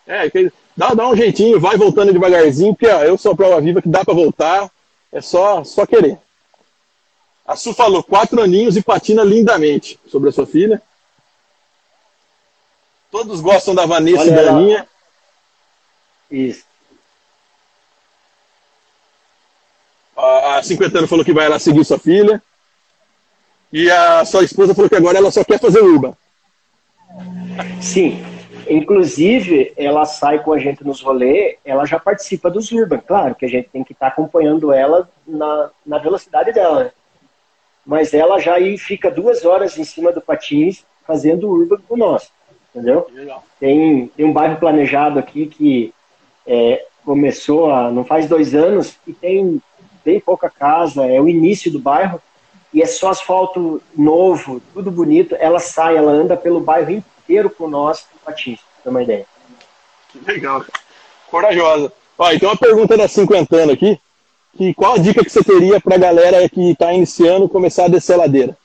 É, 0.07 0.29
dá, 0.77 0.95
dá 0.95 1.09
um 1.09 1.17
jeitinho, 1.17 1.61
vai 1.61 1.77
voltando 1.77 2.13
devagarzinho, 2.13 2.75
porque 2.75 2.89
ó, 2.89 3.03
eu 3.03 3.17
sou 3.17 3.33
a 3.33 3.37
prova 3.37 3.61
viva 3.61 3.81
que 3.81 3.89
dá 3.89 4.05
para 4.05 4.15
voltar 4.15 4.71
é 5.13 5.21
só, 5.21 5.65
só 5.65 5.87
querer. 5.87 6.19
A 7.47 7.57
Su 7.57 7.75
falou 7.75 8.03
quatro 8.03 8.41
aninhos 8.41 8.77
e 8.77 8.83
patina 8.83 9.25
lindamente 9.25 9.99
sobre 10.07 10.29
a 10.29 10.33
sua 10.33 10.47
filha. 10.47 10.81
Todos 13.11 13.41
gostam 13.41 13.75
da 13.75 13.87
Vanessa 13.87 14.23
Olha 14.23 14.31
e 14.31 14.35
da 14.35 14.51
Aninha. 14.53 14.89
Isso. 16.31 16.65
A 20.17 20.63
50 20.63 20.99
anos 20.99 21.11
falou 21.11 21.25
que 21.25 21.33
vai 21.33 21.49
lá 21.49 21.59
seguir 21.59 21.85
sua 21.85 21.99
filha. 21.99 22.41
E 23.73 23.91
a 23.91 24.25
sua 24.25 24.45
esposa 24.45 24.75
falou 24.75 24.89
que 24.89 24.97
agora 24.97 25.19
ela 25.19 25.31
só 25.33 25.43
quer 25.43 25.59
fazer 25.59 25.81
urba. 25.81 26.17
Sim. 27.81 28.23
Inclusive, 28.69 29.73
ela 29.77 30.05
sai 30.05 30.43
com 30.43 30.53
a 30.53 30.59
gente 30.59 30.85
nos 30.85 31.01
rolês, 31.01 31.57
ela 31.65 31.85
já 31.85 31.99
participa 31.99 32.51
dos 32.51 32.71
Urban. 32.71 32.99
Claro 32.99 33.35
que 33.35 33.45
a 33.45 33.49
gente 33.49 33.69
tem 33.69 33.83
que 33.83 33.93
estar 33.93 34.07
tá 34.07 34.13
acompanhando 34.13 34.73
ela 34.73 35.09
na, 35.27 35.71
na 35.85 35.99
velocidade 35.99 36.53
dela. 36.53 36.85
Né? 36.85 36.91
Mas 37.85 38.15
ela 38.15 38.39
já 38.39 38.55
aí 38.55 38.79
fica 38.79 39.11
duas 39.11 39.45
horas 39.45 39.77
em 39.77 39.85
cima 39.85 40.13
do 40.13 40.21
patins 40.21 40.85
fazendo 41.05 41.51
Urban 41.51 41.79
com 41.89 41.97
nós. 41.97 42.31
Entendeu? 42.73 43.09
Tem, 43.59 44.07
tem 44.17 44.25
um 44.25 44.33
bairro 44.33 44.57
planejado 44.61 45.19
aqui 45.19 45.47
que 45.47 45.93
é, 46.47 46.87
começou 47.05 47.73
há, 47.73 47.91
não 47.91 48.05
faz 48.05 48.29
dois 48.29 48.55
anos 48.55 48.97
e 49.07 49.13
tem 49.13 49.61
bem 50.05 50.21
pouca 50.21 50.49
casa, 50.49 51.05
é 51.05 51.21
o 51.21 51.29
início 51.29 51.71
do 51.71 51.79
bairro 51.79 52.23
e 52.73 52.83
é 52.83 52.87
só 52.87 53.11
asfalto 53.11 53.83
novo, 53.97 54.61
tudo 54.73 54.91
bonito. 54.91 55.37
Ela 55.39 55.59
sai, 55.59 55.97
ela 55.97 56.13
anda 56.13 56.37
pelo 56.37 56.61
bairro 56.61 56.91
inteiro 56.91 57.51
com 57.51 57.69
nós, 57.69 58.07
patins 58.25 58.61
ter 58.83 58.89
uma 58.89 59.03
ideia. 59.03 59.27
Que 60.09 60.19
legal. 60.21 60.65
Corajosa. 61.31 61.93
Ó, 62.19 62.31
então 62.33 62.51
uma 62.51 62.57
pergunta 62.57 62.97
da 62.97 63.09
cinquentana 63.09 63.73
aqui. 63.73 63.99
Que 64.57 64.75
qual 64.75 64.95
a 64.95 64.99
dica 64.99 65.23
que 65.23 65.31
você 65.31 65.45
teria 65.45 65.81
para 65.81 65.95
a 65.95 65.99
galera 65.99 66.49
que 66.49 66.73
está 66.73 66.93
iniciando 66.93 67.49
começar 67.49 67.85
a 67.85 67.89
descer 67.89 68.15
a 68.15 68.19
ladeira? 68.19 68.57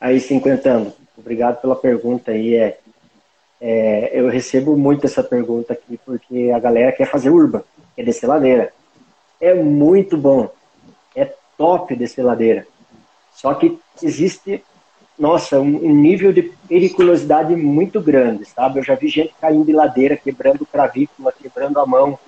aí, 0.00 0.20
cinquentando. 0.20 0.92
Obrigado 1.16 1.60
pela 1.60 1.76
pergunta 1.76 2.30
aí. 2.30 2.54
É, 2.54 2.78
é, 3.60 4.10
eu 4.12 4.28
recebo 4.28 4.76
muito 4.76 5.06
essa 5.06 5.22
pergunta 5.22 5.72
aqui 5.72 5.98
porque 6.04 6.50
a 6.54 6.58
galera 6.58 6.92
quer 6.92 7.06
fazer 7.06 7.30
urba, 7.30 7.64
quer 7.94 8.04
descer 8.04 8.26
ladeira. 8.26 8.72
É 9.40 9.54
muito 9.54 10.16
bom, 10.16 10.50
top 11.56 11.94
descer 11.94 12.24
ladeira. 12.24 12.66
Só 13.34 13.54
que 13.54 13.78
existe, 14.02 14.62
nossa, 15.18 15.60
um 15.60 15.94
nível 15.94 16.32
de 16.32 16.42
periculosidade 16.68 17.54
muito 17.54 18.00
grande, 18.00 18.44
sabe? 18.44 18.78
Eu 18.78 18.84
já 18.84 18.94
vi 18.94 19.08
gente 19.08 19.34
caindo 19.40 19.64
de 19.64 19.72
ladeira, 19.72 20.16
quebrando 20.16 20.66
cravícula, 20.66 21.32
quebrando 21.32 21.78
a 21.78 21.86
mão. 21.86 22.18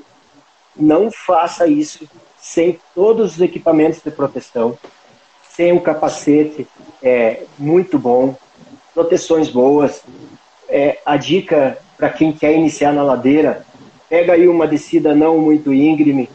Não 0.77 1.11
faça 1.11 1.67
isso 1.67 2.09
sem 2.39 2.79
todos 2.95 3.35
os 3.35 3.41
equipamentos 3.41 4.01
de 4.03 4.11
proteção, 4.11 4.79
sem 5.51 5.73
um 5.73 5.81
capacete 5.81 6.69
é, 7.03 7.43
muito 7.59 7.99
bom, 7.99 8.37
proteções 8.95 9.49
boas. 9.49 10.03
É, 10.69 10.99
a 11.05 11.17
dica 11.17 11.79
para 11.99 12.11
quem 12.11 12.33
quer 12.33 12.55
iniciar 12.55 12.93
na 12.93 13.03
ladeira, 13.03 13.67
pega 14.09 14.35
aí 14.35 14.47
uma 14.47 14.69
descida 14.69 15.15
não 15.15 15.39
muito 15.39 15.75
íngreme, 15.75 16.31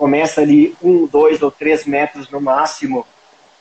começa 0.00 0.40
ali 0.40 0.74
um, 0.82 1.06
dois 1.06 1.42
ou 1.42 1.50
três 1.50 1.84
metros 1.84 2.30
no 2.30 2.40
máximo, 2.40 3.06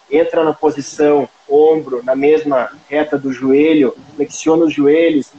entra 0.10 0.42
na 0.42 0.54
posição 0.54 1.28
ombro 1.50 2.02
na 2.02 2.16
mesma 2.16 2.72
reta 2.88 3.18
do 3.18 3.34
joelho, 3.34 3.94
flexiona 4.16 4.64
os 4.64 4.74
joelhos, 4.74 5.34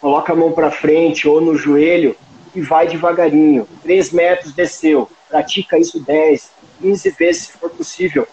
coloca 0.00 0.32
a 0.32 0.36
mão 0.36 0.52
para 0.52 0.70
frente 0.70 1.26
ou 1.26 1.40
no 1.40 1.56
joelho 1.56 2.14
e 2.54 2.60
vai 2.60 2.86
devagarinho. 2.86 3.66
Três 3.82 4.12
metros 4.12 4.52
desceu, 4.52 5.10
pratica 5.28 5.76
isso 5.76 5.98
10, 5.98 6.52
15 6.80 7.10
vezes 7.10 7.42
se 7.42 7.52
for 7.54 7.70
possível. 7.70 8.28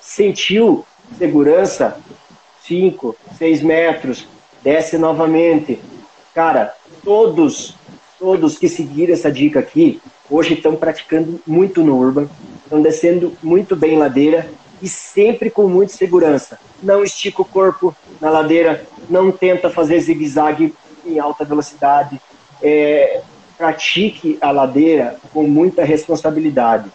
Sentiu 0.00 0.86
segurança? 1.18 2.00
5, 2.62 3.14
6 3.36 3.62
metros, 3.62 4.26
desce 4.62 4.96
novamente. 4.96 5.78
Cara, 6.34 6.74
todos, 7.04 7.76
todos 8.18 8.56
que 8.56 8.66
seguiram 8.66 9.12
essa 9.12 9.30
dica 9.30 9.60
aqui, 9.60 10.00
hoje 10.30 10.54
estão 10.54 10.76
praticando 10.76 11.40
muito 11.46 11.82
no 11.82 11.96
Urban, 11.96 12.28
estão 12.62 12.82
descendo 12.82 13.36
muito 13.42 13.74
bem 13.74 13.96
ladeira 13.98 14.50
e 14.80 14.88
sempre 14.88 15.50
com 15.50 15.66
muita 15.68 15.92
segurança. 15.92 16.58
Não 16.82 17.02
estica 17.02 17.42
o 17.42 17.44
corpo 17.44 17.94
na 18.20 18.30
ladeira, 18.30 18.86
não 19.08 19.32
tenta 19.32 19.70
fazer 19.70 20.00
zigue-zague 20.00 20.74
em 21.04 21.18
alta 21.18 21.44
velocidade. 21.44 22.20
É, 22.62 23.22
pratique 23.56 24.38
a 24.40 24.50
ladeira 24.50 25.16
com 25.32 25.42
muita 25.42 25.84
responsabilidade. 25.84 26.90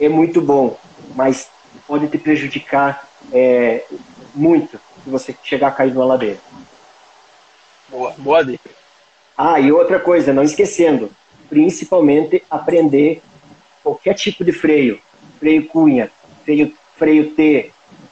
É 0.00 0.08
muito 0.08 0.40
bom, 0.40 0.78
mas 1.14 1.48
pode 1.86 2.08
te 2.08 2.18
prejudicar 2.18 3.08
é, 3.32 3.84
muito 4.34 4.78
se 5.02 5.10
você 5.10 5.34
chegar 5.42 5.68
a 5.68 5.72
cair 5.72 5.92
numa 5.92 6.04
ladeira. 6.04 6.38
Boa, 7.88 8.14
boa 8.18 8.44
dica. 8.44 8.70
Ah, 9.36 9.60
e 9.60 9.70
outra 9.70 10.00
coisa, 10.00 10.32
não 10.32 10.42
esquecendo, 10.42 11.10
principalmente 11.48 12.42
aprender 12.50 13.22
qualquer 13.82 14.14
tipo 14.14 14.44
de 14.44 14.52
freio, 14.52 14.98
freio 15.38 15.66
cunha, 15.66 16.10
freio, 16.44 16.72
freio 16.96 17.30
T, 17.30 17.70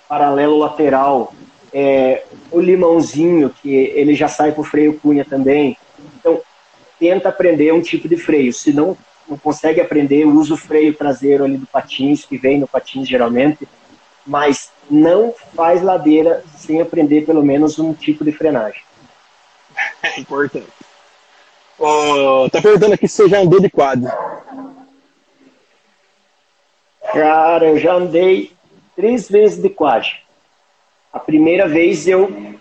paralelo 0.08 0.58
lateral, 0.58 1.34
é, 1.72 2.24
o 2.52 2.60
limãozinho, 2.60 3.50
que 3.50 3.74
ele 3.74 4.14
já 4.14 4.28
sai 4.28 4.52
para 4.52 4.60
o 4.60 4.64
freio 4.64 4.98
cunha 5.00 5.24
também. 5.24 5.76
Então, 6.18 6.40
tenta 6.98 7.28
aprender 7.28 7.72
um 7.72 7.82
tipo 7.82 8.08
de 8.08 8.16
freio. 8.16 8.52
Se 8.52 8.72
não, 8.72 8.96
não 9.28 9.36
consegue 9.36 9.80
aprender, 9.80 10.24
usa 10.24 10.54
o 10.54 10.56
freio 10.56 10.94
traseiro 10.94 11.44
ali 11.44 11.56
do 11.56 11.66
patins, 11.66 12.24
que 12.24 12.38
vem 12.38 12.58
no 12.60 12.68
patins 12.68 13.08
geralmente, 13.08 13.68
mas 14.24 14.70
não 14.88 15.34
faz 15.54 15.82
ladeira 15.82 16.44
sem 16.56 16.80
aprender 16.80 17.26
pelo 17.26 17.42
menos 17.42 17.78
um 17.78 17.92
tipo 17.92 18.24
de 18.24 18.32
frenagem. 18.32 18.82
É 20.04 20.20
importante. 20.20 20.66
Tá 22.50 22.62
perguntando 22.62 22.94
aqui 22.94 23.08
se 23.08 23.16
você 23.16 23.28
já 23.28 23.40
andou 23.40 23.60
de 23.60 23.68
quad. 23.68 24.04
Cara, 27.12 27.66
eu 27.66 27.78
já 27.78 27.94
andei 27.94 28.52
três 28.96 29.28
vezes 29.28 29.60
de 29.60 29.68
quad. 29.68 30.22
A 31.12 31.18
primeira 31.18 31.68
vez 31.68 32.06
eu, 32.08 32.56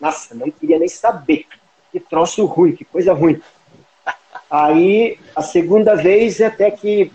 nossa, 0.00 0.34
não 0.34 0.50
queria 0.50 0.78
nem 0.78 0.88
saber. 0.88 1.46
Que 1.92 2.00
troço 2.00 2.44
ruim, 2.44 2.72
que 2.72 2.84
coisa 2.84 3.12
ruim. 3.12 3.40
Aí 4.50 5.18
a 5.34 5.42
segunda 5.42 5.94
vez 5.94 6.40
é 6.40 6.46
até 6.46 6.70
que 6.70 7.12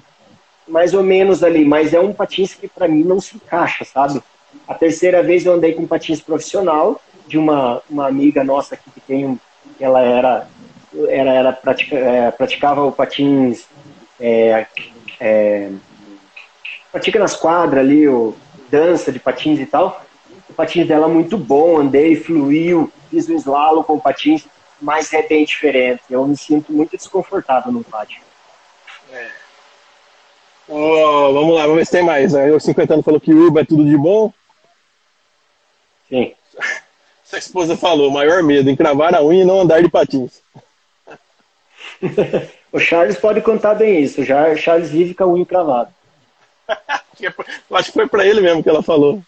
mais 0.67 0.93
ou 0.93 1.03
menos 1.03 1.43
ali, 1.43 1.65
mas 1.65 1.93
é 1.93 1.99
um 1.99 2.13
patins 2.13 2.53
que 2.53 2.67
para 2.67 2.87
mim 2.87 3.03
não 3.03 3.19
se 3.19 3.35
encaixa, 3.35 3.83
sabe? 3.83 4.21
A 4.67 4.73
terceira 4.73 5.23
vez 5.23 5.45
eu 5.45 5.53
andei 5.53 5.73
com 5.73 5.83
um 5.83 5.87
patins 5.87 6.21
profissional 6.21 7.01
de 7.27 7.37
uma, 7.37 7.81
uma 7.89 8.07
amiga 8.07 8.43
nossa 8.43 8.75
aqui 8.75 8.89
que 8.91 9.01
tem 9.01 9.39
ela 9.79 10.01
era 10.01 10.47
era, 11.09 11.33
era 11.33 11.53
pratica, 11.53 11.95
é, 11.95 12.31
praticava 12.31 12.83
o 12.83 12.91
patins 12.91 13.67
é, 14.19 14.65
é, 15.19 15.71
pratica 16.91 17.19
nas 17.19 17.35
quadras 17.35 17.83
ali, 17.83 18.07
o 18.07 18.35
dança 18.69 19.11
de 19.11 19.19
patins 19.19 19.59
e 19.59 19.65
tal. 19.65 20.03
O 20.49 20.53
patins 20.53 20.87
dela 20.87 21.05
é 21.05 21.09
muito 21.09 21.37
bom, 21.37 21.77
andei, 21.79 22.15
fluiu, 22.15 22.91
fiz 23.09 23.29
um 23.29 23.35
slalom 23.35 23.83
com 23.83 23.99
patins, 23.99 24.47
mas 24.81 25.13
é 25.13 25.21
bem 25.21 25.45
diferente. 25.45 26.01
Eu 26.09 26.25
me 26.25 26.35
sinto 26.35 26.71
muito 26.71 26.97
desconfortável 26.97 27.71
no 27.71 27.83
pátio. 27.83 28.21
Oh, 30.67 31.33
vamos 31.33 31.55
lá, 31.55 31.61
vamos 31.63 31.77
ver 31.77 31.85
se 31.85 31.91
tem 31.91 32.03
mais. 32.03 32.33
O 32.33 32.59
50 32.59 32.93
anos 32.93 33.05
falou 33.05 33.19
que 33.19 33.33
Uber 33.33 33.63
é 33.63 33.65
tudo 33.65 33.85
de 33.85 33.97
bom. 33.97 34.31
Sim. 36.07 36.33
Sua 37.23 37.39
esposa 37.39 37.77
falou, 37.77 38.09
maior 38.09 38.41
medo, 38.41 38.71
encravar 38.71 39.13
a 39.13 39.23
unha 39.23 39.43
e 39.43 39.45
não 39.45 39.61
andar 39.61 39.83
de 39.83 39.89
patins. 39.89 40.41
o 42.71 42.79
Charles 42.79 43.17
pode 43.17 43.41
contar 43.41 43.75
bem 43.75 44.01
isso. 44.01 44.23
Já 44.23 44.55
Charles 44.55 44.89
vive 44.89 45.13
com 45.13 45.23
a 45.23 45.27
unha 45.27 45.41
encravada. 45.41 45.91
Acho 47.71 47.87
que 47.87 47.91
foi 47.91 48.07
para 48.07 48.25
ele 48.25 48.41
mesmo 48.41 48.63
que 48.63 48.69
ela 48.69 48.81
falou. 48.81 49.21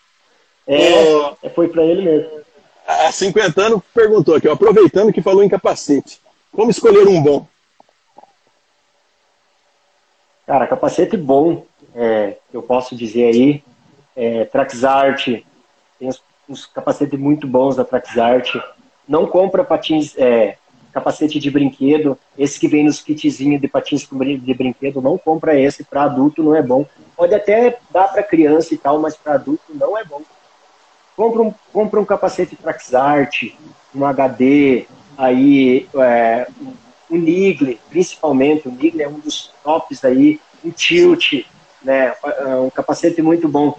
É, 0.67 1.49
foi 1.49 1.67
para 1.67 1.83
ele 1.83 2.03
mesmo. 2.03 2.41
A 2.87 3.11
50 3.11 3.61
anos 3.61 3.81
perguntou 3.93 4.35
aqui, 4.35 4.47
ó, 4.47 4.53
aproveitando 4.53 5.13
que 5.13 5.21
falou 5.21 5.43
em 5.43 5.49
capacete, 5.49 6.19
como 6.51 6.71
escolher 6.71 7.07
um 7.07 7.21
bom? 7.21 7.47
Cara, 10.45 10.67
capacete 10.67 11.15
bom, 11.15 11.65
é, 11.95 12.37
eu 12.53 12.61
posso 12.61 12.95
dizer 12.95 13.25
aí, 13.25 13.63
é, 14.15 14.45
Traxart, 14.45 15.25
tem 15.25 15.45
uns, 16.09 16.21
uns 16.49 16.65
capacetes 16.65 17.17
muito 17.17 17.47
bons 17.47 17.75
da 17.75 17.85
Traxart. 17.85 18.55
Não 19.07 19.27
compra 19.27 19.63
patins, 19.63 20.13
é, 20.17 20.57
capacete 20.91 21.39
de 21.39 21.49
brinquedo, 21.49 22.17
esse 22.37 22.59
que 22.59 22.67
vem 22.67 22.83
nos 22.83 23.01
kitzinhos 23.01 23.61
de 23.61 23.67
patins 23.67 24.07
de 24.07 24.53
brinquedo, 24.53 25.01
não 25.01 25.17
compra 25.17 25.59
esse, 25.59 25.83
para 25.83 26.03
adulto 26.03 26.43
não 26.43 26.55
é 26.55 26.61
bom. 26.61 26.85
Pode 27.15 27.33
até 27.33 27.77
dar 27.89 28.07
para 28.09 28.23
criança 28.23 28.73
e 28.73 28.77
tal, 28.77 28.99
mas 28.99 29.15
para 29.15 29.35
adulto 29.35 29.63
não 29.73 29.97
é 29.97 30.03
bom. 30.03 30.21
Compra 31.15 31.41
um, 31.41 31.53
compra 31.71 31.99
um 31.99 32.05
capacete 32.05 32.55
Traxart, 32.55 33.53
um 33.93 34.05
HD, 34.05 34.85
aí 35.17 35.87
é, 35.95 36.47
um 37.09 37.17
Nigle, 37.17 37.79
principalmente, 37.89 38.67
o 38.67 38.71
Nigle 38.71 39.01
é 39.01 39.07
um 39.07 39.19
dos 39.19 39.53
tops 39.63 40.03
aí, 40.03 40.39
um 40.63 40.71
Tilt, 40.71 41.45
né, 41.83 42.13
um 42.63 42.69
capacete 42.69 43.21
muito 43.21 43.47
bom. 43.47 43.77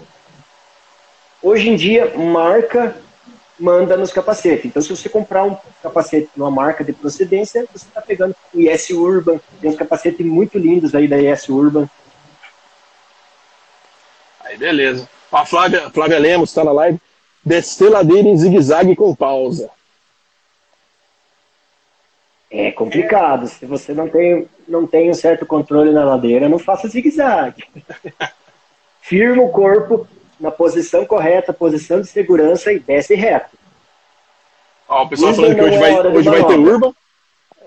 Hoje 1.41 1.69
em 1.69 1.75
dia, 1.75 2.17
marca 2.17 2.95
manda 3.59 3.95
nos 3.95 4.11
capacetes. 4.11 4.65
Então, 4.65 4.81
se 4.81 4.89
você 4.89 5.07
comprar 5.07 5.43
um 5.43 5.57
capacete 5.81 6.29
de 6.33 6.41
uma 6.41 6.51
marca 6.51 6.83
de 6.83 6.93
procedência, 6.93 7.65
você 7.71 7.85
está 7.85 8.01
pegando 8.01 8.35
o 8.53 8.59
IS 8.59 8.89
Urban, 8.89 9.39
tem 9.61 9.69
uns 9.69 9.75
capacetes 9.75 10.25
muito 10.25 10.57
lindos 10.57 10.95
aí 10.95 11.07
da 11.07 11.17
IS 11.17 11.47
Urban. 11.49 11.89
Aí, 14.41 14.57
beleza. 14.57 15.07
A 15.31 15.45
Flávia, 15.45 15.89
Flávia 15.89 16.19
Lemos 16.19 16.49
está 16.49 16.63
na 16.63 16.71
live. 16.71 16.99
Descer 17.45 17.89
ladeira 17.89 18.27
em 18.27 18.37
zigue-zague 18.37 18.95
com 18.95 19.15
pausa. 19.15 19.69
É 22.49 22.71
complicado. 22.71 23.47
Se 23.47 23.65
você 23.65 23.93
não 23.93 24.07
tem, 24.07 24.47
não 24.67 24.85
tem 24.85 25.09
um 25.09 25.13
certo 25.13 25.45
controle 25.45 25.91
na 25.91 26.05
ladeira, 26.05 26.47
não 26.47 26.59
faça 26.59 26.87
zigue-zague. 26.87 27.63
Firma 29.01 29.43
o 29.43 29.49
corpo 29.49 30.07
na 30.43 30.51
posição 30.51 31.05
correta, 31.05 31.53
posição 31.53 32.01
de 32.01 32.07
segurança 32.07 32.73
e 32.73 32.77
desce 32.77 33.15
reto. 33.15 33.57
Ó, 34.89 35.03
o 35.03 35.07
pessoal 35.07 35.33
falando 35.33 35.55
que 35.55 35.61
hoje, 35.61 35.75
é 35.75 35.79
vai, 35.79 36.07
hoje 36.07 36.29
vai 36.29 36.45
ter 36.45 36.59
urba. 36.59 36.93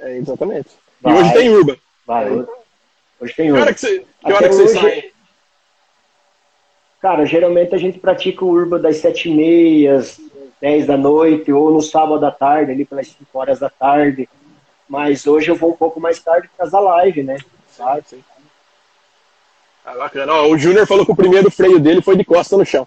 É, 0.00 0.18
exatamente. 0.18 0.68
Vai, 1.00 1.14
e 1.14 1.16
hoje 1.16 1.32
tem 1.32 1.48
urba. 1.48 1.76
Vai. 2.06 2.46
Hoje 3.18 3.34
tem 3.34 3.50
urba. 3.50 3.72
Que 3.72 3.86
hora 3.86 4.04
que 4.22 4.32
hora 4.32 4.48
que 4.50 4.54
você 4.54 4.62
hoje, 4.62 4.74
sai? 4.74 5.10
Cara, 7.00 7.24
geralmente 7.24 7.74
a 7.74 7.78
gente 7.78 7.98
pratica 7.98 8.44
o 8.44 8.48
urba 8.48 8.78
das 8.78 8.98
sete 8.98 9.30
e 9.30 9.34
meia, 9.34 10.04
dez 10.60 10.86
da 10.86 10.98
noite, 10.98 11.50
ou 11.50 11.70
no 11.70 11.80
sábado 11.80 12.26
à 12.26 12.30
tarde, 12.30 12.72
ali 12.72 12.84
pelas 12.84 13.08
cinco 13.08 13.38
horas 13.38 13.58
da 13.58 13.70
tarde. 13.70 14.28
Mas 14.86 15.26
hoje 15.26 15.50
eu 15.50 15.56
vou 15.56 15.70
um 15.70 15.76
pouco 15.76 15.98
mais 15.98 16.18
tarde 16.18 16.46
por 16.48 16.58
causa 16.58 16.72
da 16.72 16.80
live, 16.80 17.22
né? 17.22 17.38
Sabe? 17.70 18.02
Sim. 18.06 18.22
Ah, 19.86 19.94
bacana. 19.94 20.32
Ó, 20.32 20.48
o 20.48 20.58
Júnior 20.58 20.84
falou 20.84 21.06
que 21.06 21.12
o 21.12 21.16
primeiro 21.16 21.48
freio 21.48 21.78
dele 21.78 22.02
foi 22.02 22.16
de 22.16 22.24
costa 22.24 22.56
no 22.56 22.66
chão. 22.66 22.86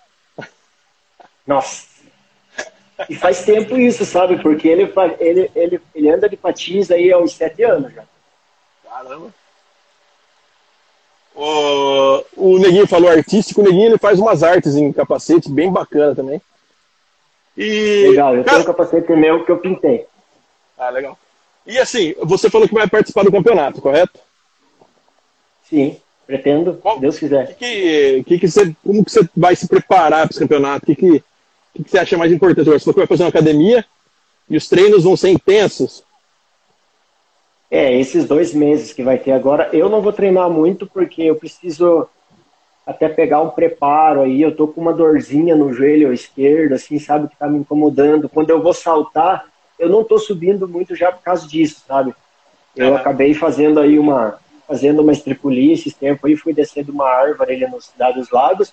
Nossa. 1.47 1.87
E 3.09 3.15
faz 3.15 3.45
tempo 3.45 3.77
isso, 3.77 4.05
sabe? 4.05 4.41
Porque 4.41 4.67
ele, 4.67 4.91
ele, 5.17 5.49
ele, 5.55 5.81
ele 5.95 6.09
anda 6.09 6.27
de 6.27 6.35
patins 6.35 6.91
aí 6.91 7.09
há 7.09 7.17
uns 7.17 7.31
sete 7.31 7.63
anos 7.63 7.93
já. 7.93 8.03
Caramba. 8.83 9.33
O, 11.33 12.25
o 12.35 12.59
Neguinho 12.59 12.85
falou 12.85 13.09
artístico, 13.09 13.61
o 13.61 13.63
Neguinho 13.63 13.91
ele 13.91 13.97
faz 13.97 14.19
umas 14.19 14.43
artes 14.43 14.75
em 14.75 14.91
capacete 14.91 15.49
bem 15.49 15.71
bacana 15.71 16.13
também. 16.13 16.41
E, 17.55 18.07
legal, 18.09 18.35
eu 18.35 18.43
cara... 18.43 18.57
tenho 18.57 18.69
um 18.69 18.75
capacete 18.75 19.11
meu 19.13 19.45
que 19.45 19.51
eu 19.51 19.57
pintei. 19.57 20.05
Ah, 20.77 20.89
legal. 20.89 21.17
E 21.65 21.79
assim, 21.79 22.13
você 22.23 22.49
falou 22.49 22.67
que 22.67 22.73
vai 22.73 22.89
participar 22.89 23.23
do 23.23 23.31
campeonato, 23.31 23.81
correto? 23.81 24.19
Sim, 25.69 26.01
pretendo, 26.29 26.75
Qual, 26.75 26.95
se 26.95 27.01
Deus 27.01 27.17
quiser. 27.17 27.55
Que 27.55 28.23
que, 28.23 28.37
que, 28.37 28.47
você, 28.47 28.75
como 28.85 29.03
que 29.03 29.11
você 29.11 29.27
vai 29.35 29.55
se 29.55 29.67
preparar 29.67 30.27
para 30.27 30.29
esse 30.29 30.39
campeonato? 30.39 30.83
O 30.83 30.85
que, 30.85 30.95
que, 30.95 31.23
que, 31.73 31.83
que 31.83 31.89
você 31.89 31.97
acha 31.97 32.15
mais 32.19 32.31
importante? 32.31 32.69
Você 32.69 32.79
falou 32.81 32.93
que 32.93 32.99
vai 32.99 33.07
fazer 33.07 33.23
uma 33.23 33.29
academia 33.29 33.83
e 34.47 34.55
os 34.55 34.69
treinos 34.69 35.05
vão 35.05 35.17
ser 35.17 35.29
intensos. 35.29 36.03
É, 37.71 37.99
esses 37.99 38.25
dois 38.25 38.53
meses 38.53 38.93
que 38.93 39.01
vai 39.01 39.17
ter 39.17 39.31
agora, 39.31 39.71
eu 39.73 39.89
não 39.89 40.03
vou 40.03 40.13
treinar 40.13 40.51
muito 40.51 40.85
porque 40.85 41.23
eu 41.23 41.35
preciso 41.35 42.07
até 42.85 43.09
pegar 43.09 43.41
um 43.41 43.49
preparo 43.49 44.21
aí. 44.21 44.39
Eu 44.39 44.55
tô 44.55 44.67
com 44.67 44.81
uma 44.81 44.93
dorzinha 44.93 45.55
no 45.55 45.73
joelho 45.73 46.13
esquerdo, 46.13 46.73
assim, 46.73 46.99
sabe, 46.99 47.27
que 47.27 47.37
tá 47.37 47.47
me 47.47 47.57
incomodando. 47.57 48.29
Quando 48.29 48.51
eu 48.51 48.61
vou 48.61 48.73
saltar, 48.73 49.45
eu 49.79 49.89
não 49.89 50.03
tô 50.03 50.19
subindo 50.19 50.67
muito 50.67 50.95
já 50.95 51.11
por 51.11 51.23
causa 51.23 51.47
disso, 51.47 51.83
sabe? 51.87 52.13
Eu 52.75 52.95
acabei 52.95 53.33
fazendo 53.33 53.79
aí 53.79 53.97
uma 53.97 54.37
fazendo 54.69 55.01
uma 55.01 55.11
estripulia 55.11 55.73
esses 55.73 55.95
tempos 55.95 56.29
aí, 56.29 56.37
fui 56.37 56.53
descer 56.53 56.83
de 56.83 56.91
uma 56.91 57.09
árvore 57.09 57.55
ali 57.55 57.67
no 57.67 57.81
Cidade 57.81 58.19
dos 58.19 58.29
Lagos, 58.29 58.71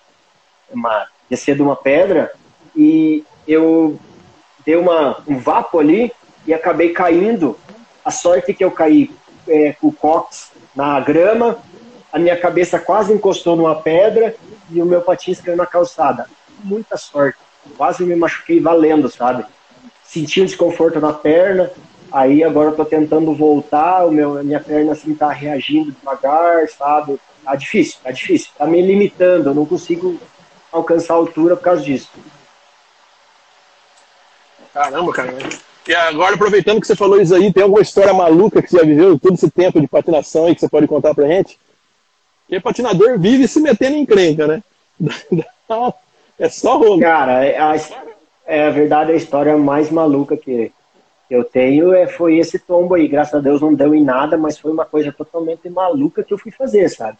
uma, 0.70 1.06
descer 1.30 1.56
de 1.56 1.62
uma 1.62 1.74
pedra, 1.74 2.30
e 2.76 3.24
eu 3.48 3.98
dei 4.62 4.76
uma, 4.76 5.22
um 5.26 5.38
vapo 5.38 5.78
ali 5.78 6.12
e 6.46 6.52
acabei 6.52 6.90
caindo. 6.90 7.58
A 8.04 8.10
sorte 8.10 8.52
que 8.52 8.62
eu 8.62 8.70
caí 8.70 9.10
é, 9.48 9.72
com 9.72 9.86
o 9.86 9.92
cox 9.92 10.52
na 10.74 11.00
grama, 11.00 11.58
a 12.12 12.18
minha 12.18 12.36
cabeça 12.36 12.78
quase 12.78 13.14
encostou 13.14 13.56
numa 13.56 13.76
pedra 13.76 14.36
e 14.70 14.82
o 14.82 14.84
meu 14.84 15.00
patins 15.00 15.40
caiu 15.40 15.56
na 15.56 15.64
calçada. 15.64 16.28
Muita 16.62 16.98
sorte. 16.98 17.38
Quase 17.74 18.04
me 18.04 18.14
machuquei 18.14 18.60
valendo, 18.60 19.10
sabe? 19.10 19.46
Senti 20.04 20.42
um 20.42 20.44
desconforto 20.44 21.00
na 21.00 21.14
perna, 21.14 21.70
aí 22.12 22.42
agora 22.42 22.70
eu 22.70 22.76
tô 22.76 22.84
tentando 22.84 23.34
voltar, 23.34 24.06
o 24.06 24.10
meu, 24.10 24.42
minha 24.44 24.60
perna 24.60 24.92
assim 24.92 25.14
tá 25.14 25.30
reagindo 25.30 25.92
devagar, 25.92 26.68
sabe? 26.68 27.18
Tá 27.44 27.54
difícil, 27.54 27.98
tá 28.02 28.10
difícil. 28.10 28.50
Tá 28.56 28.66
me 28.66 28.80
limitando, 28.82 29.50
eu 29.50 29.54
não 29.54 29.64
consigo 29.64 30.18
alcançar 30.72 31.14
a 31.14 31.16
altura 31.16 31.56
por 31.56 31.62
causa 31.62 31.82
disso. 31.82 32.10
Caramba, 34.72 35.12
cara. 35.12 35.32
E 35.86 35.94
agora, 35.94 36.34
aproveitando 36.34 36.80
que 36.80 36.86
você 36.86 36.96
falou 36.96 37.20
isso 37.20 37.34
aí, 37.34 37.52
tem 37.52 37.62
alguma 37.62 37.80
história 37.80 38.12
maluca 38.12 38.60
que 38.60 38.68
você 38.68 38.78
já 38.78 38.84
viveu 38.84 39.18
todo 39.18 39.34
esse 39.34 39.50
tempo 39.50 39.80
de 39.80 39.86
patinação 39.86 40.46
aí 40.46 40.54
que 40.54 40.60
você 40.60 40.68
pode 40.68 40.86
contar 40.88 41.14
pra 41.14 41.28
gente? 41.28 41.58
Porque 42.46 42.60
patinador 42.60 43.18
vive 43.18 43.46
se 43.46 43.60
metendo 43.60 43.96
em 43.96 44.00
encrenca, 44.00 44.46
né? 44.46 44.62
É 46.38 46.50
só 46.50 46.76
rolo. 46.76 47.00
Cara, 47.00 47.46
é 47.46 47.58
a, 47.58 47.74
é 48.46 48.66
a 48.66 48.70
verdade, 48.70 49.10
a 49.10 49.16
história 49.16 49.56
mais 49.56 49.90
maluca 49.90 50.36
que 50.36 50.70
eu 51.28 51.42
tenho 51.44 51.92
é, 51.92 52.06
foi 52.06 52.38
esse 52.38 52.58
tombo 52.58 52.94
aí. 52.94 53.08
Graças 53.08 53.34
a 53.34 53.40
Deus 53.40 53.60
não 53.60 53.74
deu 53.74 53.94
em 53.94 54.04
nada, 54.04 54.36
mas 54.36 54.58
foi 54.58 54.70
uma 54.70 54.84
coisa 54.84 55.12
totalmente 55.12 55.68
maluca 55.68 56.22
que 56.22 56.32
eu 56.32 56.38
fui 56.38 56.52
fazer, 56.52 56.88
sabe? 56.88 57.18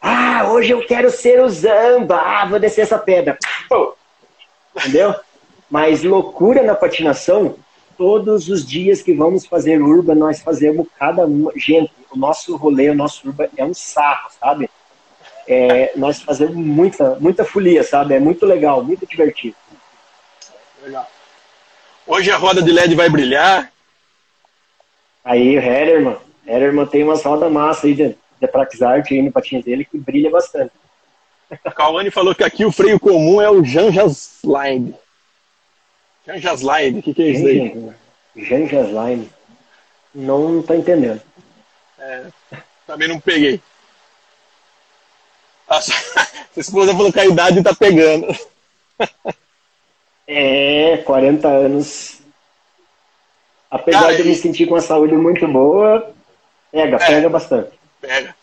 Ah, 0.00 0.48
hoje 0.50 0.70
eu 0.70 0.86
quero 0.86 1.10
ser 1.10 1.40
o 1.40 1.48
Zamba. 1.48 2.16
Ah, 2.16 2.46
vou 2.46 2.58
descer 2.58 2.82
essa 2.82 2.98
pedra. 2.98 3.38
Entendeu? 4.76 5.14
Mas 5.70 6.02
loucura 6.02 6.62
na 6.62 6.74
patinação, 6.74 7.56
todos 7.96 8.48
os 8.48 8.64
dias 8.64 9.02
que 9.02 9.12
vamos 9.12 9.46
fazer 9.46 9.80
urba, 9.82 10.14
nós 10.14 10.40
fazemos 10.40 10.86
cada 10.98 11.26
uma. 11.26 11.52
Gente, 11.56 11.92
o 12.10 12.16
nosso 12.16 12.56
rolê, 12.56 12.88
o 12.90 12.94
nosso 12.94 13.26
urba 13.28 13.50
é 13.56 13.64
um 13.64 13.74
sarro, 13.74 14.30
sabe? 14.40 14.70
É, 15.48 15.92
nós 15.96 16.22
fazemos 16.22 16.54
muita, 16.56 17.16
muita 17.20 17.44
folia, 17.44 17.82
sabe? 17.82 18.14
É 18.14 18.20
muito 18.20 18.46
legal, 18.46 18.82
muito 18.82 19.06
divertido. 19.06 19.56
Legal. 20.82 21.06
Hoje 22.06 22.30
a 22.30 22.36
roda 22.36 22.62
de 22.62 22.70
LED 22.70 22.94
vai 22.94 23.10
brilhar. 23.10 23.72
Aí, 25.24 25.58
o 25.58 25.60
Hellerman. 25.60 26.16
Hellerman 26.46 26.86
tem 26.86 27.02
umas 27.02 27.24
rodas 27.24 27.50
massa 27.50 27.88
aí 27.88 27.94
de, 27.94 28.16
de 28.40 28.46
Praxart 28.46 29.10
aí 29.10 29.20
no 29.20 29.32
patinho 29.32 29.62
dele 29.62 29.84
que 29.84 29.98
brilha 29.98 30.30
bastante. 30.30 30.72
A 31.64 31.72
Cauane 31.72 32.10
falou 32.10 32.34
que 32.34 32.44
aqui 32.44 32.64
o 32.64 32.70
freio 32.70 33.00
comum 33.00 33.40
é 33.40 33.50
o 33.50 33.64
Janjas 33.64 34.38
Line. 34.44 34.94
Janjas 36.24 36.60
Line, 36.60 37.00
o 37.00 37.02
que, 37.02 37.14
que 37.14 37.22
é 37.22 37.28
isso 37.28 37.46
aí? 37.46 37.92
Janjas 38.36 38.88
Line. 38.88 39.30
Não, 40.14 40.48
não 40.48 40.62
tô 40.62 40.74
entendendo. 40.74 41.20
É, 41.98 42.26
também 42.86 43.08
não 43.08 43.18
peguei. 43.18 43.60
Nossa, 45.68 45.92
sua 46.54 46.60
esposa 46.60 46.92
falou 46.92 47.12
que 47.12 47.20
a 47.20 47.26
idade 47.26 47.62
tá 47.62 47.74
pegando. 47.74 48.28
É, 50.26 50.98
40 50.98 51.48
anos. 51.48 52.18
Apesar 53.70 54.00
Cara, 54.00 54.14
de 54.14 54.20
eu 54.20 54.26
me 54.26 54.34
sentir 54.34 54.66
com 54.66 54.76
a 54.76 54.80
saúde 54.80 55.14
muito 55.14 55.46
boa, 55.46 56.12
pega, 56.72 56.96
é, 56.96 57.06
pega 57.06 57.28
bastante. 57.28 57.70
Pega. 58.00 58.34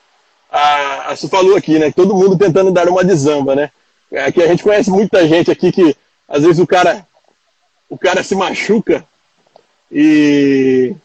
A, 0.52 1.12
a 1.12 1.16
Su 1.16 1.28
falou 1.28 1.56
aqui, 1.56 1.80
né? 1.80 1.92
Todo 1.92 2.16
mundo 2.16 2.38
tentando 2.38 2.72
dar 2.72 2.88
uma 2.88 3.04
de 3.04 3.16
zamba, 3.16 3.56
né? 3.56 3.72
Aqui 4.26 4.44
a 4.44 4.48
gente 4.48 4.64
conhece 4.64 4.92
muita 4.92 5.28
gente 5.28 5.50
aqui 5.50 5.72
que 5.72 5.96
às 6.28 6.44
vezes 6.44 6.60
o 6.60 6.68
cara 6.68 7.06
o 7.90 7.98
cara 7.98 8.24
se 8.24 8.36
machuca 8.36 9.04
e 9.92 10.96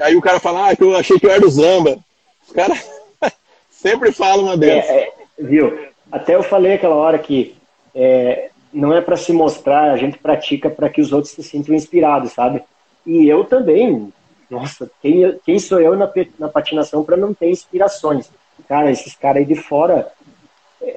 aí 0.00 0.16
o 0.16 0.20
cara 0.20 0.40
fala, 0.40 0.68
ah, 0.68 0.76
que 0.76 0.82
eu 0.82 0.96
achei 0.96 1.18
que 1.18 1.26
eu 1.26 1.30
era 1.30 1.46
o 1.46 1.50
Zamba. 1.50 1.98
Os 2.46 2.52
caras 2.52 2.90
sempre 3.70 4.10
falam 4.10 4.46
uma 4.46 4.56
dessa. 4.56 4.92
É, 4.92 5.04
é, 5.04 5.12
viu? 5.38 5.86
Até 6.10 6.34
eu 6.34 6.42
falei 6.42 6.74
aquela 6.74 6.96
hora 6.96 7.18
que 7.18 7.54
é, 7.94 8.50
não 8.72 8.94
é 8.94 9.00
para 9.00 9.16
se 9.16 9.32
mostrar, 9.32 9.90
a 9.90 9.96
gente 9.96 10.18
pratica 10.18 10.70
para 10.70 10.88
que 10.88 11.00
os 11.00 11.12
outros 11.12 11.32
se 11.32 11.42
sintam 11.42 11.74
inspirados, 11.74 12.32
sabe? 12.32 12.62
E 13.04 13.28
eu 13.28 13.44
também, 13.44 14.12
nossa, 14.48 14.90
quem, 15.02 15.38
quem 15.44 15.58
sou 15.58 15.80
eu 15.80 15.96
na, 15.96 16.10
na 16.38 16.48
patinação 16.48 17.02
para 17.02 17.16
não 17.16 17.34
ter 17.34 17.50
inspirações? 17.50 18.30
Cara, 18.68 18.90
esses 18.90 19.14
caras 19.14 19.38
aí 19.38 19.44
de 19.44 19.56
fora, 19.56 20.12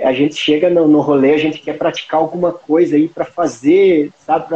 a 0.01 0.13
gente 0.13 0.35
chega 0.35 0.69
no, 0.69 0.87
no 0.87 1.01
rolê, 1.01 1.33
a 1.33 1.37
gente 1.37 1.59
quer 1.59 1.77
praticar 1.77 2.19
alguma 2.19 2.51
coisa 2.51 2.95
aí 2.95 3.07
para 3.07 3.25
fazer, 3.25 4.11
sabe? 4.25 4.47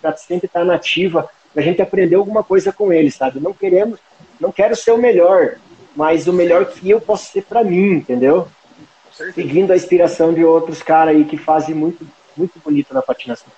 Para 0.00 0.16
sempre 0.16 0.46
estar 0.46 0.64
nativa, 0.64 1.28
para 1.52 1.62
a 1.62 1.64
gente 1.64 1.82
aprender 1.82 2.16
alguma 2.16 2.44
coisa 2.44 2.72
com 2.72 2.92
eles, 2.92 3.14
sabe? 3.14 3.40
Não 3.40 3.52
queremos, 3.52 3.98
não 4.38 4.52
quero 4.52 4.76
ser 4.76 4.92
o 4.92 4.98
melhor, 4.98 5.56
mas 5.96 6.28
o 6.28 6.32
melhor 6.32 6.66
que 6.66 6.88
eu 6.88 7.00
posso 7.00 7.32
ser 7.32 7.42
para 7.42 7.64
mim, 7.64 7.94
entendeu? 7.94 8.46
Seguindo 9.34 9.72
a 9.72 9.76
inspiração 9.76 10.32
de 10.32 10.44
outros 10.44 10.82
caras 10.82 11.14
aí 11.14 11.24
que 11.24 11.36
fazem 11.36 11.74
muito 11.74 12.06
muito 12.36 12.58
bonito 12.60 12.94
na 12.94 13.02
patinação. 13.02 13.48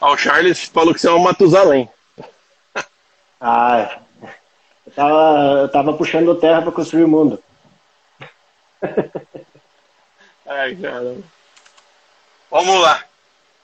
Ah, 0.00 0.10
o 0.10 0.16
Charles 0.16 0.64
falou 0.64 0.92
que 0.92 1.00
você 1.00 1.08
é 1.08 1.12
um 1.12 1.18
Matusalém. 1.18 1.88
ah, 3.40 3.98
eu 4.86 4.92
tava, 4.92 5.60
eu 5.62 5.68
tava 5.68 5.92
puxando 5.94 6.34
terra 6.34 6.62
para 6.62 6.72
construir 6.72 7.04
o 7.04 7.08
mundo. 7.08 7.42
Ai, 10.46 10.76
caramba. 10.76 11.22
Vamos 12.50 12.80
lá. 12.80 13.02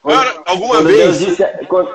Agora, 0.02 0.42
alguma 0.46 0.76
quando 0.76 0.86
vez. 0.86 1.18
Disse, 1.18 1.44
quando, 1.68 1.94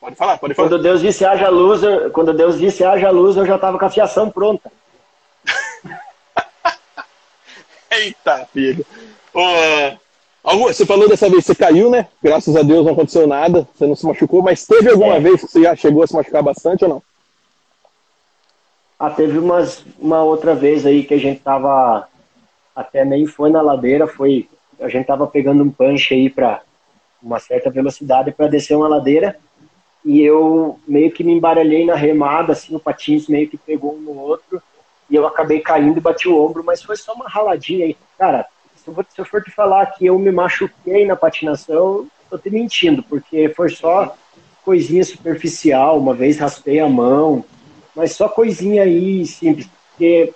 pode 0.00 0.16
falar, 0.16 0.38
pode 0.38 0.54
falar. 0.54 0.68
Quando 0.68 0.82
Deus 0.82 1.00
disse 1.00 1.24
haja 1.24 1.48
luz, 1.48 1.82
eu, 1.82 2.10
quando 2.10 2.32
Deus 2.32 2.58
disse 2.58 2.84
haja 2.84 3.10
luz, 3.10 3.36
eu 3.36 3.44
já 3.44 3.58
tava 3.58 3.78
com 3.78 3.84
a 3.84 3.90
fiação 3.90 4.30
pronta. 4.30 4.70
Eita, 7.90 8.48
filho. 8.52 8.86
Oh, 9.34 9.96
você 10.42 10.84
falou 10.84 11.08
dessa 11.08 11.28
vez, 11.28 11.44
você 11.44 11.54
caiu, 11.54 11.90
né? 11.90 12.08
Graças 12.22 12.56
a 12.56 12.62
Deus 12.62 12.84
não 12.84 12.92
aconteceu 12.92 13.26
nada, 13.26 13.66
você 13.74 13.86
não 13.86 13.94
se 13.94 14.06
machucou, 14.06 14.42
mas 14.42 14.66
teve 14.66 14.90
alguma 14.90 15.14
é. 15.14 15.20
vez 15.20 15.40
que 15.40 15.50
você 15.50 15.62
já 15.62 15.76
chegou 15.76 16.02
a 16.02 16.06
se 16.06 16.14
machucar 16.14 16.42
bastante 16.42 16.84
ou 16.84 16.90
não? 16.90 17.02
Ah, 18.98 19.10
teve 19.10 19.38
umas, 19.38 19.84
uma 19.98 20.22
outra 20.22 20.54
vez 20.54 20.86
aí 20.86 21.04
que 21.04 21.14
a 21.14 21.18
gente 21.18 21.40
tava 21.40 22.08
até 22.74 23.04
nem 23.04 23.26
foi 23.26 23.50
na 23.50 23.60
ladeira, 23.60 24.06
foi 24.06 24.48
a 24.80 24.88
gente 24.88 25.06
tava 25.06 25.26
pegando 25.26 25.62
um 25.62 25.70
punch 25.70 26.12
aí 26.12 26.28
para 26.28 26.62
uma 27.22 27.38
certa 27.38 27.70
velocidade 27.70 28.32
para 28.32 28.48
descer 28.48 28.76
uma 28.76 28.88
ladeira 28.88 29.38
e 30.04 30.20
eu 30.20 30.78
meio 30.86 31.12
que 31.12 31.22
me 31.22 31.32
embaralhei 31.32 31.86
na 31.86 31.94
remada, 31.94 32.52
assim, 32.52 32.74
o 32.74 32.80
patins 32.80 33.28
meio 33.28 33.48
que 33.48 33.56
pegou 33.56 33.94
um 33.94 34.00
no 34.00 34.18
outro 34.18 34.60
e 35.08 35.14
eu 35.14 35.26
acabei 35.26 35.60
caindo 35.60 35.98
e 35.98 36.00
bati 36.00 36.28
o 36.28 36.42
ombro, 36.42 36.64
mas 36.64 36.82
foi 36.82 36.96
só 36.96 37.12
uma 37.12 37.28
raladinha 37.28 37.86
aí. 37.86 37.96
Cara, 38.18 38.46
se 38.82 38.88
eu, 38.88 38.94
for, 38.94 39.06
se 39.08 39.20
eu 39.20 39.24
for 39.24 39.42
te 39.42 39.50
falar 39.50 39.86
que 39.86 40.06
eu 40.06 40.18
me 40.18 40.30
machuquei 40.30 41.06
na 41.06 41.16
patinação, 41.16 41.76
eu 41.76 42.08
tô 42.30 42.38
te 42.38 42.50
mentindo, 42.50 43.02
porque 43.02 43.48
foi 43.50 43.68
só 43.68 44.16
coisinha 44.64 45.04
superficial, 45.04 45.98
uma 45.98 46.14
vez 46.14 46.38
raspei 46.38 46.80
a 46.80 46.88
mão, 46.88 47.44
mas 47.94 48.12
só 48.16 48.28
coisinha 48.28 48.84
aí 48.84 49.26
simples, 49.26 49.68
porque 49.90 50.32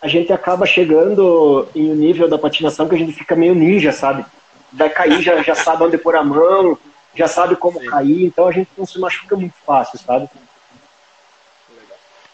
a 0.00 0.08
gente 0.08 0.32
acaba 0.32 0.66
chegando 0.66 1.68
em 1.74 1.90
um 1.90 1.94
nível 1.94 2.28
da 2.28 2.38
patinação 2.38 2.88
que 2.88 2.94
a 2.94 2.98
gente 2.98 3.12
fica 3.12 3.34
meio 3.34 3.54
ninja, 3.54 3.92
sabe? 3.92 4.24
vai 4.74 4.90
cair, 4.90 5.22
já, 5.22 5.42
já 5.42 5.54
sabe 5.54 5.84
onde 5.84 5.96
pôr 5.96 6.16
a 6.16 6.24
mão, 6.24 6.76
já 7.14 7.28
sabe 7.28 7.56
como 7.56 7.80
Sim. 7.80 7.86
cair, 7.86 8.24
então 8.24 8.48
a 8.48 8.52
gente 8.52 8.68
não 8.76 8.84
se 8.84 8.98
machuca 8.98 9.36
muito 9.36 9.54
fácil, 9.64 9.98
sabe? 9.98 10.28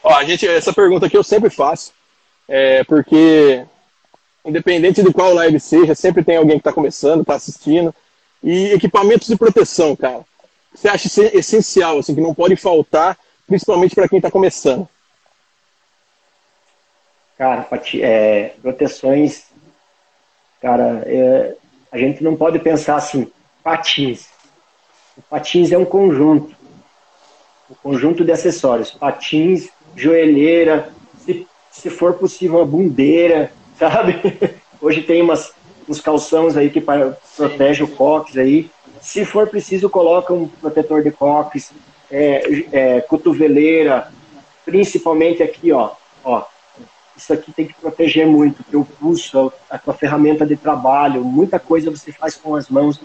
Ó, 0.02 0.14
a 0.14 0.24
gente, 0.24 0.48
essa 0.48 0.72
pergunta 0.72 1.06
aqui 1.06 1.16
eu 1.16 1.22
sempre 1.22 1.50
faço, 1.50 1.92
é, 2.48 2.82
porque 2.84 3.64
independente 4.44 5.02
de 5.02 5.12
qual 5.12 5.34
live 5.34 5.60
seja, 5.60 5.94
sempre 5.94 6.24
tem 6.24 6.36
alguém 6.36 6.56
que 6.56 6.60
está 6.60 6.72
começando, 6.72 7.20
está 7.20 7.34
assistindo. 7.34 7.94
E 8.42 8.72
equipamentos 8.72 9.28
de 9.28 9.36
proteção, 9.36 9.94
cara. 9.94 10.24
Você 10.74 10.88
acha 10.88 11.08
essencial, 11.36 11.98
assim, 11.98 12.14
que 12.14 12.20
não 12.20 12.34
pode 12.34 12.56
faltar, 12.56 13.18
principalmente 13.46 13.94
para 13.94 14.08
quem 14.08 14.18
está 14.18 14.30
começando? 14.30 14.88
Cara, 17.36 17.66
é, 17.94 18.54
proteções, 18.62 19.44
cara, 20.60 21.02
é, 21.06 21.56
a 21.90 21.98
gente 21.98 22.22
não 22.22 22.36
pode 22.36 22.58
pensar 22.58 22.96
assim, 22.96 23.30
patins. 23.64 24.26
O 25.16 25.22
patins 25.22 25.72
é 25.72 25.78
um 25.78 25.84
conjunto, 25.84 26.54
um 27.70 27.74
conjunto 27.82 28.24
de 28.24 28.30
acessórios. 28.30 28.90
Patins, 28.90 29.68
joelheira, 29.96 30.92
se, 31.24 31.46
se 31.70 31.90
for 31.90 32.14
possível 32.14 32.58
uma 32.58 32.66
bundeira, 32.66 33.50
sabe? 33.80 34.20
Hoje 34.80 35.02
tem 35.02 35.22
umas, 35.22 35.52
uns 35.88 36.00
calções 36.00 36.56
aí 36.56 36.68
que 36.70 36.82
protegem 37.36 37.84
o 37.84 37.88
cox 37.88 38.36
aí. 38.36 38.70
Se 39.00 39.24
for 39.24 39.48
preciso, 39.48 39.88
coloca 39.88 40.34
um 40.34 40.46
protetor 40.46 41.02
de 41.02 41.10
cox, 41.10 41.72
é, 42.10 42.64
é, 42.70 43.00
cotoveleira, 43.00 44.12
principalmente 44.64 45.42
aqui, 45.42 45.72
ó, 45.72 45.92
ó. 46.22 46.44
Isso 47.16 47.32
aqui 47.32 47.52
tem 47.52 47.66
que 47.66 47.74
proteger 47.74 48.26
muito, 48.26 48.64
teu 48.64 48.86
pulso, 48.98 49.52
a 49.68 49.78
tua 49.78 49.92
ferramenta 49.92 50.46
de 50.46 50.56
trabalho, 50.56 51.24
muita 51.24 51.58
coisa 51.58 51.90
você 51.90 52.12
faz 52.12 52.34
com 52.34 52.54
as 52.54 52.68
mãos. 52.68 53.00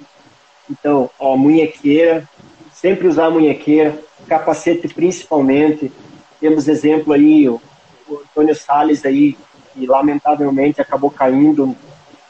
Então, 0.69 1.09
ó, 1.19 1.35
munhequeira, 1.35 2.27
sempre 2.73 3.07
usar 3.07 3.29
munhequeira, 3.29 3.97
capacete 4.27 4.87
principalmente. 4.87 5.91
Temos 6.39 6.67
exemplo 6.67 7.13
aí, 7.13 7.47
o, 7.49 7.61
o 8.07 8.19
Antônio 8.19 8.55
Salles 8.55 9.05
aí, 9.05 9.37
que 9.75 9.85
lamentavelmente 9.85 10.79
acabou 10.79 11.11
caindo 11.11 11.75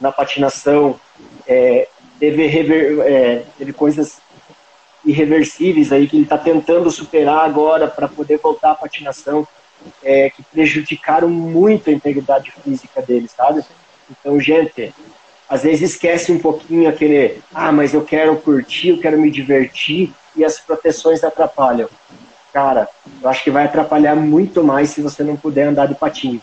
na 0.01 0.11
patinação, 0.11 0.99
é, 1.47 1.87
teve, 2.19 2.47
rever, 2.47 2.99
é, 3.01 3.43
teve 3.57 3.71
coisas 3.71 4.17
irreversíveis 5.05 5.91
aí 5.91 6.07
que 6.07 6.15
ele 6.15 6.23
está 6.23 6.37
tentando 6.37 6.89
superar 6.89 7.45
agora 7.45 7.87
para 7.87 8.07
poder 8.07 8.39
voltar 8.39 8.71
à 8.71 8.75
patinação, 8.75 9.47
é, 10.03 10.31
que 10.31 10.41
prejudicaram 10.41 11.29
muito 11.29 11.89
a 11.89 11.93
integridade 11.93 12.51
física 12.63 13.01
dele, 13.01 13.27
sabe? 13.27 13.63
Então, 14.09 14.39
gente, 14.39 14.93
às 15.47 15.61
vezes 15.61 15.91
esquece 15.91 16.31
um 16.31 16.39
pouquinho 16.39 16.89
aquele, 16.89 17.39
ah, 17.53 17.71
mas 17.71 17.93
eu 17.93 18.03
quero 18.03 18.35
curtir, 18.37 18.89
eu 18.89 18.99
quero 18.99 19.19
me 19.19 19.29
divertir 19.29 20.11
e 20.35 20.43
as 20.43 20.59
proteções 20.59 21.23
atrapalham. 21.23 21.87
Cara, 22.51 22.89
eu 23.21 23.29
acho 23.29 23.43
que 23.43 23.51
vai 23.51 23.65
atrapalhar 23.65 24.15
muito 24.15 24.63
mais 24.63 24.89
se 24.89 25.01
você 25.01 25.23
não 25.23 25.35
puder 25.35 25.67
andar 25.67 25.87
de 25.87 25.93
patins 25.93 26.41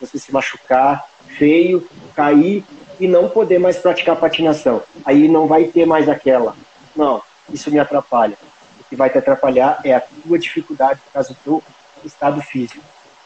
você 0.00 0.18
se 0.18 0.32
machucar 0.32 1.06
feio, 1.36 1.86
cair 2.14 2.64
e 2.98 3.06
não 3.06 3.28
poder 3.28 3.58
mais 3.58 3.76
praticar 3.76 4.16
patinação. 4.16 4.82
Aí 5.04 5.28
não 5.28 5.46
vai 5.46 5.64
ter 5.64 5.86
mais 5.86 6.08
aquela. 6.08 6.56
Não, 6.96 7.22
isso 7.50 7.70
me 7.70 7.78
atrapalha. 7.78 8.36
O 8.80 8.84
que 8.84 8.96
vai 8.96 9.10
te 9.10 9.18
atrapalhar 9.18 9.80
é 9.84 9.94
a 9.94 10.00
tua 10.00 10.38
dificuldade 10.38 11.00
por 11.00 11.12
causa 11.12 11.30
do 11.30 11.36
teu 11.44 11.62
estado 12.04 12.40
físico. 12.42 12.82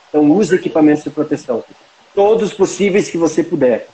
Então 0.08 0.30
use 0.30 0.54
equipamentos 0.54 1.04
de 1.04 1.10
proteção. 1.10 1.64
Todos 2.14 2.52
possíveis 2.52 3.10
que 3.10 3.16
você 3.16 3.42
puder. 3.42 3.88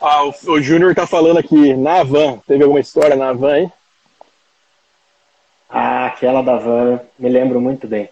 Ah, 0.00 0.24
o, 0.24 0.34
o 0.48 0.60
Júnior 0.60 0.90
está 0.90 1.06
falando 1.06 1.38
aqui, 1.38 1.74
na 1.74 2.02
van, 2.02 2.38
teve 2.46 2.62
alguma 2.62 2.80
história 2.80 3.16
na 3.16 3.32
van, 3.32 3.56
hein? 3.56 3.72
Ah, 5.68 6.06
aquela 6.06 6.42
da 6.42 6.56
van, 6.56 7.00
me 7.18 7.28
lembro 7.30 7.58
muito 7.60 7.88
bem. 7.88 8.10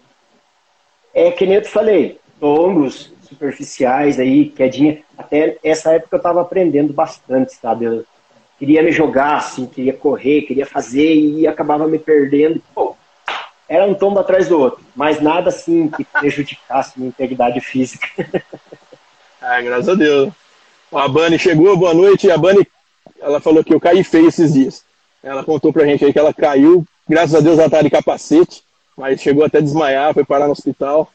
É 1.13 1.29
que 1.29 1.45
nem 1.45 1.55
eu 1.55 1.61
te 1.61 1.69
falei, 1.69 2.19
tombos 2.43 3.09
superficiais 3.21 4.19
aí, 4.19 4.49
quedinha. 4.49 5.01
Até 5.17 5.57
essa 5.63 5.93
época 5.93 6.17
eu 6.17 6.17
estava 6.17 6.41
aprendendo 6.41 6.91
bastante, 6.91 7.53
sabe? 7.55 7.85
Eu 7.85 8.03
queria 8.59 8.83
me 8.83 8.91
jogar, 8.91 9.37
assim, 9.37 9.65
queria 9.65 9.93
correr, 9.93 10.41
queria 10.41 10.65
fazer 10.65 11.15
e 11.15 11.47
acabava 11.47 11.87
me 11.87 11.97
perdendo. 11.97 12.61
Pô, 12.75 12.97
era 13.65 13.85
um 13.85 13.93
tombo 13.93 14.19
atrás 14.19 14.49
do 14.49 14.59
outro, 14.59 14.83
mas 14.93 15.21
nada 15.21 15.47
assim 15.47 15.87
que 15.87 16.03
prejudicasse 16.03 16.99
minha 16.99 17.07
integridade 17.07 17.61
física. 17.61 18.09
ah, 19.41 19.61
graças 19.61 19.87
a 19.87 19.95
Deus. 19.95 20.33
A 20.91 21.07
Bani 21.07 21.39
chegou, 21.39 21.77
boa 21.77 21.93
noite. 21.93 22.29
A 22.29 22.37
Bani, 22.37 22.67
ela 23.21 23.39
falou 23.39 23.63
que 23.63 23.73
eu 23.73 23.79
caí 23.79 24.03
feio 24.03 24.27
esses 24.27 24.51
dias. 24.51 24.83
Ela 25.23 25.45
contou 25.45 25.71
pra 25.71 25.85
gente 25.85 26.03
aí 26.03 26.11
que 26.11 26.19
ela 26.19 26.33
caiu, 26.33 26.85
graças 27.07 27.35
a 27.35 27.39
Deus 27.39 27.57
ela 27.57 27.69
tá 27.69 27.81
de 27.81 27.89
capacete, 27.89 28.63
mas 28.97 29.21
chegou 29.21 29.45
até 29.45 29.61
desmaiar, 29.61 30.13
foi 30.13 30.25
parar 30.25 30.47
no 30.47 30.51
hospital. 30.51 31.09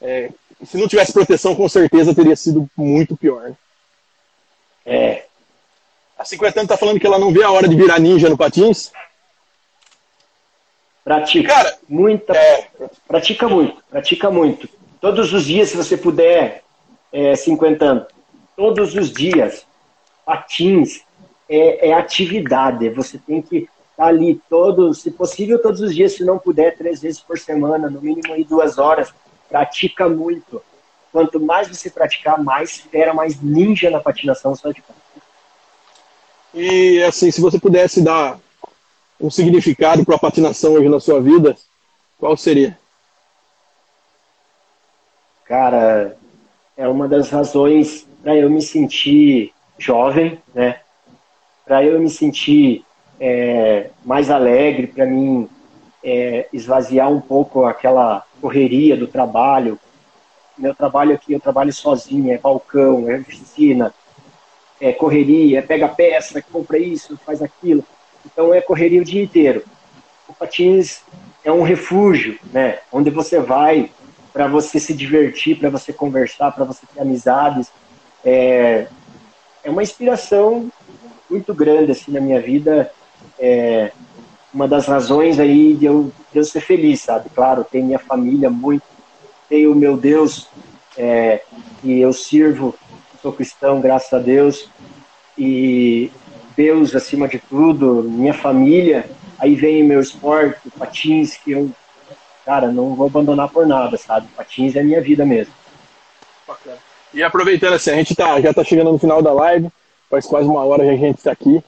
É, 0.00 0.30
se 0.64 0.76
não 0.76 0.88
tivesse 0.88 1.12
proteção, 1.12 1.54
com 1.54 1.68
certeza 1.68 2.14
teria 2.14 2.36
sido 2.36 2.68
muito 2.76 3.16
pior. 3.16 3.42
Né? 3.42 3.56
É. 4.86 5.24
A 6.18 6.24
50 6.24 6.60
anos 6.60 6.68
tá 6.68 6.76
falando 6.76 7.00
que 7.00 7.06
ela 7.06 7.18
não 7.18 7.32
vê 7.32 7.42
a 7.42 7.50
hora 7.50 7.68
de 7.68 7.76
virar 7.76 7.98
ninja 7.98 8.28
no 8.28 8.36
patins. 8.36 8.92
Pratica. 11.02 11.48
Cara, 11.48 11.78
muita. 11.88 12.36
É... 12.36 12.68
Pratica 13.08 13.48
muito, 13.48 13.82
pratica 13.90 14.30
muito. 14.30 14.68
Todos 15.00 15.32
os 15.32 15.46
dias, 15.46 15.70
se 15.70 15.76
você 15.76 15.96
puder, 15.96 16.62
é, 17.10 17.34
50 17.34 17.84
anos, 17.84 18.06
todos 18.54 18.94
os 18.94 19.10
dias, 19.10 19.66
patins 20.26 21.00
é, 21.48 21.88
é 21.88 21.92
atividade. 21.94 22.90
Você 22.90 23.16
tem 23.16 23.40
que 23.40 23.56
estar 23.56 23.70
tá 23.96 24.06
ali 24.06 24.38
todos, 24.50 25.00
se 25.00 25.10
possível, 25.10 25.60
todos 25.60 25.80
os 25.80 25.94
dias, 25.94 26.12
se 26.12 26.22
não 26.22 26.38
puder, 26.38 26.76
três 26.76 27.00
vezes 27.00 27.18
por 27.18 27.38
semana, 27.38 27.88
no 27.88 28.02
mínimo 28.02 28.34
aí 28.34 28.44
duas 28.44 28.76
horas 28.76 29.10
pratica 29.50 30.08
muito. 30.08 30.62
Quanto 31.12 31.40
mais 31.40 31.68
você 31.68 31.90
praticar, 31.90 32.42
mais 32.42 32.78
fera, 32.78 33.12
mais 33.12 33.42
ninja 33.42 33.90
na 33.90 34.00
patinação 34.00 34.54
você 34.54 34.62
vai 34.62 34.72
ficar. 34.72 34.94
E 36.54 37.02
assim, 37.02 37.30
se 37.30 37.40
você 37.40 37.58
pudesse 37.58 38.00
dar 38.00 38.38
um 39.20 39.28
significado 39.28 40.04
para 40.04 40.14
a 40.14 40.20
patinação 40.20 40.74
hoje 40.74 40.88
na 40.88 41.00
sua 41.00 41.20
vida, 41.20 41.56
qual 42.18 42.36
seria? 42.36 42.78
Cara, 45.44 46.16
é 46.76 46.86
uma 46.86 47.08
das 47.08 47.28
razões 47.28 48.06
para 48.22 48.36
eu 48.36 48.48
me 48.48 48.62
sentir 48.62 49.52
jovem, 49.76 50.40
né? 50.54 50.80
Para 51.64 51.84
eu 51.84 52.00
me 52.00 52.08
sentir 52.08 52.84
é, 53.18 53.90
mais 54.04 54.30
alegre, 54.30 54.86
para 54.86 55.06
mim 55.06 55.48
é, 56.02 56.48
esvaziar 56.52 57.10
um 57.10 57.20
pouco 57.20 57.64
aquela 57.64 58.24
correria 58.40 58.96
do 58.96 59.06
trabalho. 59.06 59.78
Meu 60.56 60.74
trabalho 60.74 61.14
aqui, 61.14 61.32
eu 61.32 61.40
trabalho 61.40 61.72
sozinho, 61.72 62.32
é 62.32 62.38
balcão, 62.38 63.10
é 63.10 63.18
oficina, 63.18 63.94
é 64.80 64.92
correria, 64.92 65.58
é 65.58 65.62
pega 65.62 65.88
peça, 65.88 66.42
compra 66.42 66.78
isso, 66.78 67.18
faz 67.24 67.42
aquilo. 67.42 67.84
Então 68.24 68.52
é 68.52 68.60
correria 68.60 69.00
o 69.00 69.04
dia 69.04 69.22
inteiro. 69.22 69.64
O 70.28 70.32
patins 70.32 71.02
é 71.44 71.50
um 71.50 71.62
refúgio, 71.62 72.38
né? 72.52 72.78
Onde 72.92 73.10
você 73.10 73.38
vai 73.40 73.90
para 74.32 74.46
você 74.46 74.78
se 74.78 74.94
divertir, 74.94 75.58
para 75.58 75.70
você 75.70 75.92
conversar, 75.92 76.52
para 76.52 76.64
você 76.64 76.86
ter 76.86 77.00
amizades. 77.00 77.70
É, 78.24 78.86
é 79.64 79.70
uma 79.70 79.82
inspiração 79.82 80.70
muito 81.28 81.54
grande 81.54 81.92
assim 81.92 82.12
na 82.12 82.20
minha 82.20 82.40
vida. 82.40 82.90
É, 83.38 83.92
uma 84.52 84.66
das 84.66 84.86
razões 84.86 85.38
aí 85.38 85.74
de 85.74 85.86
eu, 85.86 86.12
de 86.32 86.38
eu 86.38 86.44
ser 86.44 86.60
feliz, 86.60 87.00
sabe? 87.00 87.30
Claro, 87.34 87.64
tem 87.64 87.82
minha 87.82 87.98
família 87.98 88.50
muito, 88.50 88.82
tenho 89.48 89.72
o 89.72 89.76
meu 89.76 89.96
Deus 89.96 90.48
é, 90.96 91.42
que 91.80 92.00
eu 92.00 92.12
sirvo, 92.12 92.74
sou 93.22 93.32
cristão, 93.32 93.80
graças 93.80 94.12
a 94.12 94.18
Deus, 94.18 94.68
e 95.38 96.10
Deus 96.56 96.94
acima 96.94 97.28
de 97.28 97.38
tudo, 97.38 98.02
minha 98.02 98.34
família, 98.34 99.08
aí 99.38 99.54
vem 99.54 99.84
meu 99.84 100.00
esporte, 100.00 100.70
patins, 100.78 101.36
que 101.36 101.52
eu, 101.52 101.70
cara, 102.44 102.70
não 102.70 102.94
vou 102.94 103.06
abandonar 103.06 103.48
por 103.48 103.66
nada, 103.66 103.96
sabe? 103.96 104.28
Patins 104.36 104.76
é 104.76 104.82
minha 104.82 105.00
vida 105.00 105.24
mesmo. 105.24 105.54
E 107.12 107.22
aproveitando 107.22 107.74
assim, 107.74 107.90
a 107.90 107.96
gente 107.96 108.14
tá, 108.14 108.40
já 108.40 108.52
tá 108.52 108.62
chegando 108.62 108.92
no 108.92 108.98
final 108.98 109.22
da 109.22 109.32
live, 109.32 109.68
faz 110.08 110.26
quase 110.26 110.48
uma 110.48 110.64
hora 110.64 110.84
que 110.84 110.90
a 110.90 110.96
gente 110.96 111.18
está 111.18 111.32
aqui. 111.32 111.62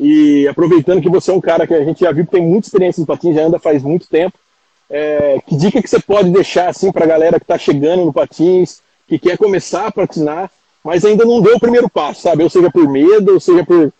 E 0.00 0.46
aproveitando 0.46 1.02
que 1.02 1.08
você 1.08 1.30
é 1.30 1.34
um 1.34 1.40
cara 1.40 1.66
que 1.66 1.74
a 1.74 1.84
gente 1.84 2.00
já 2.00 2.12
viu 2.12 2.24
que 2.24 2.30
tem 2.30 2.42
muita 2.42 2.68
experiência 2.68 3.02
em 3.02 3.04
patins, 3.04 3.34
já 3.34 3.42
anda 3.42 3.58
faz 3.58 3.82
muito 3.82 4.08
tempo, 4.08 4.38
é, 4.88 5.40
que 5.46 5.56
dica 5.56 5.82
que 5.82 5.88
você 5.88 6.00
pode 6.00 6.30
deixar 6.30 6.68
assim 6.68 6.92
para 6.92 7.04
a 7.04 7.08
galera 7.08 7.38
que 7.38 7.44
está 7.44 7.58
chegando 7.58 8.04
no 8.04 8.12
patins, 8.12 8.80
que 9.06 9.18
quer 9.18 9.36
começar 9.36 9.86
a 9.86 9.92
patinar, 9.92 10.50
mas 10.84 11.04
ainda 11.04 11.24
não 11.24 11.40
deu 11.40 11.56
o 11.56 11.60
primeiro 11.60 11.88
passo, 11.88 12.22
sabe? 12.22 12.42
Ou 12.44 12.50
seja 12.50 12.70
por 12.70 12.88
medo, 12.88 13.34
ou 13.34 13.40
seja 13.40 13.64
por, 13.64 13.92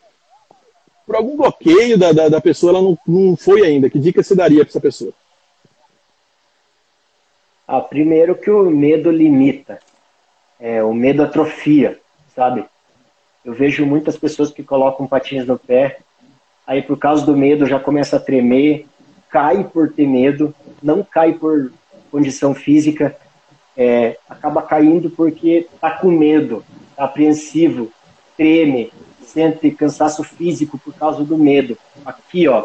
por 1.05 1.17
algum 1.17 1.37
bloqueio 1.37 1.99
da, 1.99 2.13
da, 2.13 2.29
da 2.29 2.41
pessoa, 2.41 2.71
ela 2.71 2.83
não, 2.83 2.97
não 3.07 3.37
foi 3.37 3.63
ainda. 3.63 3.91
Que 3.91 3.99
dica 3.99 4.23
você 4.23 4.35
daria 4.35 4.61
para 4.61 4.71
essa 4.71 4.81
pessoa? 4.81 5.13
Ah, 7.67 7.81
primeiro 7.81 8.35
que 8.35 8.51
o 8.51 8.71
medo 8.71 9.11
limita, 9.11 9.79
é, 10.59 10.83
o 10.83 10.95
medo 10.95 11.23
atrofia, 11.23 11.99
sabe? 12.35 12.65
Eu 13.45 13.55
vejo 13.55 13.87
muitas 13.87 14.17
pessoas 14.17 14.51
que 14.51 14.63
colocam 14.63 15.07
patins 15.07 15.47
no 15.47 15.59
pé, 15.59 15.99
aí 16.67 16.83
por 16.83 16.99
causa 16.99 17.25
do 17.25 17.37
medo 17.37 17.67
já 17.67 17.81
começa 17.81 18.17
a 18.17 18.21
tremer, 18.21 18.87
cai 19.31 19.65
por 19.65 19.93
ter 19.93 20.07
medo, 20.07 20.55
não 20.83 21.03
cai 21.03 21.33
por 21.33 21.73
condição 22.11 22.55
física, 22.55 23.17
é, 23.77 24.19
acaba 24.29 24.63
caindo 24.63 25.09
porque 25.11 25.67
está 25.73 25.91
com 25.91 26.11
medo, 26.11 26.65
está 26.91 27.05
apreensivo, 27.05 27.93
treme, 28.37 28.93
sente 29.23 29.71
cansaço 29.71 30.25
físico 30.25 30.79
por 30.79 30.95
causa 30.95 31.23
do 31.23 31.39
medo. 31.39 31.79
Aqui, 32.05 32.49
ó, 32.49 32.65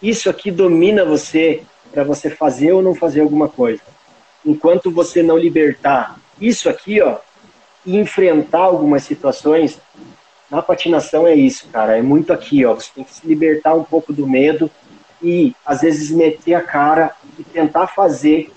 isso 0.00 0.30
aqui 0.30 0.50
domina 0.50 1.04
você 1.04 1.62
para 1.92 2.04
você 2.04 2.30
fazer 2.30 2.72
ou 2.72 2.82
não 2.82 2.94
fazer 2.94 3.20
alguma 3.20 3.48
coisa. 3.48 3.82
Enquanto 4.44 4.90
você 4.90 5.22
não 5.22 5.36
libertar 5.36 6.18
isso 6.40 6.68
aqui, 6.68 7.00
ó, 7.00 7.18
e 7.86 7.96
enfrentar 7.96 8.60
algumas 8.60 9.04
situações, 9.04 9.78
na 10.50 10.60
patinação 10.60 11.26
é 11.26 11.34
isso, 11.34 11.68
cara, 11.68 11.96
é 11.96 12.02
muito 12.02 12.32
aqui, 12.32 12.64
ó, 12.64 12.74
você 12.74 12.90
tem 12.94 13.04
que 13.04 13.14
se 13.14 13.26
libertar 13.26 13.74
um 13.74 13.84
pouco 13.84 14.12
do 14.12 14.26
medo 14.26 14.70
e 15.22 15.54
às 15.64 15.80
vezes 15.80 16.10
meter 16.10 16.54
a 16.54 16.60
cara 16.60 17.12
e 17.38 17.44
tentar 17.44 17.86
fazer, 17.86 18.52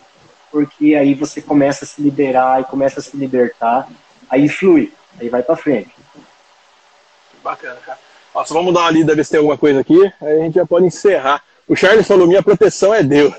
porque 0.52 0.96
aí 0.96 1.14
você 1.14 1.42
começa 1.42 1.86
a 1.86 1.88
se 1.88 2.02
liberar 2.02 2.62
e 2.62 2.66
começa 2.66 3.00
a 3.00 3.04
se 3.04 3.16
libertar, 3.16 3.88
aí 4.30 4.50
flui, 4.50 4.92
aí 5.20 5.30
vai 5.30 5.44
para 5.44 5.56
frente. 5.56 5.92
Bacana, 7.44 7.78
cara. 7.86 8.00
Nossa, 8.34 8.54
vamos 8.54 8.74
dar 8.74 8.82
uma 8.82 8.92
lida, 8.92 9.16
ver 9.16 9.26
se 9.26 9.32
tem 9.32 9.40
alguma 9.40 9.58
coisa 9.58 9.80
aqui, 9.80 10.00
aí 10.22 10.42
a 10.42 10.44
gente 10.44 10.56
já 10.56 10.66
pode 10.66 10.86
encerrar. 10.86 11.44
O 11.68 11.76
Charles 11.76 12.08
falou: 12.08 12.28
minha 12.28 12.44
proteção 12.44 12.94
é 12.94 13.02
Deus. 13.02 13.34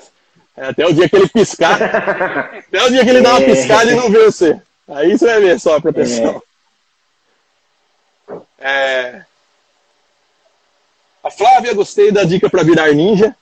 É, 0.56 0.66
até 0.66 0.86
o 0.86 0.92
dia 0.92 1.08
que 1.08 1.16
ele 1.16 1.28
piscar, 1.28 1.80
até 2.68 2.84
o 2.84 2.90
dia 2.90 3.04
que 3.04 3.10
ele 3.10 3.20
dá 3.20 3.30
uma 3.30 3.42
é. 3.42 3.44
piscada 3.44 3.90
e 3.90 3.94
não 3.94 4.10
vê 4.10 4.24
você. 4.24 4.60
Aí 4.90 5.16
você 5.16 5.26
vai 5.26 5.40
ver 5.40 5.60
só 5.60 5.76
a 5.76 5.80
proteção. 5.80 6.42
É. 8.58 8.68
é... 8.68 9.26
A 11.22 11.30
Flávia, 11.30 11.74
gostei 11.74 12.10
da 12.10 12.24
dica 12.24 12.48
para 12.48 12.62
virar 12.62 12.92
ninja. 12.92 13.36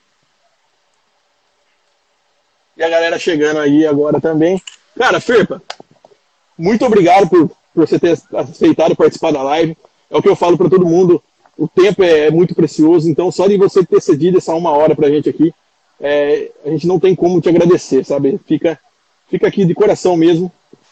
E 2.75 2.83
a 2.83 2.89
galera 2.89 3.17
chegando 3.17 3.59
aí 3.59 3.85
agora 3.85 4.21
também. 4.21 4.61
Cara, 4.97 5.19
Firpa, 5.19 5.61
muito 6.57 6.85
obrigado 6.85 7.29
por, 7.29 7.47
por 7.47 7.87
você 7.87 7.97
ter 7.97 8.17
aceitado 8.33 8.95
participar 8.95 9.31
da 9.31 9.41
live. 9.43 9.77
É 10.09 10.17
o 10.17 10.21
que 10.21 10.29
eu 10.29 10.35
falo 10.35 10.57
para 10.57 10.69
todo 10.69 10.85
mundo 10.85 11.23
o 11.59 11.67
tempo 11.67 12.01
é 12.01 12.31
muito 12.31 12.55
precioso, 12.55 13.09
então 13.09 13.29
só 13.29 13.45
de 13.45 13.57
você 13.57 13.85
ter 13.85 14.01
cedido 14.01 14.37
essa 14.37 14.55
uma 14.55 14.71
hora 14.71 14.95
para 14.95 15.07
a 15.07 15.11
gente 15.11 15.29
aqui, 15.29 15.53
é, 15.99 16.49
a 16.65 16.69
gente 16.69 16.87
não 16.87 16.97
tem 16.97 17.13
como 17.13 17.41
te 17.41 17.49
agradecer, 17.49 18.05
sabe? 18.05 18.39
Fica, 18.47 18.79
fica 19.29 19.45
aqui 19.45 19.65
de 19.65 19.75
coração 19.75 20.15
mesmo, 20.15 20.49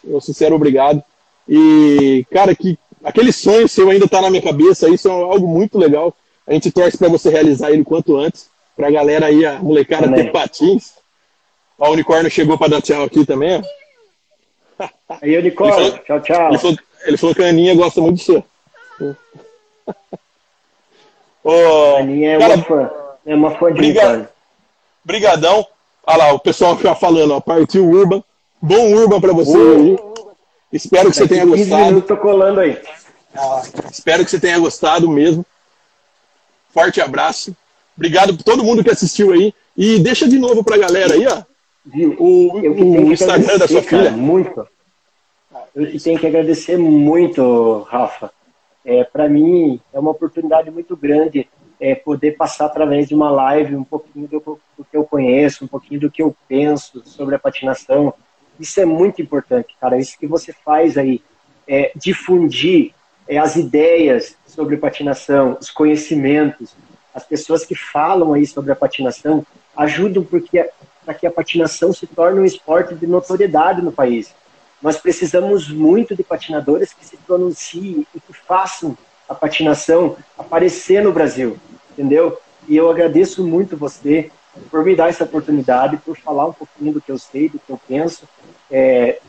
meu 0.07 0.21
sincero 0.21 0.55
obrigado. 0.55 1.03
E, 1.47 2.25
cara, 2.31 2.55
que 2.55 2.77
aquele 3.03 3.31
sonho 3.31 3.67
seu 3.67 3.89
ainda 3.89 4.05
está 4.05 4.21
na 4.21 4.29
minha 4.29 4.41
cabeça, 4.41 4.89
isso 4.89 5.07
é 5.07 5.11
algo 5.11 5.47
muito 5.47 5.77
legal. 5.77 6.13
A 6.45 6.53
gente 6.53 6.71
torce 6.71 6.97
para 6.97 7.09
você 7.09 7.29
realizar 7.29 7.71
ele 7.71 7.83
quanto 7.83 8.17
antes, 8.17 8.49
para 8.75 8.87
a 8.87 8.91
galera 8.91 9.27
aí, 9.27 9.45
a 9.45 9.59
molecada 9.59 10.11
ter 10.13 10.31
patins. 10.31 10.93
Ó, 11.79 11.89
o 11.89 11.93
unicórnio 11.93 12.31
chegou 12.31 12.57
para 12.57 12.69
dar 12.69 12.81
tchau 12.81 13.03
aqui 13.03 13.25
também. 13.25 13.61
Aí, 15.21 15.37
unicórnio, 15.37 15.75
falou, 15.75 15.99
tchau, 15.99 16.21
tchau. 16.21 16.49
Ele 16.49 16.57
falou, 16.57 16.77
ele 17.05 17.17
falou 17.17 17.35
que 17.35 17.43
a 17.43 17.47
Aninha 17.47 17.75
gosta 17.75 18.01
muito 18.01 18.17
de 18.17 18.23
você. 18.23 18.43
Oh, 21.49 21.95
Aninha 21.95 22.33
é 22.33 22.39
cara, 22.39 22.55
uma 22.55 22.63
fã. 22.63 22.91
É 23.25 23.33
uma 23.33 23.51
fã 23.51 23.67
de 23.71 23.75
briga, 23.75 24.29
Brigadão. 25.05 25.65
Olha 26.05 26.17
lá, 26.17 26.33
o 26.33 26.39
pessoal 26.39 26.77
já 26.77 26.93
falando, 26.93 27.33
ó, 27.33 27.39
partiu 27.39 27.89
Urban. 27.89 28.21
Bom 28.61 28.93
Urban 28.93 29.21
para 29.21 29.33
você 29.33 29.57
aí. 29.57 29.97
Espero 30.71 31.09
que 31.09 31.15
você 31.15 31.27
tenha 31.27 31.45
gostado. 31.45 32.01
Tô 32.01 32.17
colando 32.17 32.59
aí. 32.59 32.77
Ah, 33.35 33.61
espero 33.91 34.25
que 34.25 34.31
você 34.31 34.39
tenha 34.39 34.59
gostado 34.59 35.09
mesmo. 35.09 35.45
Forte 36.73 36.99
abraço. 36.99 37.55
Obrigado 37.95 38.35
por 38.35 38.43
todo 38.43 38.63
mundo 38.63 38.83
que 38.83 38.89
assistiu 38.89 39.31
aí. 39.31 39.53
E 39.75 39.99
deixa 39.99 40.27
de 40.27 40.37
novo 40.37 40.63
pra 40.63 40.77
galera 40.77 41.13
aí, 41.13 41.25
ó. 41.27 41.43
O, 42.19 42.59
o 42.59 43.13
Instagram 43.13 43.57
da 43.57 43.67
sua 43.67 43.81
cara, 43.83 44.03
filha. 44.03 44.11
Muito. 44.11 44.67
Eu 45.75 45.87
que 45.87 45.99
tenho 45.99 46.19
que 46.19 46.27
agradecer 46.27 46.77
muito, 46.77 47.83
Rafa 47.83 48.31
é, 48.87 49.03
para 49.03 49.27
mim 49.27 49.81
é 49.91 49.99
uma 49.99 50.11
oportunidade 50.11 50.71
muito 50.71 50.95
grande 50.95 51.49
é, 51.77 51.93
poder 51.93 52.37
passar 52.37 52.67
através 52.67 53.05
de 53.05 53.13
uma 53.13 53.29
live 53.29 53.75
um 53.75 53.83
pouquinho 53.83 54.25
do, 54.29 54.59
do, 54.77 54.85
que 54.85 54.95
eu 54.95 55.03
conheço, 55.03 55.65
um 55.65 55.67
pouquinho 55.67 55.99
do 55.99 56.09
que 56.09 56.23
eu 56.23 56.33
penso 56.47 57.03
sobre 57.05 57.35
a 57.35 57.39
patinação. 57.39 58.13
Isso 58.59 58.79
é 58.79 58.85
muito 58.85 59.21
importante, 59.21 59.75
cara. 59.79 59.97
Isso 59.97 60.17
que 60.17 60.27
você 60.27 60.53
faz 60.53 60.97
aí, 60.97 61.21
é, 61.67 61.91
difundir 61.95 62.93
é, 63.27 63.37
as 63.37 63.55
ideias 63.55 64.35
sobre 64.45 64.77
patinação, 64.77 65.57
os 65.59 65.69
conhecimentos, 65.69 66.75
as 67.13 67.23
pessoas 67.23 67.65
que 67.65 67.75
falam 67.75 68.33
aí 68.33 68.45
sobre 68.45 68.71
a 68.71 68.75
patinação 68.75 69.45
ajudam 69.75 70.23
porque 70.23 70.69
para 71.03 71.13
que 71.13 71.25
a 71.25 71.31
patinação 71.31 71.93
se 71.93 72.05
torne 72.05 72.39
um 72.39 72.45
esporte 72.45 72.93
de 72.93 73.07
notoriedade 73.07 73.81
no 73.81 73.91
país. 73.91 74.33
Nós 74.81 74.97
precisamos 74.97 75.69
muito 75.69 76.15
de 76.15 76.21
patinadores 76.21 76.91
que 76.93 77.05
se 77.05 77.17
pronunciem 77.17 78.05
e 78.13 78.19
que 78.19 78.33
façam 78.33 78.97
a 79.27 79.33
patinação 79.33 80.17
aparecer 80.37 81.01
no 81.01 81.11
Brasil, 81.11 81.57
entendeu? 81.91 82.39
E 82.67 82.75
eu 82.75 82.89
agradeço 82.89 83.45
muito 83.45 83.77
você 83.77 84.29
por 84.69 84.83
me 84.83 84.95
dar 84.95 85.09
essa 85.09 85.23
oportunidade, 85.23 85.97
por 85.97 86.17
falar 86.17 86.47
um 86.47 86.53
pouquinho 86.53 86.93
do 86.93 87.01
que 87.01 87.11
eu 87.11 87.17
sei, 87.17 87.49
do 87.49 87.59
que 87.59 87.69
eu 87.69 87.79
penso. 87.87 88.23
É, 88.69 89.19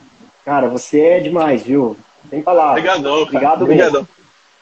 cara, 0.44 0.68
você 0.68 1.00
é 1.00 1.20
demais, 1.20 1.62
viu? 1.62 1.96
Sem 2.28 2.42
palavras. 2.42 2.78
Obrigadão, 2.78 3.22
Obrigado 3.22 3.62
Obrigadão. 3.62 4.00
mesmo. 4.02 4.08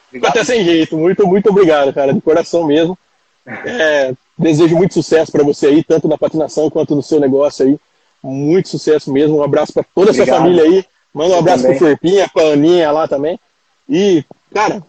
Obrigado. 0.09 0.31
Até 0.31 0.43
sem 0.43 0.63
jeito. 0.63 0.97
Muito, 0.97 1.27
muito 1.27 1.49
obrigado, 1.49 1.93
cara, 1.93 2.13
de 2.13 2.21
coração 2.21 2.65
mesmo. 2.65 2.97
É, 3.49 4.13
desejo 4.37 4.75
muito 4.75 4.93
sucesso 4.93 5.31
para 5.31 5.41
você 5.41 5.67
aí, 5.67 5.81
tanto 5.81 6.05
na 6.05 6.17
patinação 6.17 6.69
quanto 6.69 6.93
no 6.93 7.01
seu 7.01 7.17
negócio 7.17 7.65
aí. 7.65 7.79
Muito 8.21 8.67
sucesso 8.67 9.09
mesmo. 9.09 9.37
Um 9.37 9.43
abraço 9.43 9.71
para 9.71 9.85
toda 9.95 10.11
a 10.11 10.13
sua 10.13 10.25
família 10.25 10.63
aí. 10.63 10.85
Manda 11.13 11.35
um 11.35 11.39
abraço 11.39 11.63
para 11.63 11.75
Ferpinha, 11.75 12.29
para 12.33 12.53
Aninha 12.53 12.91
lá 12.91 13.07
também. 13.07 13.39
E, 13.87 14.25
cara, 14.53 14.83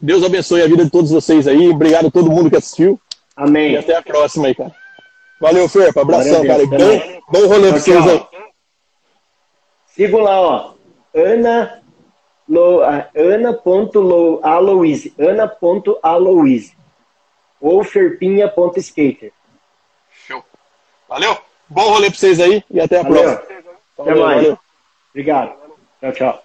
Deus 0.00 0.24
abençoe 0.24 0.60
a 0.60 0.66
vida 0.66 0.84
de 0.84 0.90
todos 0.90 1.12
vocês 1.12 1.46
aí. 1.46 1.68
Obrigado 1.68 2.08
a 2.08 2.10
todo 2.10 2.32
mundo 2.32 2.50
que 2.50 2.56
assistiu. 2.56 3.00
Amém. 3.36 3.72
E 3.72 3.76
até 3.76 3.96
a 3.96 4.02
próxima 4.02 4.48
aí, 4.48 4.54
cara. 4.54 4.72
Valeu, 5.40 5.68
Ferpa. 5.68 6.02
Abração, 6.02 6.46
cara. 6.46 6.66
Bom, 6.66 7.20
bom 7.28 7.46
rolê 7.46 7.70
para 7.70 7.80
vocês 7.80 8.08
aí. 8.08 8.26
Sigam 9.86 10.20
lá, 10.20 10.40
ó. 10.40 10.74
Ana 11.14 11.82
Lo, 12.48 12.80
Ana.aloise 13.14 15.14
Ana.aloise 15.18 16.76
ou 17.60 17.82
ferpinha.skater. 17.82 19.32
Show. 20.26 20.44
Valeu! 21.08 21.36
Bom 21.68 21.88
rolê 21.88 22.10
pra 22.10 22.18
vocês 22.18 22.38
aí 22.40 22.62
e 22.70 22.78
até 22.78 23.00
a 23.00 23.02
valeu. 23.02 23.22
próxima. 23.22 23.62
Até 23.98 24.14
mais. 24.14 24.42
Valeu. 24.42 24.58
Obrigado. 25.10 25.54
Tchau, 26.00 26.12
tchau. 26.12 26.44